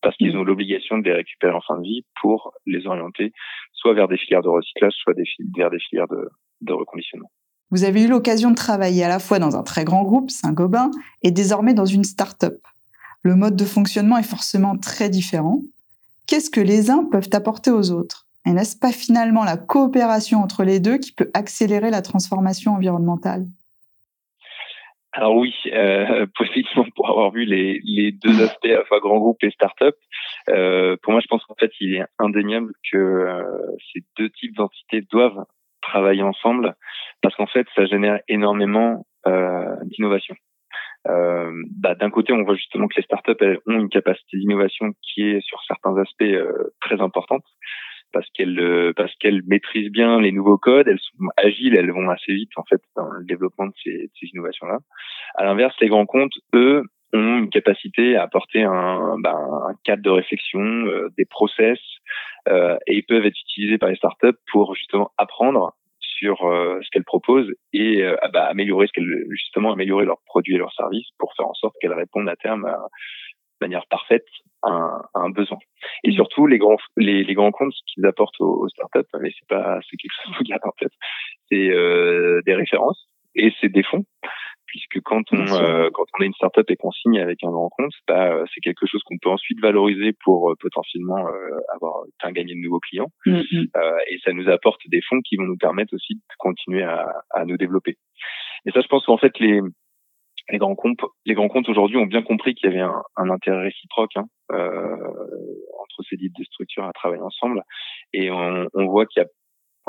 parce 0.01 0.15
qu'ils 0.17 0.35
mmh. 0.35 0.39
ont 0.39 0.43
l'obligation 0.43 0.97
de 0.97 1.03
les 1.03 1.13
récupérer 1.13 1.53
en 1.53 1.61
fin 1.61 1.77
de 1.77 1.83
vie 1.83 2.03
pour 2.21 2.53
les 2.65 2.85
orienter 2.85 3.31
soit 3.71 3.93
vers 3.93 4.07
des 4.07 4.17
filières 4.17 4.41
de 4.41 4.49
recyclage, 4.49 4.93
soit 4.93 5.13
des, 5.13 5.23
vers 5.57 5.69
des 5.69 5.79
filières 5.79 6.07
de, 6.07 6.29
de 6.61 6.73
reconditionnement. 6.73 7.31
Vous 7.71 7.85
avez 7.85 8.03
eu 8.03 8.07
l'occasion 8.07 8.51
de 8.51 8.55
travailler 8.55 9.03
à 9.03 9.07
la 9.07 9.19
fois 9.19 9.39
dans 9.39 9.55
un 9.55 9.63
très 9.63 9.83
grand 9.83 10.03
groupe, 10.03 10.29
Saint-Gobain, 10.29 10.91
et 11.23 11.31
désormais 11.31 11.73
dans 11.73 11.85
une 11.85 12.03
start-up. 12.03 12.59
Le 13.23 13.35
mode 13.35 13.55
de 13.55 13.65
fonctionnement 13.65 14.17
est 14.17 14.23
forcément 14.29 14.77
très 14.77 15.09
différent. 15.09 15.61
Qu'est-ce 16.27 16.49
que 16.49 16.61
les 16.61 16.91
uns 16.91 17.05
peuvent 17.05 17.29
apporter 17.33 17.71
aux 17.71 17.91
autres? 17.91 18.27
Et 18.45 18.51
n'est-ce 18.51 18.77
pas 18.77 18.91
finalement 18.91 19.43
la 19.43 19.57
coopération 19.57 20.39
entre 20.39 20.63
les 20.63 20.79
deux 20.79 20.97
qui 20.97 21.13
peut 21.13 21.31
accélérer 21.33 21.89
la 21.89 22.01
transformation 22.01 22.73
environnementale? 22.73 23.47
Alors 25.13 25.35
oui, 25.35 25.53
euh, 25.71 26.25
possiblement 26.35 26.87
pour 26.95 27.09
avoir 27.09 27.31
vu 27.31 27.45
les, 27.45 27.79
les 27.83 28.11
deux 28.11 28.43
aspects, 28.43 28.65
à 28.65 28.79
la 28.79 28.85
fois 28.85 28.99
grand 28.99 29.19
groupe 29.19 29.43
et 29.43 29.51
start-up, 29.51 29.95
euh, 30.49 30.97
pour 31.01 31.13
moi 31.13 31.21
je 31.21 31.27
pense 31.27 31.43
qu'en 31.45 31.55
fait 31.55 31.71
il 31.79 31.95
est 31.95 32.03
indéniable 32.19 32.73
que 32.91 32.97
euh, 32.97 33.43
ces 33.93 34.01
deux 34.17 34.29
types 34.31 34.55
d'entités 34.55 35.01
doivent 35.11 35.45
travailler 35.81 36.23
ensemble 36.23 36.75
parce 37.21 37.35
qu'en 37.35 37.47
fait 37.47 37.67
ça 37.75 37.85
génère 37.85 38.19
énormément 38.27 39.05
euh, 39.27 39.75
d'innovation. 39.83 40.35
Euh, 41.07 41.51
bah, 41.69 41.95
D'un 41.95 42.09
côté, 42.09 42.31
on 42.31 42.43
voit 42.43 42.55
justement 42.55 42.87
que 42.87 42.95
les 42.95 43.03
startups 43.03 43.35
elles, 43.41 43.59
ont 43.67 43.77
une 43.77 43.89
capacité 43.89 44.37
d'innovation 44.37 44.93
qui 45.01 45.21
est 45.21 45.41
sur 45.41 45.61
certains 45.67 45.97
aspects 45.97 46.23
très 46.79 47.01
importante 47.01 47.43
parce 48.13 48.29
qu'elles 48.33 48.59
euh, 48.59 48.93
parce 48.95 49.13
qu'elles 49.15 49.41
maîtrisent 49.45 49.91
bien 49.91 50.21
les 50.21 50.31
nouveaux 50.31 50.57
codes, 50.57 50.87
elles 50.87 50.99
sont 50.99 51.25
agiles, 51.37 51.75
elles 51.75 51.91
vont 51.91 52.09
assez 52.09 52.33
vite 52.33 52.51
en 52.55 52.63
fait 52.63 52.81
dans 52.95 53.09
le 53.09 53.25
développement 53.25 53.67
de 53.67 53.73
ces, 53.83 54.09
ces 54.19 54.27
innovations-là. 54.33 54.77
À 55.35 55.43
l'inverse, 55.43 55.75
les 55.81 55.89
grands 55.89 56.05
comptes, 56.05 56.37
eux, 56.53 56.83
ont 57.13 57.37
une 57.37 57.49
capacité 57.49 58.15
à 58.15 58.23
apporter 58.23 58.63
un, 58.63 59.17
ben, 59.19 59.35
un 59.35 59.73
cadre 59.83 60.01
de 60.01 60.09
réflexion, 60.09 60.61
euh, 60.61 61.09
des 61.17 61.25
process, 61.25 61.79
euh, 62.49 62.77
et 62.87 62.97
ils 62.97 63.03
peuvent 63.03 63.25
être 63.25 63.39
utilisés 63.39 63.77
par 63.77 63.89
les 63.89 63.95
startups 63.95 64.37
pour 64.51 64.75
justement 64.75 65.11
apprendre 65.17 65.73
sur 65.99 66.43
euh, 66.47 66.79
ce 66.81 66.89
qu'elles 66.91 67.03
proposent 67.03 67.51
et 67.73 68.03
bah, 68.33 68.45
améliorer 68.45 68.87
ce 68.87 68.93
qu'elles 68.93 69.25
justement 69.29 69.73
améliorer 69.73 70.05
leurs 70.05 70.21
produits 70.25 70.55
et 70.55 70.57
leurs 70.57 70.73
services 70.73 71.07
pour 71.17 71.33
faire 71.35 71.47
en 71.47 71.53
sorte 71.53 71.75
qu'elles 71.81 71.93
répondent 71.93 72.29
à 72.29 72.35
terme 72.35 72.65
à, 72.65 72.77
manière 73.61 73.85
parfaite 73.89 74.25
un, 74.63 75.01
un 75.13 75.29
besoin. 75.29 75.57
Et 76.03 76.11
mm. 76.11 76.13
surtout, 76.13 76.47
les 76.47 76.57
grands, 76.57 76.77
les, 76.97 77.23
les 77.23 77.33
grands 77.33 77.51
comptes, 77.51 77.73
ce 77.73 77.93
qu'ils 77.93 78.05
apportent 78.05 78.39
aux, 78.39 78.67
startups, 78.69 79.09
mais 79.19 79.31
c'est 79.37 79.47
pas, 79.47 79.79
c'est 79.89 79.97
quelque 79.97 80.11
chose 80.23 80.37
qu'il 80.37 80.47
garder 80.47 80.67
en 80.67 80.73
tête. 80.79 80.93
C'est 81.49 81.69
euh, 81.69 82.41
des 82.45 82.55
références 82.55 83.09
et 83.35 83.51
c'est 83.59 83.69
des 83.69 83.83
fonds, 83.83 84.05
puisque 84.67 85.01
quand 85.01 85.23
on 85.31 85.39
euh, 85.39 85.89
quand 85.93 86.05
on 86.17 86.23
est 86.23 86.27
une 86.27 86.33
startup 86.33 86.69
et 86.69 86.75
qu'on 86.75 86.91
signe 86.91 87.19
avec 87.19 87.43
un 87.43 87.49
grand 87.49 87.69
compte, 87.69 87.93
bah, 88.07 88.43
c'est 88.53 88.61
quelque 88.61 88.85
chose 88.85 89.01
qu'on 89.03 89.17
peut 89.21 89.29
ensuite 89.29 89.59
valoriser 89.59 90.13
pour 90.23 90.51
euh, 90.51 90.55
potentiellement 90.59 91.27
euh, 91.27 91.59
avoir 91.75 92.03
un 92.21 92.31
gagner 92.31 92.53
de 92.53 92.59
nouveaux 92.59 92.79
clients. 92.79 93.11
Mm, 93.25 93.41
mm. 93.51 93.65
et 94.09 94.19
ça 94.23 94.33
nous 94.33 94.49
apporte 94.49 94.81
des 94.87 95.01
fonds 95.01 95.21
qui 95.21 95.35
vont 95.37 95.45
nous 95.45 95.57
permettre 95.57 95.93
aussi 95.95 96.15
de 96.15 96.21
continuer 96.37 96.83
à, 96.83 97.07
à 97.31 97.45
nous 97.45 97.57
développer. 97.57 97.97
Et 98.65 98.71
ça, 98.71 98.81
je 98.81 98.87
pense 98.87 99.05
qu'en 99.05 99.17
fait 99.17 99.37
les 99.39 99.61
les 100.49 100.57
grands 100.57 100.75
comptes, 100.75 100.99
les 101.25 101.33
grands 101.33 101.47
comptes 101.47 101.69
aujourd'hui 101.69 101.97
ont 101.97 102.05
bien 102.05 102.21
compris 102.21 102.53
qu'il 102.55 102.69
y 102.69 102.73
avait 102.73 102.81
un, 102.81 103.01
un 103.15 103.29
intérêt 103.29 103.63
réciproque 103.63 104.15
hein, 104.15 104.25
euh, 104.51 104.97
entre 105.79 106.03
ces 106.09 106.17
deux 106.17 106.43
structures 106.43 106.85
à 106.85 106.91
travailler 106.93 107.21
ensemble, 107.21 107.63
et 108.13 108.31
on, 108.31 108.67
on 108.73 108.85
voit 108.87 109.05
qu'il 109.05 109.21
y 109.21 109.25
a 109.25 109.29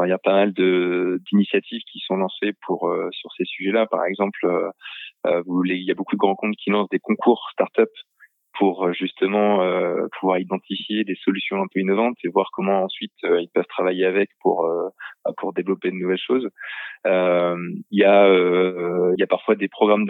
il 0.03 0.09
y 0.09 0.13
a 0.13 0.19
pas 0.19 0.33
mal 0.33 0.53
de 0.53 1.21
d'initiatives 1.31 1.83
qui 1.91 2.01
sont 2.01 2.17
lancées 2.17 2.53
pour 2.67 2.89
euh, 2.89 3.09
sur 3.13 3.31
ces 3.37 3.45
sujets-là. 3.45 3.87
Par 3.87 4.05
exemple, 4.05 4.45
euh, 4.45 4.71
euh 5.27 5.43
vous, 5.47 5.63
il 5.65 5.85
y 5.85 5.91
a 5.91 5.95
beaucoup 5.95 6.17
de 6.17 6.19
grands 6.19 6.35
comptes 6.35 6.57
qui 6.57 6.71
lancent 6.71 6.89
des 6.89 6.99
concours 6.99 7.49
start-up 7.53 7.91
pour 8.59 8.87
euh, 8.87 8.93
justement 8.93 9.63
euh, 9.63 10.07
pouvoir 10.19 10.39
identifier 10.39 11.05
des 11.05 11.17
solutions 11.17 11.61
un 11.61 11.67
peu 11.73 11.81
innovantes 11.81 12.17
et 12.25 12.29
voir 12.29 12.51
comment 12.53 12.85
ensuite 12.85 13.13
euh, 13.25 13.41
ils 13.41 13.49
peuvent 13.49 13.67
travailler 13.69 14.05
avec 14.05 14.31
pour 14.41 14.69
bah, 15.25 15.33
pour 15.37 15.53
développer 15.53 15.91
de 15.91 15.97
nouvelles 15.97 16.19
choses. 16.19 16.49
Il 17.05 17.83
y 17.91 18.05
a 18.05 18.29
il 18.29 19.19
y 19.19 19.23
a 19.23 19.27
parfois 19.27 19.57
des 19.57 19.69
programmes 19.69 20.07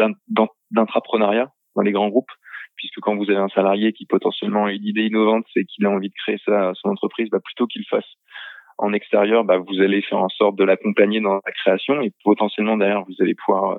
d'intrapreneuriat 0.71 1.51
dans 1.77 1.83
les 1.83 1.93
grands 1.93 2.09
groupes 2.09 2.31
puisque 2.77 3.01
quand 3.01 3.17
vous 3.17 3.31
avez 3.31 3.39
un 3.39 3.49
salarié 3.49 3.93
qui 3.93 4.05
potentiellement 4.05 4.67
a 4.67 4.73
une 4.73 4.85
idée 4.85 5.05
innovante 5.05 5.47
et 5.57 5.65
qu'il 5.65 5.87
a 5.87 5.91
envie 5.91 6.09
de 6.09 6.15
créer 6.15 6.39
ça 6.45 6.73
son 6.75 6.89
entreprise, 6.89 7.29
bah 7.31 7.39
plutôt 7.43 7.67
qu'il 7.67 7.85
fasse 7.89 8.09
en 8.79 8.93
extérieur, 8.93 9.45
bah 9.45 9.59
vous 9.59 9.81
allez 9.81 10.03
faire 10.03 10.19
en 10.19 10.29
sorte 10.29 10.57
de 10.57 10.65
l'accompagner 10.65 11.21
dans 11.21 11.35
la 11.35 11.53
création 11.53 12.01
et 12.01 12.13
potentiellement 12.25 12.77
derrière 12.77 13.05
vous 13.05 13.15
allez 13.21 13.35
pouvoir 13.35 13.79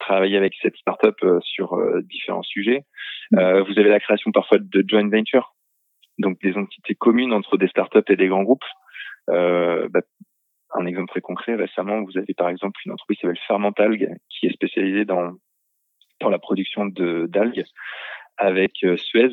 travailler 0.00 0.36
avec 0.36 0.54
cette 0.60 0.76
startup 0.76 1.16
euh, 1.22 1.38
sur 1.42 1.74
euh, 1.74 2.02
différents 2.02 2.42
sujets. 2.42 2.84
Mm. 3.30 3.38
Euh, 3.38 3.62
vous 3.62 3.78
avez 3.78 3.88
la 3.88 4.00
création 4.00 4.32
parfois 4.32 4.58
de 4.58 4.84
joint 4.88 5.08
ventures, 5.08 5.54
donc 6.18 6.40
des 6.40 6.56
entités 6.56 6.94
communes 6.94 7.32
entre 7.32 7.56
des 7.56 7.68
startups 7.68 8.08
et 8.08 8.16
des 8.16 8.28
grands 8.28 8.42
groupes. 8.42 8.64
Bah, 9.28 10.00
un 10.72 10.86
exemple 10.86 11.08
très 11.08 11.20
concret, 11.20 11.54
récemment, 11.54 12.02
vous 12.02 12.16
avez 12.18 12.34
par 12.34 12.48
exemple 12.48 12.80
une 12.84 12.92
entreprise 12.92 13.18
qui 13.18 13.22
s'appelle 13.22 13.40
Fermentalg, 13.46 14.16
qui 14.28 14.46
est 14.46 14.52
spécialisée 14.52 15.04
dans 15.04 15.32
dans 16.20 16.30
la 16.30 16.38
production 16.38 16.86
de 16.86 17.26
d'algues, 17.26 17.64
avec 18.36 18.72
Suez, 18.96 19.30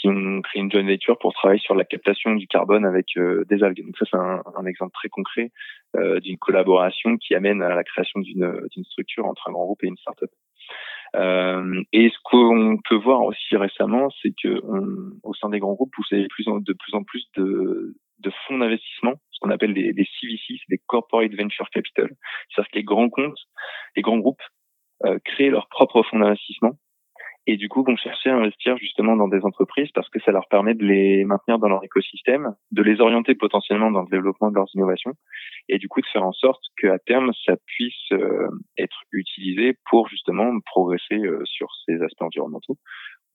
qui 0.00 0.08
ont 0.08 0.40
créé 0.42 0.62
une 0.62 0.70
joint 0.70 0.86
venture 0.86 1.18
pour 1.18 1.32
travailler 1.34 1.60
sur 1.60 1.74
la 1.74 1.84
captation 1.84 2.34
du 2.34 2.46
carbone 2.46 2.86
avec 2.86 3.16
euh, 3.16 3.44
des 3.48 3.62
algues. 3.62 3.84
Donc 3.84 3.96
ça, 3.98 4.06
c'est 4.10 4.16
un, 4.16 4.66
exemple 4.66 4.92
très 4.94 5.08
concret 5.08 5.50
euh, 5.96 6.20
d'une 6.20 6.38
collaboration 6.38 7.16
qui 7.16 7.34
amène 7.34 7.62
à 7.62 7.74
la 7.74 7.84
création 7.84 8.20
d'une 8.20 8.84
structure 8.84 9.26
entre 9.26 9.48
un 9.48 9.52
grand 9.52 9.64
groupe 9.64 9.84
et 9.84 9.88
une 9.88 9.98
start-up. 9.98 10.30
Euh, 11.16 11.82
et 11.92 12.08
ce 12.10 12.18
qu'on 12.22 12.78
peut 12.88 12.96
voir 12.96 13.22
aussi 13.22 13.56
récemment, 13.56 14.10
c'est 14.22 14.32
que 14.42 14.60
on, 14.64 15.12
au 15.22 15.34
sein 15.34 15.48
des 15.48 15.58
grands 15.58 15.74
groupes, 15.74 15.92
vous 15.96 16.16
avez 16.16 16.22
de 16.22 16.72
plus 16.72 16.94
en 16.94 17.02
plus 17.02 17.26
de, 17.36 17.94
de 18.20 18.30
fonds 18.46 18.58
d'investissement, 18.58 19.14
ce 19.30 19.40
qu'on 19.40 19.50
appelle 19.50 19.74
des, 19.74 19.92
des 19.92 20.06
CVC, 20.20 20.60
des 20.68 20.78
Corporate 20.86 21.34
Venture 21.34 21.68
Capital. 21.70 22.10
C'est-à-dire 22.48 22.70
que 22.70 22.78
les 22.78 22.84
grands 22.84 23.08
comptes, 23.08 23.38
les 23.96 24.02
grands 24.02 24.18
groupes 24.18 24.42
euh, 25.04 25.18
créent 25.24 25.50
leurs 25.50 25.68
propres 25.68 26.02
fonds 26.02 26.18
d'investissement 26.20 26.76
et 27.50 27.56
du 27.56 27.68
coup 27.68 27.82
vont 27.82 27.96
chercher 27.96 28.30
à 28.30 28.36
investir 28.36 28.76
justement 28.78 29.16
dans 29.16 29.26
des 29.26 29.40
entreprises 29.42 29.90
parce 29.92 30.08
que 30.08 30.20
ça 30.20 30.30
leur 30.30 30.46
permet 30.48 30.74
de 30.74 30.84
les 30.84 31.24
maintenir 31.24 31.58
dans 31.58 31.68
leur 31.68 31.82
écosystème, 31.82 32.54
de 32.70 32.82
les 32.82 33.00
orienter 33.00 33.34
potentiellement 33.34 33.90
dans 33.90 34.02
le 34.02 34.08
développement 34.08 34.50
de 34.50 34.54
leurs 34.54 34.68
innovations 34.74 35.14
et 35.68 35.78
du 35.78 35.88
coup 35.88 36.00
de 36.00 36.06
faire 36.12 36.22
en 36.22 36.32
sorte 36.32 36.62
qu'à 36.80 37.00
terme 37.00 37.32
ça 37.44 37.54
puisse 37.66 38.12
euh, 38.12 38.46
être 38.78 39.02
utilisé 39.10 39.76
pour 39.90 40.08
justement 40.08 40.48
progresser 40.64 41.16
euh, 41.16 41.42
sur 41.44 41.66
ces 41.86 42.00
aspects 42.02 42.22
environnementaux 42.22 42.78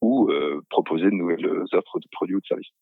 ou 0.00 0.30
euh, 0.30 0.62
proposer 0.70 1.04
de 1.04 1.10
nouvelles 1.10 1.46
offres 1.74 1.98
de 1.98 2.08
produits 2.10 2.36
ou 2.36 2.40
de 2.40 2.46
services. 2.46 2.72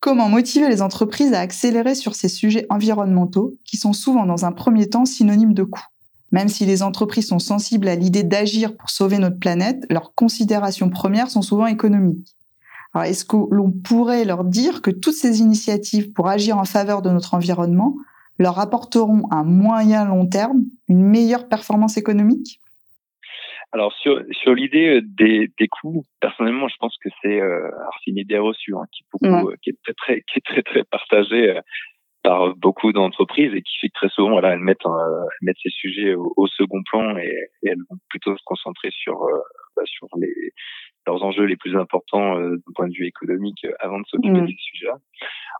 Comment 0.00 0.28
motiver 0.28 0.68
les 0.68 0.82
entreprises 0.82 1.34
à 1.34 1.40
accélérer 1.40 1.94
sur 1.94 2.16
ces 2.16 2.28
sujets 2.28 2.66
environnementaux 2.68 3.52
qui 3.64 3.76
sont 3.76 3.92
souvent 3.92 4.26
dans 4.26 4.44
un 4.44 4.50
premier 4.50 4.88
temps 4.88 5.04
synonymes 5.04 5.54
de 5.54 5.62
coûts? 5.62 5.86
Même 6.32 6.48
si 6.48 6.64
les 6.64 6.82
entreprises 6.82 7.28
sont 7.28 7.38
sensibles 7.38 7.88
à 7.88 7.96
l'idée 7.96 8.22
d'agir 8.22 8.76
pour 8.76 8.90
sauver 8.90 9.18
notre 9.18 9.38
planète, 9.38 9.84
leurs 9.90 10.14
considérations 10.14 10.90
premières 10.90 11.30
sont 11.30 11.42
souvent 11.42 11.66
économiques. 11.66 12.36
Alors, 12.92 13.04
est-ce 13.04 13.24
que 13.24 13.36
l'on 13.50 13.70
pourrait 13.70 14.24
leur 14.24 14.44
dire 14.44 14.82
que 14.82 14.90
toutes 14.90 15.14
ces 15.14 15.40
initiatives 15.40 16.12
pour 16.12 16.28
agir 16.28 16.58
en 16.58 16.64
faveur 16.64 17.02
de 17.02 17.10
notre 17.10 17.34
environnement 17.34 17.94
leur 18.38 18.58
apporteront 18.58 19.28
à 19.30 19.44
moyen 19.44 20.04
long 20.04 20.26
terme 20.26 20.64
une 20.88 21.02
meilleure 21.02 21.48
performance 21.48 21.96
économique? 21.96 22.60
Alors 23.72 23.92
sur 23.92 24.20
sur 24.32 24.54
l'idée 24.54 24.96
euh, 24.96 25.00
des, 25.04 25.48
des 25.58 25.68
coûts, 25.68 26.04
personnellement, 26.20 26.66
je 26.66 26.74
pense 26.80 26.96
que 26.98 27.08
c'est 27.22 27.40
euh, 27.40 27.70
une 28.06 28.18
idée 28.18 28.38
reçue 28.38 28.74
hein, 28.74 28.84
qui, 28.90 29.04
beaucoup, 29.12 29.48
euh, 29.48 29.54
qui 29.62 29.70
est 29.70 29.78
très 29.84 29.94
très 29.94 30.22
qui 30.22 30.38
est 30.38 30.44
très 30.44 30.62
très 30.62 30.82
partagée. 30.84 31.60
Euh, 32.26 32.28
par 32.28 32.54
beaucoup 32.56 32.92
d'entreprises 32.92 33.52
et 33.54 33.62
qui 33.62 33.78
fait 33.80 33.88
que 33.88 33.94
très 33.94 34.08
souvent 34.08 34.30
voilà, 34.30 34.52
elles 34.52 34.60
mettent 34.60 34.84
euh, 34.86 35.22
elles 35.22 35.46
mettent 35.46 35.56
ces 35.62 35.70
sujets 35.70 36.14
au, 36.14 36.46
second 36.48 36.82
plan 36.82 37.16
et, 37.16 37.32
elles 37.62 37.78
vont 37.88 37.96
plutôt 38.08 38.36
se 38.36 38.42
concentrer 38.44 38.90
sur 38.90 39.22
euh, 39.22 39.38
bah, 39.76 39.82
sur 39.86 40.06
les 40.18 40.32
leurs 41.06 41.22
enjeux 41.22 41.44
les 41.44 41.56
plus 41.56 41.76
importants 41.76 42.38
euh, 42.38 42.56
d'un 42.56 42.72
point 42.74 42.88
de 42.88 42.92
vue 42.92 43.06
économique 43.06 43.66
avant 43.78 44.00
de 44.00 44.06
s'occuper 44.06 44.40
mmh. 44.40 44.46
de 44.46 44.50
ces 44.50 44.62
sujets-là. 44.72 44.96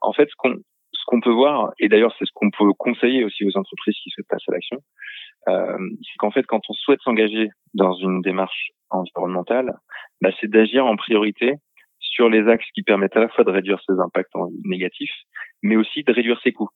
En 0.02 0.12
fait, 0.12 0.28
ce 0.28 0.34
qu'on 0.36 0.54
ce 0.92 1.04
qu'on 1.06 1.20
peut 1.20 1.32
voir 1.32 1.72
et 1.78 1.88
d'ailleurs 1.88 2.14
c'est 2.18 2.26
ce 2.26 2.32
qu'on 2.34 2.50
peut 2.50 2.72
conseiller 2.78 3.24
aussi 3.24 3.44
aux 3.46 3.56
entreprises 3.56 3.96
qui 4.02 4.10
souhaitent 4.10 4.28
passer 4.28 4.44
à 4.48 4.52
l'action, 4.52 4.78
euh, 5.48 5.78
c'est 6.02 6.18
qu'en 6.18 6.30
fait 6.30 6.46
quand 6.46 6.60
on 6.68 6.74
souhaite 6.74 7.00
s'engager 7.02 7.48
dans 7.74 7.94
une 7.94 8.20
démarche 8.20 8.70
environnementale, 8.90 9.78
bah, 10.20 10.30
c'est 10.40 10.50
d'agir 10.50 10.84
en 10.84 10.96
priorité 10.96 11.54
sur 12.00 12.28
les 12.28 12.48
axes 12.48 12.68
qui 12.74 12.82
permettent 12.82 13.16
à 13.16 13.20
la 13.20 13.28
fois 13.28 13.44
de 13.44 13.50
réduire 13.50 13.80
ses 13.86 13.98
impacts 14.00 14.32
négatifs, 14.64 15.14
mais 15.62 15.76
aussi 15.76 16.02
de 16.02 16.12
réduire 16.12 16.40
ses 16.42 16.52
coûts. 16.52 16.70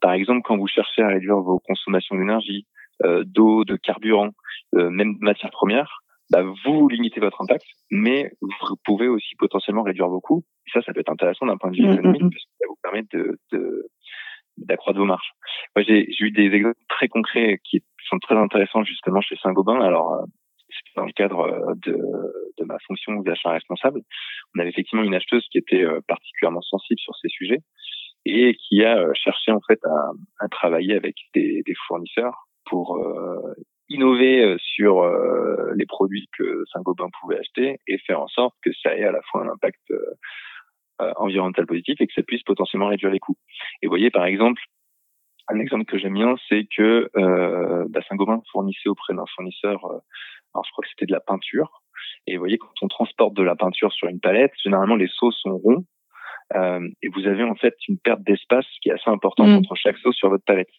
Par 0.00 0.12
exemple, 0.12 0.42
quand 0.44 0.56
vous 0.56 0.66
cherchez 0.66 1.02
à 1.02 1.08
réduire 1.08 1.36
vos 1.36 1.58
consommations 1.60 2.16
d'énergie, 2.16 2.66
euh, 3.04 3.24
d'eau, 3.26 3.64
de 3.64 3.76
carburant, 3.76 4.30
euh, 4.76 4.90
même 4.90 5.14
de 5.14 5.24
matières 5.24 5.50
premières, 5.50 6.00
bah, 6.30 6.42
vous 6.64 6.88
limitez 6.88 7.20
votre 7.20 7.42
impact, 7.42 7.66
mais 7.90 8.32
vous 8.40 8.76
pouvez 8.84 9.08
aussi 9.08 9.34
potentiellement 9.36 9.82
réduire 9.82 10.08
vos 10.08 10.20
coûts. 10.20 10.44
Et 10.66 10.70
ça, 10.70 10.82
ça 10.82 10.92
peut 10.92 11.00
être 11.00 11.12
intéressant 11.12 11.46
d'un 11.46 11.56
point 11.56 11.70
de 11.70 11.76
vue 11.76 11.86
mmh, 11.86 11.92
économique 11.92 12.22
mmh, 12.22 12.26
mmh. 12.26 12.30
parce 12.30 12.44
que 12.44 12.50
ça 12.60 12.66
vous 12.68 12.78
permet 12.82 13.02
de, 13.12 13.38
de 13.52 13.88
d'accroître 14.56 15.00
vos 15.00 15.04
marges. 15.04 15.32
Moi, 15.74 15.84
j'ai 15.84 16.06
eu 16.20 16.30
des 16.30 16.46
exemples 16.46 16.78
très 16.88 17.08
concrets 17.08 17.58
qui 17.64 17.82
sont 18.08 18.20
très 18.20 18.36
intéressants 18.36 18.84
justement 18.84 19.20
chez 19.20 19.36
Saint-Gobain. 19.42 19.80
Alors, 19.80 20.12
euh, 20.12 20.24
dans 20.96 21.04
le 21.04 21.12
cadre 21.12 21.40
euh, 21.40 21.74
de, 21.84 21.96
de 22.58 22.64
ma 22.64 22.76
fonction 22.86 23.20
d'achat 23.20 23.50
responsable. 23.50 24.00
On 24.54 24.60
avait 24.60 24.70
effectivement 24.70 25.02
une 25.02 25.14
acheteuse 25.14 25.46
qui 25.50 25.58
était 25.58 25.82
euh, 25.82 26.00
particulièrement 26.06 26.62
sensible 26.62 27.00
sur 27.00 27.14
ces 27.16 27.28
sujets 27.28 27.58
et 28.24 28.56
qui 28.56 28.84
a 28.84 28.98
euh, 28.98 29.12
cherché 29.14 29.52
en 29.52 29.60
fait 29.66 29.80
à, 29.84 30.10
à 30.40 30.48
travailler 30.48 30.94
avec 30.94 31.16
des, 31.34 31.62
des, 31.64 31.74
fournisseurs 31.86 32.48
pour 32.66 32.98
innover 33.90 34.56
sur 34.58 35.04
les 35.76 35.84
produits 35.84 36.26
que 36.36 36.64
Saint-Gobain 36.72 37.08
pouvait 37.20 37.38
acheter 37.38 37.78
et 37.86 37.98
faire 37.98 38.22
en 38.22 38.26
sorte 38.28 38.54
que 38.64 38.70
ça 38.82 38.96
ait 38.96 39.04
à 39.04 39.12
la 39.12 39.20
fois 39.30 39.42
un 39.44 39.50
impact 39.50 39.92
environnemental 40.98 41.66
positif 41.66 42.00
et 42.00 42.06
que 42.06 42.14
ça 42.14 42.22
puisse 42.22 42.42
potentiellement 42.42 42.86
réduire 42.86 43.10
les 43.10 43.18
coûts. 43.18 43.36
Et 43.82 43.86
vous 43.86 43.90
voyez 43.90 44.10
par 44.10 44.24
exemple 44.24 44.62
un 45.48 45.60
exemple 45.60 45.84
que 45.84 45.98
j'aime 45.98 46.14
bien, 46.14 46.36
c'est 46.48 46.66
que 46.74 47.10
euh, 47.16 47.84
bah, 47.90 48.00
Saint-Gobain 48.08 48.40
fournissait 48.50 48.88
auprès 48.88 49.12
d'un 49.12 49.26
fournisseur 49.34 49.84
alors 50.54 50.64
je 50.64 50.70
crois 50.70 50.82
que 50.82 50.88
c'était 50.90 51.06
de 51.06 51.12
la 51.12 51.20
peinture. 51.20 51.82
Et 52.26 52.36
vous 52.36 52.40
voyez, 52.40 52.58
quand 52.58 52.72
on 52.82 52.88
transporte 52.88 53.34
de 53.34 53.42
la 53.42 53.56
peinture 53.56 53.92
sur 53.92 54.08
une 54.08 54.20
palette, 54.20 54.52
généralement 54.62 54.96
les 54.96 55.08
seaux 55.08 55.32
sont 55.32 55.56
ronds. 55.58 55.84
Euh, 56.54 56.88
et 57.02 57.08
vous 57.08 57.26
avez 57.26 57.42
en 57.42 57.54
fait 57.54 57.74
une 57.88 57.98
perte 57.98 58.22
d'espace 58.22 58.66
qui 58.82 58.90
est 58.90 58.92
assez 58.92 59.10
importante 59.10 59.48
mm. 59.48 59.56
entre 59.56 59.74
chaque 59.76 59.98
seau 59.98 60.12
sur 60.12 60.28
votre 60.28 60.44
palette. 60.44 60.70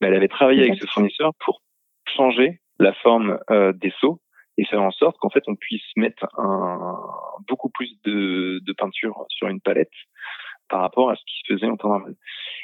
Mais 0.00 0.08
elle 0.08 0.14
avait 0.14 0.28
travaillé 0.28 0.62
avec 0.62 0.80
ce 0.80 0.86
fournisseur 0.86 1.32
pour 1.44 1.62
changer 2.06 2.60
la 2.78 2.92
forme 2.94 3.38
euh, 3.50 3.72
des 3.72 3.92
seaux 4.00 4.20
et 4.58 4.64
faire 4.64 4.82
en 4.82 4.90
sorte 4.90 5.16
qu'en 5.18 5.30
fait 5.30 5.44
on 5.46 5.54
puisse 5.54 5.84
mettre 5.96 6.26
un, 6.38 6.96
beaucoup 7.48 7.70
plus 7.70 7.90
de, 8.04 8.60
de 8.62 8.72
peinture 8.72 9.24
sur 9.28 9.48
une 9.48 9.60
palette 9.60 9.92
par 10.68 10.80
rapport 10.80 11.10
à 11.10 11.16
ce 11.16 11.22
qui 11.26 11.34
se 11.40 11.54
faisait 11.54 11.70
en 11.70 11.76
temps 11.76 11.90
normal. 11.90 12.14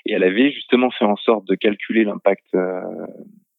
Et 0.07 0.13
elle 0.13 0.25
avait 0.25 0.51
justement 0.51 0.91
fait 0.91 1.05
en 1.05 1.17
sorte 1.17 1.47
de 1.47 1.55
calculer 1.55 2.05
l'impact 2.05 2.47
euh, 2.55 2.81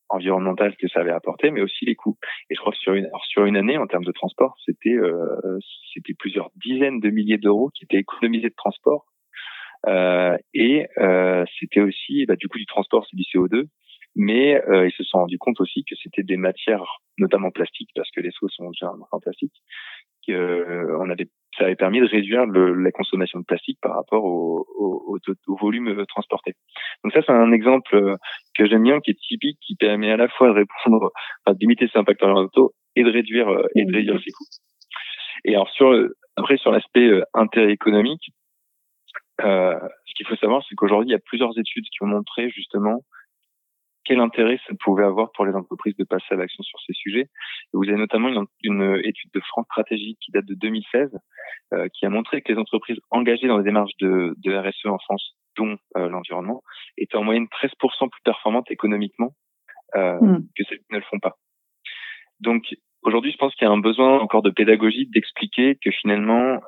environnemental 0.10 0.76
que 0.78 0.88
ça 0.88 1.02
avait 1.02 1.12
apporté, 1.12 1.52
mais 1.52 1.62
aussi 1.62 1.86
les 1.86 1.96
coûts. 1.96 2.18
Et 2.50 2.56
je 2.56 2.60
crois 2.60 2.72
que 2.72 2.80
sur 2.80 2.94
une, 2.94 3.10
sur 3.28 3.46
une 3.46 3.58
année, 3.58 3.78
en 3.78 3.88
termes 3.88 4.06
de 4.06 4.12
transport, 4.12 4.56
c'était 4.66 4.96
euh, 4.96 5.60
c'était 5.94 6.14
plusieurs 6.14 6.50
dizaines 6.56 7.00
de 7.00 7.10
milliers 7.10 7.38
d'euros 7.38 7.70
qui 7.76 7.86
étaient 7.86 7.98
économisés 7.98 8.50
de 8.50 8.56
transport. 8.56 9.06
Euh, 9.88 10.38
et 10.54 10.88
euh, 10.98 11.46
c'était 11.60 11.82
aussi, 11.82 12.26
bah, 12.26 12.36
du 12.36 12.48
coup, 12.48 12.58
du 12.58 12.66
transport, 12.66 13.06
c'est 13.10 13.18
du 13.18 13.24
CO2. 13.24 13.66
Mais 14.16 14.62
euh, 14.68 14.88
ils 14.88 14.92
se 14.94 15.04
sont 15.04 15.20
rendus 15.20 15.38
compte 15.38 15.62
aussi 15.62 15.86
que 15.86 15.96
c'était 16.02 16.24
des 16.24 16.36
matières, 16.36 16.84
notamment 17.18 17.52
plastiques, 17.52 17.92
parce 17.96 18.10
que 18.12 18.22
les 18.22 18.32
seaux 18.32 18.50
sont 18.50 18.72
déjà 18.72 18.92
en 19.12 19.20
plastique. 19.20 19.54
qu'on 20.26 21.10
avait 21.10 21.30
ça 21.58 21.66
avait 21.66 21.76
permis 21.76 22.00
de 22.00 22.06
réduire 22.06 22.46
le, 22.46 22.74
la 22.74 22.92
consommation 22.92 23.40
de 23.40 23.46
plastique 23.46 23.80
par 23.82 23.96
rapport 23.96 24.24
au, 24.24 24.66
au, 24.78 25.18
au, 25.48 25.56
volume 25.58 26.06
transporté. 26.08 26.54
Donc 27.04 27.14
ça, 27.14 27.22
c'est 27.26 27.32
un 27.32 27.52
exemple 27.52 28.16
que 28.56 28.66
j'aime 28.66 28.84
bien, 28.84 29.00
qui 29.00 29.12
est 29.12 29.20
typique, 29.20 29.60
qui 29.66 29.76
permet 29.76 30.12
à 30.12 30.18
la 30.18 30.30
fois 30.30 30.48
de 30.48 30.54
répondre, 30.54 31.12
enfin, 31.46 31.54
de 31.54 31.60
limiter 31.60 31.88
ses 31.88 32.00
impacts 32.00 32.24
environnementaux 32.24 32.74
et 32.96 33.04
de 33.04 33.12
réduire 33.12 33.50
et 33.76 33.84
de 33.84 33.94
réduire 33.94 34.20
ses 34.24 34.32
coûts. 34.32 34.46
Et 35.46 35.56
alors 35.56 35.70
sur 35.70 35.94
après 36.36 36.58
sur 36.58 36.72
l'aspect 36.72 37.10
intérêt 37.34 37.72
économique, 37.72 38.32
euh, 39.42 39.80
ce 40.06 40.14
qu'il 40.16 40.28
faut 40.28 40.36
savoir, 40.36 40.64
c'est 40.68 40.76
qu'aujourd'hui, 40.76 41.10
il 41.10 41.14
y 41.14 41.16
a 41.16 41.20
plusieurs 41.20 41.58
études 41.58 41.86
qui 41.86 42.04
ont 42.04 42.08
montré 42.08 42.50
justement 42.50 43.04
quel 44.10 44.22
intérêt 44.22 44.60
ça 44.68 44.74
pouvait 44.80 45.04
avoir 45.04 45.32
pour 45.34 45.46
les 45.46 45.54
entreprises 45.54 45.96
de 45.96 46.04
passer 46.04 46.26
à 46.32 46.36
l'action 46.36 46.64
sur 46.64 46.80
ces 46.82 46.94
sujets. 46.94 47.28
vous 47.74 47.88
avez 47.88 47.96
notamment 47.96 48.28
une, 48.28 48.44
une, 48.64 49.00
étude 49.04 49.30
de 49.36 49.40
France 49.42 49.66
Stratégie 49.66 50.18
qui 50.20 50.32
date 50.32 50.46
de 50.46 50.56
2016, 50.56 51.12
euh, 51.74 51.88
qui 51.94 52.08
a 52.08 52.10
montré 52.10 52.42
que 52.42 52.52
les 52.52 52.58
entreprises 52.58 52.98
engagées 53.12 53.48
dans 53.48 53.60
les 53.60 53.64
démarches 53.64 53.96
de, 54.00 54.34
de 54.38 54.58
RSE 54.58 54.88
en 54.88 54.98
France, 54.98 55.36
dont 55.58 55.78
euh, 55.96 56.10
l'environnement, 56.10 56.64
étaient 56.98 57.18
en 57.18 57.24
moyenne 57.24 57.46
13% 57.46 58.10
plus 58.10 58.22
performantes 58.24 58.72
économiquement 58.72 59.36
euh, 59.96 60.20
mmh. 60.20 60.48
que 60.58 60.64
celles 60.64 60.80
qui 60.80 60.94
ne 60.94 60.98
le 60.98 61.04
font 61.04 61.20
pas. 61.20 61.36
Donc 62.40 62.64
aujourd'hui, 63.04 63.32
je 63.32 63.38
pense 63.38 63.54
qu'il 63.54 63.68
y 63.68 63.70
a 63.70 63.74
un 63.74 63.78
besoin 63.78 64.20
encore 64.20 64.42
de 64.42 64.50
pédagogie, 64.50 65.06
d'expliquer 65.14 65.78
que 65.84 65.92
finalement, 65.92 66.62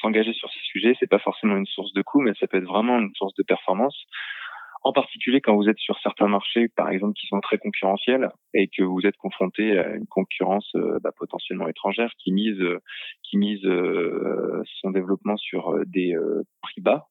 s'engager 0.00 0.32
sur 0.32 0.48
ces 0.48 0.60
sujets, 0.60 0.96
c'est 0.98 1.10
pas 1.10 1.18
forcément 1.18 1.56
une 1.58 1.66
source 1.66 1.92
de 1.92 2.00
coût, 2.00 2.22
mais 2.22 2.32
ça 2.40 2.46
peut 2.46 2.56
être 2.56 2.64
vraiment 2.64 2.98
une 2.98 3.14
source 3.14 3.34
de 3.34 3.42
performance. 3.42 4.06
En 4.84 4.92
particulier 4.92 5.40
quand 5.40 5.56
vous 5.56 5.70
êtes 5.70 5.78
sur 5.78 5.98
certains 6.00 6.28
marchés, 6.28 6.68
par 6.68 6.90
exemple, 6.90 7.14
qui 7.14 7.26
sont 7.26 7.40
très 7.40 7.56
concurrentiels 7.56 8.28
et 8.52 8.68
que 8.68 8.82
vous 8.82 9.00
êtes 9.06 9.16
confronté 9.16 9.78
à 9.78 9.94
une 9.94 10.06
concurrence 10.06 10.70
euh, 10.76 10.98
bah, 11.02 11.10
potentiellement 11.16 11.66
étrangère 11.68 12.12
qui 12.18 12.32
mise, 12.32 12.62
qui 13.22 13.38
mise 13.38 13.64
euh, 13.64 14.62
son 14.82 14.90
développement 14.90 15.38
sur 15.38 15.70
euh, 15.70 15.84
des 15.86 16.14
prix 16.60 16.82
bas. 16.82 17.06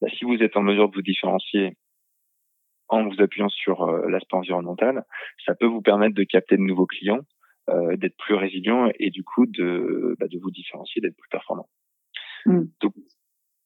Bah, 0.00 0.08
si 0.18 0.24
vous 0.24 0.34
êtes 0.42 0.56
en 0.56 0.62
mesure 0.62 0.88
de 0.88 0.96
vous 0.96 1.02
différencier 1.02 1.76
en 2.88 3.08
vous 3.08 3.22
appuyant 3.22 3.48
sur 3.48 3.86
l'aspect 3.86 4.36
environnemental, 4.36 5.04
ça 5.46 5.54
peut 5.54 5.66
vous 5.66 5.80
permettre 5.80 6.14
de 6.14 6.24
capter 6.24 6.56
de 6.56 6.62
nouveaux 6.62 6.86
clients, 6.86 7.20
d'être 7.68 8.16
plus 8.18 8.34
résilient 8.34 8.90
et 8.98 9.08
du 9.08 9.22
coup 9.24 9.46
de, 9.46 10.14
bah, 10.18 10.26
de 10.28 10.38
vous 10.38 10.50
différencier, 10.50 11.00
d'être 11.00 11.16
plus 11.16 11.30
performant. 11.30 11.68
Mm. 12.44 12.64
Donc, 12.82 12.92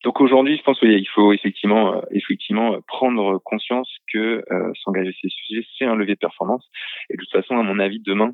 donc 0.07 0.21
aujourd'hui, 0.21 0.57
je 0.57 0.63
pense 0.63 0.79
qu'il 0.79 1.09
faut 1.09 1.33
effectivement, 1.33 1.97
euh, 1.97 2.01
effectivement 2.13 2.75
euh, 2.75 2.79
prendre 2.87 3.41
conscience 3.45 3.91
que 4.13 4.45
euh, 4.53 4.73
s'engager 4.85 5.11
sur 5.11 5.29
ces 5.29 5.35
sujets, 5.35 5.67
c'est 5.77 5.85
un 5.85 5.97
levier 5.97 6.15
de 6.15 6.21
performance. 6.21 6.65
Et 7.11 7.15
de 7.15 7.19
toute 7.19 7.33
façon, 7.33 7.59
à 7.59 7.65
mon 7.65 7.81
avis, 7.81 7.99
demain, 7.99 8.31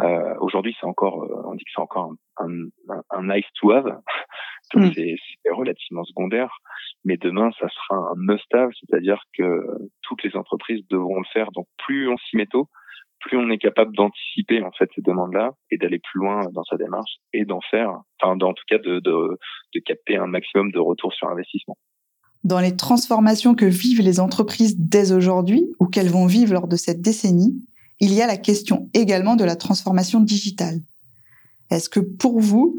euh, 0.00 0.34
aujourd'hui, 0.38 0.76
c'est 0.78 0.86
encore, 0.86 1.26
on 1.46 1.56
dit 1.56 1.64
que 1.64 1.70
c'est 1.74 1.80
encore 1.82 2.12
un, 2.38 2.46
un, 2.46 3.02
un, 3.10 3.34
nice 3.34 3.44
to 3.60 3.72
have, 3.72 3.86
donc 4.74 4.84
mm. 4.84 4.92
c'est 4.94 5.16
relativement 5.50 6.04
secondaire. 6.04 6.56
Mais 7.04 7.16
demain, 7.16 7.50
ça 7.58 7.68
sera 7.68 7.96
un 7.96 8.14
must-have, 8.14 8.70
c'est-à-dire 8.78 9.20
que 9.36 9.66
toutes 10.02 10.22
les 10.22 10.36
entreprises 10.36 10.86
devront 10.90 11.18
le 11.18 11.26
faire. 11.32 11.50
Donc 11.50 11.66
plus 11.84 12.08
on 12.08 12.18
s'y 12.18 12.36
met 12.36 12.46
tôt, 12.46 12.68
plus 13.20 13.36
on 13.36 13.50
est 13.50 13.58
capable 13.58 13.94
d'anticiper 13.94 14.62
en 14.62 14.72
fait 14.72 14.88
ces 14.94 15.02
demandes-là 15.02 15.52
et 15.70 15.78
d'aller 15.78 15.98
plus 15.98 16.20
loin 16.20 16.42
dans 16.52 16.64
sa 16.64 16.76
démarche 16.76 17.18
et 17.32 17.44
d'en 17.44 17.60
faire, 17.70 17.90
enfin 18.20 18.34
en 18.34 18.52
tout 18.52 18.64
cas 18.68 18.78
de, 18.78 19.38
capter 19.86 20.16
un 20.16 20.26
maximum 20.26 20.72
de 20.72 20.78
retour 20.78 21.12
sur 21.12 21.28
investissement. 21.28 21.76
Dans 22.42 22.60
les 22.60 22.74
transformations 22.74 23.54
que 23.54 23.66
vivent 23.66 24.00
les 24.00 24.18
entreprises 24.18 24.76
dès 24.78 25.12
aujourd'hui 25.12 25.70
ou 25.78 25.86
qu'elles 25.86 26.08
vont 26.08 26.26
vivre 26.26 26.54
lors 26.54 26.68
de 26.68 26.76
cette 26.76 27.02
décennie, 27.02 27.54
il 28.00 28.14
y 28.14 28.22
a 28.22 28.26
la 28.26 28.38
question 28.38 28.88
également 28.94 29.36
de 29.36 29.44
la 29.44 29.56
transformation 29.56 30.20
digitale. 30.20 30.80
Est-ce 31.70 31.90
que 31.90 32.00
pour 32.00 32.40
vous, 32.40 32.76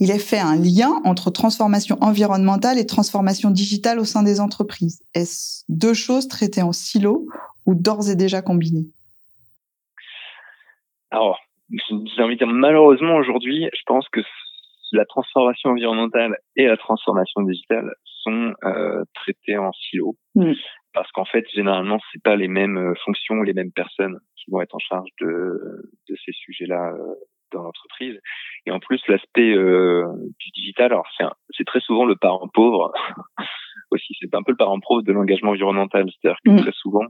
il 0.00 0.10
est 0.10 0.18
fait 0.18 0.38
un 0.38 0.56
lien 0.56 1.00
entre 1.04 1.30
transformation 1.30 1.96
environnementale 2.00 2.78
et 2.78 2.86
transformation 2.86 3.50
digitale 3.50 4.00
au 4.00 4.04
sein 4.04 4.22
des 4.24 4.40
entreprises? 4.40 5.00
Est-ce 5.14 5.64
deux 5.68 5.94
choses 5.94 6.28
traitées 6.28 6.62
en 6.62 6.72
silo 6.72 7.26
ou 7.66 7.74
d'ores 7.74 8.10
et 8.10 8.16
déjà 8.16 8.42
combinées? 8.42 8.88
Alors, 11.10 11.40
j'ai 11.70 12.22
envie 12.22 12.34
de 12.34 12.38
dire 12.38 12.46
malheureusement 12.46 13.16
aujourd'hui, 13.16 13.68
je 13.72 13.82
pense 13.86 14.08
que 14.08 14.20
la 14.92 15.04
transformation 15.04 15.70
environnementale 15.70 16.38
et 16.56 16.66
la 16.66 16.76
transformation 16.76 17.42
digitale 17.42 17.92
sont 18.04 18.54
euh, 18.64 19.04
traitées 19.14 19.58
en 19.58 19.72
silo. 19.72 20.16
Mm. 20.34 20.52
Parce 20.94 21.10
qu'en 21.12 21.26
fait, 21.26 21.44
généralement, 21.54 21.98
c'est 22.10 22.22
pas 22.22 22.36
les 22.36 22.48
mêmes 22.48 22.78
euh, 22.78 22.94
fonctions, 23.04 23.42
les 23.42 23.52
mêmes 23.52 23.72
personnes 23.72 24.18
qui 24.36 24.50
vont 24.50 24.62
être 24.62 24.74
en 24.74 24.78
charge 24.78 25.08
de, 25.20 25.90
de 26.08 26.16
ces 26.24 26.32
sujets-là 26.32 26.92
euh, 26.94 27.14
dans 27.52 27.62
l'entreprise. 27.62 28.18
Et 28.66 28.70
en 28.70 28.80
plus, 28.80 29.00
l'aspect 29.08 29.54
euh, 29.54 30.06
du 30.38 30.50
digital, 30.50 30.92
alors 30.92 31.06
c'est 31.56 31.64
très 31.64 31.80
souvent 31.80 32.04
le 32.04 32.16
parent 32.16 32.48
pauvre 32.48 32.92
aussi. 33.90 34.14
C'est 34.20 34.34
un 34.34 34.42
peu 34.42 34.52
le 34.52 34.56
parent 34.56 34.80
pauvre 34.80 35.02
de 35.02 35.12
l'engagement 35.12 35.50
environnemental. 35.50 36.06
C'est-à-dire 36.10 36.38
que 36.44 36.50
mm. 36.52 36.60
très 36.62 36.72
souvent, 36.72 37.04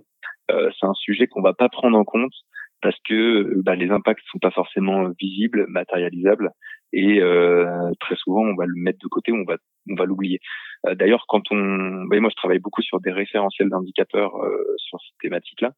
euh, 0.50 0.70
c'est 0.78 0.86
un 0.86 0.94
sujet 0.94 1.26
qu'on 1.26 1.42
va 1.42 1.54
pas 1.54 1.68
prendre 1.68 1.96
en 1.96 2.04
compte 2.04 2.32
parce 2.80 2.96
que 3.08 3.60
bah, 3.62 3.74
les 3.74 3.90
impacts 3.90 4.22
sont 4.30 4.38
pas 4.38 4.50
forcément 4.50 5.08
visibles, 5.18 5.66
matérialisables, 5.68 6.50
et 6.92 7.20
euh, 7.20 7.90
très 8.00 8.16
souvent 8.16 8.42
on 8.42 8.54
va 8.54 8.66
le 8.66 8.74
mettre 8.76 8.98
de 9.02 9.08
côté, 9.08 9.32
on 9.32 9.44
va 9.44 9.56
on 9.90 9.94
va 9.94 10.04
l'oublier. 10.04 10.40
Euh, 10.86 10.94
d'ailleurs, 10.94 11.24
quand 11.28 11.50
on, 11.50 12.04
bah, 12.04 12.20
moi 12.20 12.30
je 12.30 12.36
travaille 12.36 12.58
beaucoup 12.58 12.82
sur 12.82 13.00
des 13.00 13.10
référentiels 13.10 13.70
d'indicateurs 13.70 14.36
euh, 14.36 14.62
sur 14.76 14.98
cette 15.00 15.18
thématique-là. 15.20 15.72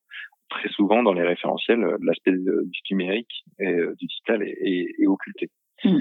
Très 0.48 0.68
souvent 0.70 1.02
dans 1.04 1.12
les 1.12 1.22
référentiels, 1.22 1.96
l'aspect 2.02 2.32
du 2.32 2.80
numérique 2.90 3.44
et 3.60 3.72
du 3.72 3.94
digital 4.00 4.42
est, 4.42 4.58
est, 4.98 5.06
occulté. 5.06 5.48
Mmh. 5.82 5.98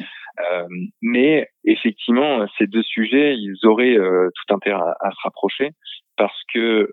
mais 1.02 1.48
effectivement, 1.64 2.46
ces 2.58 2.66
deux 2.66 2.82
sujets, 2.82 3.36
ils 3.36 3.56
auraient 3.64 3.96
tout 3.96 4.54
intérêt 4.54 4.82
à, 4.82 4.98
à, 5.00 5.12
se 5.12 5.22
rapprocher 5.24 5.70
parce 6.18 6.42
que 6.52 6.92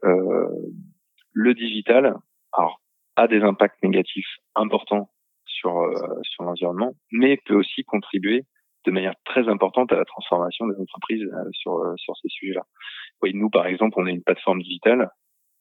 le 1.32 1.54
digital, 1.54 2.14
alors 2.52 2.78
a 3.16 3.28
des 3.28 3.40
impacts 3.40 3.82
négatifs 3.82 4.36
importants 4.54 5.10
sur 5.44 5.78
euh, 5.78 6.20
sur 6.22 6.44
l'environnement, 6.44 6.94
mais 7.10 7.38
peut 7.44 7.54
aussi 7.54 7.84
contribuer 7.84 8.44
de 8.84 8.92
manière 8.92 9.14
très 9.24 9.48
importante 9.48 9.92
à 9.92 9.96
la 9.96 10.04
transformation 10.04 10.66
des 10.66 10.80
entreprises 10.80 11.22
euh, 11.22 11.50
sur 11.52 11.78
euh, 11.78 11.94
sur 11.96 12.16
ces 12.18 12.28
sujets-là. 12.28 12.62
Oui, 13.22 13.32
nous 13.34 13.50
par 13.50 13.66
exemple, 13.66 13.94
on 13.98 14.06
est 14.06 14.12
une 14.12 14.22
plateforme 14.22 14.62
digitale 14.62 15.10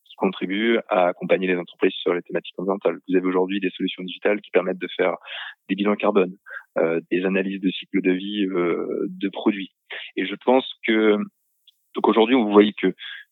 qui 0.05 0.15
contribue 0.15 0.79
à 0.89 1.07
accompagner 1.07 1.47
les 1.47 1.57
entreprises 1.57 1.93
sur 1.93 2.13
les 2.13 2.21
thématiques 2.21 2.55
environnementales. 2.57 2.99
Vous 3.07 3.15
avez 3.15 3.27
aujourd'hui 3.27 3.59
des 3.59 3.71
solutions 3.71 4.03
digitales 4.03 4.41
qui 4.41 4.51
permettent 4.51 4.79
de 4.79 4.87
faire 4.95 5.15
des 5.69 5.75
bilans 5.75 5.95
carbone, 5.95 6.35
euh, 6.77 7.01
des 7.11 7.25
analyses 7.25 7.61
de 7.61 7.69
cycle 7.69 8.01
de 8.01 8.11
vie 8.11 8.45
euh, 8.45 9.07
de 9.09 9.29
produits. 9.29 9.71
Et 10.15 10.25
je 10.25 10.35
pense 10.45 10.65
que 10.87 11.17
donc 11.95 12.07
aujourd'hui, 12.07 12.35
vous 12.35 12.51
voyez 12.51 12.73
que 12.73 12.87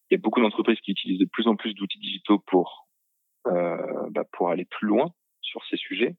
il 0.09 0.13
y 0.13 0.15
a 0.15 0.21
beaucoup 0.21 0.41
d'entreprises 0.41 0.80
qui 0.82 0.91
utilisent 0.91 1.19
de 1.19 1.30
plus 1.32 1.47
en 1.47 1.55
plus 1.55 1.74
d'outils 1.74 1.99
digitaux 1.99 2.39
pour 2.47 2.83
bah, 3.46 4.24
pour 4.32 4.50
aller 4.50 4.66
plus 4.66 4.88
loin 4.88 5.12
sur 5.41 5.64
ces 5.66 5.78
sujets. 5.78 6.16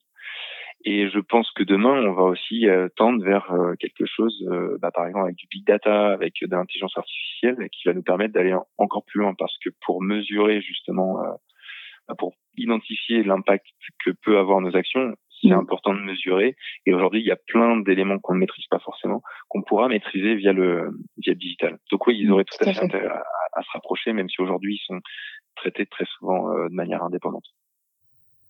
Et 0.85 1.09
je 1.09 1.19
pense 1.19 1.51
que 1.53 1.63
demain, 1.63 2.07
on 2.07 2.13
va 2.13 2.25
aussi 2.25 2.69
euh, 2.69 2.89
tendre 2.97 3.25
vers 3.25 3.51
euh, 3.53 3.75
quelque 3.77 4.05
chose, 4.05 4.47
bah, 4.81 4.91
par 4.91 5.07
exemple 5.07 5.27
avec 5.27 5.37
du 5.37 5.47
big 5.51 5.65
data, 5.67 6.13
avec 6.13 6.35
de 6.43 6.55
l'intelligence 6.55 6.97
artificielle, 6.97 7.69
qui 7.73 7.89
va 7.89 7.95
nous 7.95 8.03
permettre 8.03 8.35
d'aller 8.35 8.55
encore 8.77 9.05
plus 9.07 9.21
loin, 9.21 9.35
parce 9.35 9.57
que 9.65 9.71
pour 9.85 10.03
mesurer 10.03 10.61
justement, 10.61 11.19
bah, 12.07 12.15
pour 12.19 12.35
identifier 12.57 13.23
l'impact 13.23 13.67
que 14.05 14.11
peut 14.11 14.39
avoir 14.39 14.61
nos 14.61 14.77
actions, 14.77 15.15
c'est 15.41 15.49
mmh. 15.49 15.53
important 15.53 15.95
de 15.95 16.01
mesurer. 16.01 16.55
Et 16.87 16.95
aujourd'hui, 16.95 17.21
il 17.21 17.27
y 17.27 17.33
a 17.33 17.37
plein 17.37 17.79
d'éléments 17.79 18.19
qu'on 18.19 18.35
ne 18.35 18.41
maîtrise 18.41 18.67
pas 18.67 18.79
forcément, 18.79 19.23
qu'on 19.49 19.63
pourra 19.63 19.89
maîtriser 19.89 20.35
via 20.35 20.53
le 20.53 20.91
via 21.19 21.33
le 21.33 21.39
digital. 21.39 21.79
Donc 21.91 22.07
oui, 22.07 22.19
ils 22.19 22.29
mmh, 22.29 22.33
auraient 22.33 22.45
tout, 22.45 22.57
à 22.61 22.73
fait 22.73 22.83
intérêt 22.83 23.07
à, 23.07 23.25
à, 23.55 23.63
se 23.63 23.71
rapprocher, 23.73 24.13
même 24.13 24.29
si 24.29 24.41
aujourd'hui 24.41 24.75
ils 24.75 24.85
sont 24.87 25.01
traités 25.55 25.87
très 25.87 26.05
souvent 26.19 26.51
euh, 26.51 26.69
de 26.69 26.75
manière 26.75 27.03
indépendante. 27.03 27.45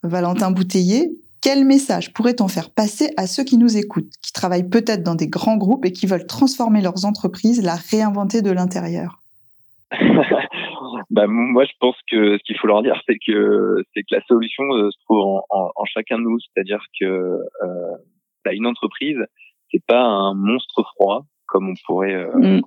Valentin 0.02 0.50
Bouteiller, 0.50 1.10
quel 1.42 1.64
message 1.64 2.12
pourrait-on 2.12 2.48
faire 2.48 2.70
passer 2.70 3.10
à 3.16 3.26
ceux 3.26 3.44
qui 3.44 3.58
nous 3.58 3.76
écoutent, 3.76 4.12
qui 4.22 4.32
travaillent 4.32 4.68
peut-être 4.68 5.02
dans 5.02 5.14
des 5.14 5.28
grands 5.28 5.56
groupes 5.56 5.84
et 5.84 5.92
qui 5.92 6.06
veulent 6.06 6.26
transformer 6.26 6.80
leurs 6.80 7.04
entreprises, 7.04 7.62
la 7.62 7.76
réinventer 7.76 8.42
de 8.42 8.50
l'intérieur? 8.50 9.20
Bah, 11.10 11.26
moi, 11.26 11.64
je 11.64 11.72
pense 11.80 11.96
que 12.10 12.38
ce 12.38 12.42
qu'il 12.44 12.58
faut 12.58 12.66
leur 12.66 12.82
dire, 12.82 13.00
c'est 13.06 13.18
que 13.24 13.84
c'est 13.92 14.02
que 14.02 14.14
la 14.14 14.22
solution 14.22 14.64
euh, 14.74 14.90
se 14.90 14.98
trouve 15.04 15.20
en, 15.20 15.44
en, 15.50 15.84
chacun 15.84 16.18
de 16.18 16.24
nous. 16.24 16.38
C'est-à-dire 16.40 16.84
que 17.00 17.04
euh, 17.04 17.96
bah, 18.44 18.52
une 18.52 18.66
entreprise, 18.66 19.18
c'est 19.70 19.84
pas 19.86 20.02
un 20.02 20.34
monstre 20.34 20.82
froid 20.94 21.24
comme 21.46 21.68
on 21.68 21.74
pourrait, 21.86 22.14
euh, 22.14 22.58
mm. 22.58 22.62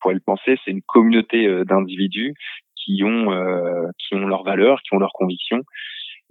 pourrait 0.00 0.14
le 0.14 0.20
penser. 0.20 0.58
C'est 0.64 0.70
une 0.70 0.82
communauté 0.82 1.64
d'individus 1.64 2.34
qui 2.88 3.04
ont 3.04 3.32
euh, 3.32 3.88
qui 3.98 4.14
ont 4.14 4.26
leurs 4.26 4.44
valeurs, 4.44 4.80
qui 4.82 4.94
ont 4.94 4.98
leurs 4.98 5.12
convictions. 5.12 5.62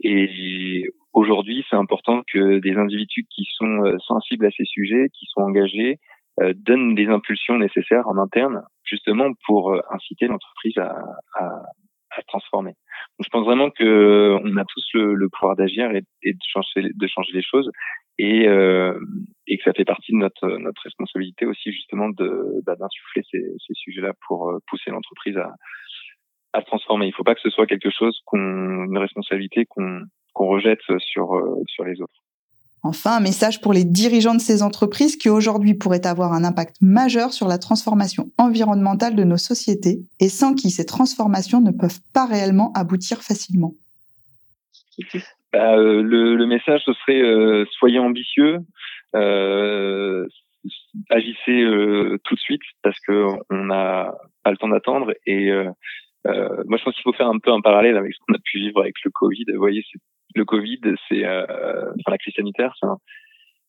Et 0.03 0.83
aujourd'hui, 1.13 1.65
c'est 1.69 1.75
important 1.75 2.21
que 2.31 2.59
des 2.59 2.75
individus 2.75 3.25
qui 3.29 3.45
sont 3.55 3.85
euh, 3.85 3.97
sensibles 3.99 4.45
à 4.45 4.51
ces 4.51 4.65
sujets, 4.65 5.09
qui 5.13 5.25
sont 5.27 5.41
engagés, 5.41 5.97
euh, 6.41 6.53
donnent 6.55 6.95
des 6.95 7.07
impulsions 7.07 7.57
nécessaires 7.57 8.07
en 8.07 8.17
interne, 8.17 8.61
justement 8.83 9.29
pour 9.45 9.75
inciter 9.91 10.27
l'entreprise 10.27 10.77
à, 10.77 10.93
à, 11.35 11.61
transformer. 12.27 12.73
Je 13.19 13.29
pense 13.29 13.45
vraiment 13.45 13.69
que 13.69 14.37
on 14.43 14.57
a 14.57 14.65
tous 14.65 14.89
le, 14.95 15.29
pouvoir 15.29 15.55
d'agir 15.55 15.91
et, 15.91 16.01
de 16.33 16.39
changer 16.51 16.89
de 16.91 17.07
changer 17.07 17.31
les 17.31 17.43
choses. 17.43 17.69
et, 18.17 18.45
que 18.45 19.63
ça 19.63 19.73
fait 19.73 19.85
partie 19.85 20.13
de 20.13 20.17
notre, 20.17 20.47
notre 20.57 20.81
responsabilité 20.81 21.45
aussi 21.45 21.71
justement 21.71 22.09
bah, 22.09 22.75
d'insuffler 22.75 23.21
ces, 23.31 23.73
sujets-là 23.73 24.13
pour 24.27 24.51
pousser 24.67 24.89
l'entreprise 24.89 25.37
à, 25.37 25.53
à 26.53 26.61
transformer. 26.61 27.05
Il 27.05 27.09
ne 27.09 27.13
faut 27.13 27.23
pas 27.23 27.35
que 27.35 27.41
ce 27.41 27.49
soit 27.49 27.67
quelque 27.67 27.89
chose 27.89 28.19
qu'on 28.25 28.85
une 28.85 28.97
responsabilité 28.97 29.65
qu'on 29.65 30.01
qu'on 30.33 30.47
rejette 30.47 30.79
sur 30.99 31.35
euh, 31.35 31.61
sur 31.67 31.83
les 31.83 32.01
autres. 32.01 32.13
Enfin, 32.83 33.17
un 33.17 33.19
message 33.19 33.59
pour 33.59 33.73
les 33.73 33.83
dirigeants 33.83 34.35
de 34.35 34.39
ces 34.39 34.61
entreprises 34.61 35.17
qui 35.17 35.29
aujourd'hui 35.29 35.73
pourraient 35.73 36.05
avoir 36.05 36.31
un 36.31 36.43
impact 36.43 36.77
majeur 36.79 37.33
sur 37.33 37.47
la 37.47 37.57
transformation 37.57 38.31
environnementale 38.37 39.15
de 39.15 39.23
nos 39.23 39.37
sociétés 39.37 39.99
et 40.19 40.29
sans 40.29 40.53
qui 40.53 40.69
ces 40.69 40.85
transformations 40.85 41.59
ne 41.59 41.71
peuvent 41.71 41.99
pas 42.13 42.25
réellement 42.27 42.71
aboutir 42.75 43.23
facilement. 43.23 43.73
Bah, 45.53 45.75
euh, 45.75 46.01
le, 46.01 46.35
le, 46.35 46.45
message, 46.45 46.81
ce 46.85 46.93
serait 46.93 47.21
euh, 47.21 47.65
soyez 47.71 47.99
ambitieux, 47.99 48.59
euh, 49.15 50.25
agissez 51.09 51.63
tout 52.23 52.35
de 52.35 52.39
suite 52.39 52.61
parce 52.83 52.99
que 53.01 53.27
on 53.49 53.65
n'a 53.65 54.13
pas 54.43 54.51
le 54.51 54.57
temps 54.57 54.69
d'attendre. 54.69 55.13
Et 55.25 55.51
euh, 56.25 56.63
moi, 56.65 56.77
je 56.77 56.83
pense 56.83 56.95
qu'il 56.95 57.03
faut 57.03 57.13
faire 57.13 57.27
un 57.27 57.39
peu 57.39 57.51
un 57.51 57.61
parallèle 57.61 57.97
avec 57.97 58.13
ce 58.13 58.19
qu'on 58.19 58.33
a 58.33 58.39
pu 58.43 58.59
vivre 58.59 58.81
avec 58.81 58.95
le 59.03 59.11
Covid. 59.11 59.45
Vous 59.53 59.59
voyez, 59.59 59.83
le 60.35 60.45
Covid, 60.45 60.79
c'est 61.07 61.25
enfin 61.25 62.11
la 62.11 62.17
crise 62.17 62.33
sanitaire, 62.35 62.73
ça, 62.79 62.95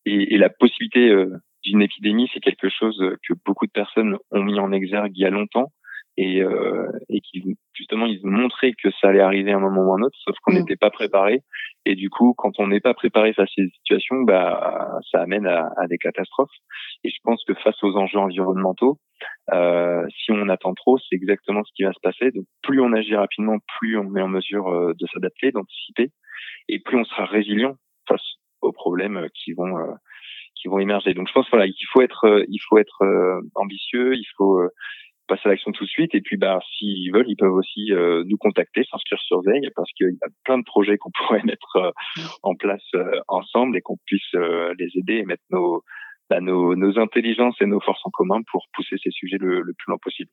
et, 0.07 0.35
et, 0.35 0.39
la 0.39 0.49
possibilité 0.49 1.15
d'une 1.63 1.83
épidémie, 1.83 2.31
c'est 2.33 2.41
quelque 2.41 2.69
chose 2.69 2.99
que 3.27 3.35
beaucoup 3.45 3.67
de 3.67 3.73
personnes 3.73 4.17
ont 4.31 4.43
mis 4.43 4.59
en 4.59 4.73
exergue 4.73 5.13
il 5.15 5.23
y 5.23 5.27
a 5.27 5.31
longtemps 5.31 5.71
et, 6.19 6.43
euh, 6.43 6.91
et 7.09 7.21
qui 7.21 7.57
justement 7.75 8.07
ils 8.07 8.21
montraient 8.25 8.73
que 8.73 8.91
ça 9.01 9.09
allait 9.09 9.21
arriver 9.21 9.53
à 9.53 9.57
un 9.57 9.61
moment 9.61 9.83
ou 9.83 9.95
un 9.95 10.03
autre, 10.03 10.19
sauf 10.25 10.37
qu'on 10.43 10.53
mm. 10.53 10.59
n'était 10.59 10.77
pas 10.77 10.91
préparé. 10.91 11.43
Et 11.87 11.95
du 11.95 12.11
coup, 12.11 12.35
quand 12.37 12.59
on 12.59 12.66
n'est 12.66 12.81
pas 12.81 12.93
préparé 12.93 13.33
face 13.33 13.49
à 13.49 13.53
ces 13.55 13.69
situations, 13.69 14.23
bah 14.23 14.99
ça 15.12 15.23
amène 15.23 15.47
à, 15.47 15.71
à, 15.77 15.87
des 15.87 15.97
catastrophes. 15.97 16.51
Et 17.05 17.11
je 17.11 17.16
pense 17.23 17.43
que 17.45 17.55
face 17.55 17.81
aux 17.85 17.97
enjeux 17.97 18.19
environnementaux, 18.19 18.99
euh, 19.53 20.05
si 20.09 20.33
on 20.33 20.49
attend 20.49 20.75
trop, 20.75 20.99
c'est 20.99 21.14
exactement 21.14 21.62
ce 21.62 21.71
qui 21.77 21.85
va 21.85 21.93
se 21.93 22.01
passer. 22.03 22.33
Donc 22.33 22.47
plus 22.64 22.81
on 22.81 22.93
agit 22.93 23.14
rapidement, 23.14 23.59
plus 23.79 23.97
on 23.97 24.16
est 24.16 24.23
en 24.23 24.29
mesure 24.29 24.69
euh, 24.69 24.95
de 24.99 25.07
s'adapter, 25.12 25.53
d'anticiper, 25.53 26.11
et 26.69 26.81
plus 26.81 26.99
on 26.99 27.05
sera 27.05 27.27
résilient 27.27 27.77
face 28.09 28.27
aux 28.61 28.73
problèmes 28.73 29.29
qui 29.35 29.53
vont 29.53 29.79
euh, 29.79 29.95
qui 30.61 30.66
vont 30.66 30.81
émerger. 30.81 31.14
Donc 31.14 31.29
je 31.29 31.33
pense 31.33 31.49
voilà, 31.51 31.66
il 31.66 31.87
faut 31.93 32.03
être 32.03 32.25
euh, 32.25 32.45
il 32.49 32.59
faut 32.69 32.79
être 32.79 33.05
ambitieux, 33.55 34.16
il 34.16 34.27
faut 34.37 34.61
passer 35.29 35.43
à 35.45 35.49
l'action 35.51 35.70
tout 35.70 35.85
de 35.85 35.89
suite. 35.89 36.14
Et 36.14 36.20
puis, 36.20 36.37
bah, 36.37 36.59
s'ils 36.76 37.12
veulent, 37.12 37.29
ils 37.29 37.37
peuvent 37.37 37.53
aussi 37.53 37.93
euh, 37.93 38.24
nous 38.26 38.37
contacter, 38.37 38.83
s'inscrire 38.91 39.20
sur 39.20 39.43
Veille, 39.43 39.70
parce 39.76 39.91
qu'il 39.93 40.09
y 40.09 40.24
a 40.24 40.29
plein 40.45 40.59
de 40.59 40.64
projets 40.64 40.99
qu'on 40.99 41.11
pourrait 41.18 41.45
mettre 41.45 41.76
euh, 41.76 41.91
en 42.43 42.57
place 42.57 42.83
euh, 42.95 43.20
ensemble 43.29 43.76
et 43.76 43.81
qu'on 43.81 43.99
puisse 44.07 44.33
les 44.33 44.91
aider 44.95 45.14
et 45.14 45.24
mettre 45.24 45.45
nos, 45.51 45.85
bah, 46.29 46.41
nos, 46.41 46.74
nos, 46.74 46.99
intelligences 46.99 47.57
et 47.61 47.66
nos 47.66 47.81
forces 47.81 48.05
en 48.05 48.11
commun 48.11 48.41
pour 48.51 48.66
pousser 48.74 48.97
ces 49.03 49.11
sujets 49.11 49.39
le, 49.39 49.61
le 49.61 49.72
plus 49.74 49.91
loin 49.91 49.99
possible. 50.03 50.31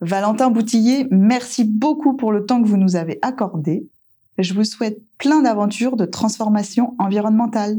Valentin 0.00 0.50
Boutillier, 0.50 1.06
merci 1.10 1.64
beaucoup 1.64 2.16
pour 2.16 2.32
le 2.32 2.44
temps 2.44 2.62
que 2.62 2.66
vous 2.66 2.76
nous 2.78 2.96
avez 2.96 3.18
accordé. 3.22 3.82
Je 4.38 4.54
vous 4.54 4.64
souhaite 4.64 4.98
plein 5.18 5.42
d'aventures 5.42 5.96
de 5.96 6.06
transformation 6.06 6.94
environnementale. 6.98 7.76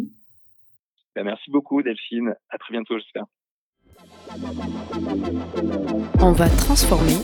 Bah, 1.15 1.23
merci 1.23 1.51
beaucoup, 1.51 1.81
Delphine. 1.81 2.35
À 2.49 2.57
très 2.57 2.71
bientôt, 2.71 2.97
j'espère. 2.97 3.25
On 6.21 6.31
va 6.31 6.47
transformer 6.49 7.17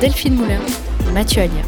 Delphine 0.00 0.34
Moulin, 0.34 0.60
Mathieu 1.12 1.42
Alia. 1.42 1.62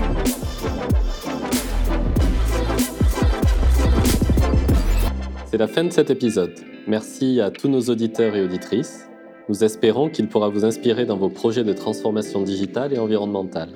C'est 5.47 5.59
la 5.59 5.66
fin 5.66 5.84
de 5.84 5.91
cet 5.91 6.11
épisode. 6.11 6.55
Merci 6.86 7.41
à 7.41 7.51
tous 7.51 7.68
nos 7.68 7.80
auditeurs 7.80 8.34
et 8.34 8.43
auditrices. 8.43 9.09
Nous 9.49 9.64
espérons 9.64 10.09
qu'il 10.09 10.28
pourra 10.28 10.49
vous 10.49 10.64
inspirer 10.64 11.05
dans 11.05 11.16
vos 11.16 11.30
projets 11.30 11.64
de 11.64 11.72
transformation 11.72 12.43
digitale 12.43 12.95
et 12.95 12.99
environnementale. 12.99 13.70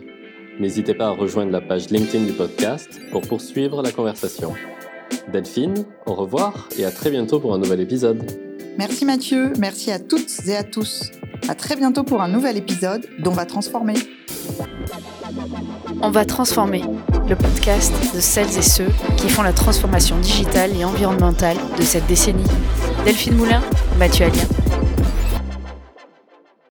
N'hésitez 0.60 0.94
pas 0.94 1.08
à 1.08 1.10
rejoindre 1.10 1.52
la 1.52 1.60
page 1.60 1.90
LinkedIn 1.90 2.24
du 2.24 2.32
podcast 2.32 3.00
pour 3.10 3.22
poursuivre 3.22 3.82
la 3.82 3.90
conversation. 3.90 4.52
Delphine, 5.32 5.84
au 6.06 6.14
revoir 6.14 6.68
et 6.78 6.84
à 6.84 6.90
très 6.90 7.10
bientôt 7.10 7.40
pour 7.40 7.54
un 7.54 7.58
nouvel 7.58 7.80
épisode. 7.80 8.51
Merci 8.78 9.04
Mathieu, 9.04 9.52
merci 9.58 9.90
à 9.90 9.98
toutes 9.98 10.46
et 10.46 10.56
à 10.56 10.62
tous. 10.62 11.10
À 11.48 11.54
très 11.54 11.76
bientôt 11.76 12.04
pour 12.04 12.22
un 12.22 12.28
nouvel 12.28 12.56
épisode 12.56 13.06
d'On 13.18 13.32
va 13.32 13.44
transformer. 13.46 13.94
On 16.02 16.10
va 16.10 16.24
transformer, 16.24 16.82
le 17.28 17.36
podcast 17.36 17.92
de 18.14 18.20
celles 18.20 18.58
et 18.58 18.62
ceux 18.62 18.88
qui 19.16 19.28
font 19.28 19.42
la 19.42 19.52
transformation 19.52 20.18
digitale 20.18 20.76
et 20.76 20.84
environnementale 20.84 21.56
de 21.78 21.82
cette 21.82 22.06
décennie. 22.06 22.44
Delphine 23.04 23.36
Moulin, 23.36 23.62
Mathieu 23.98 24.26
Alien. 24.26 24.81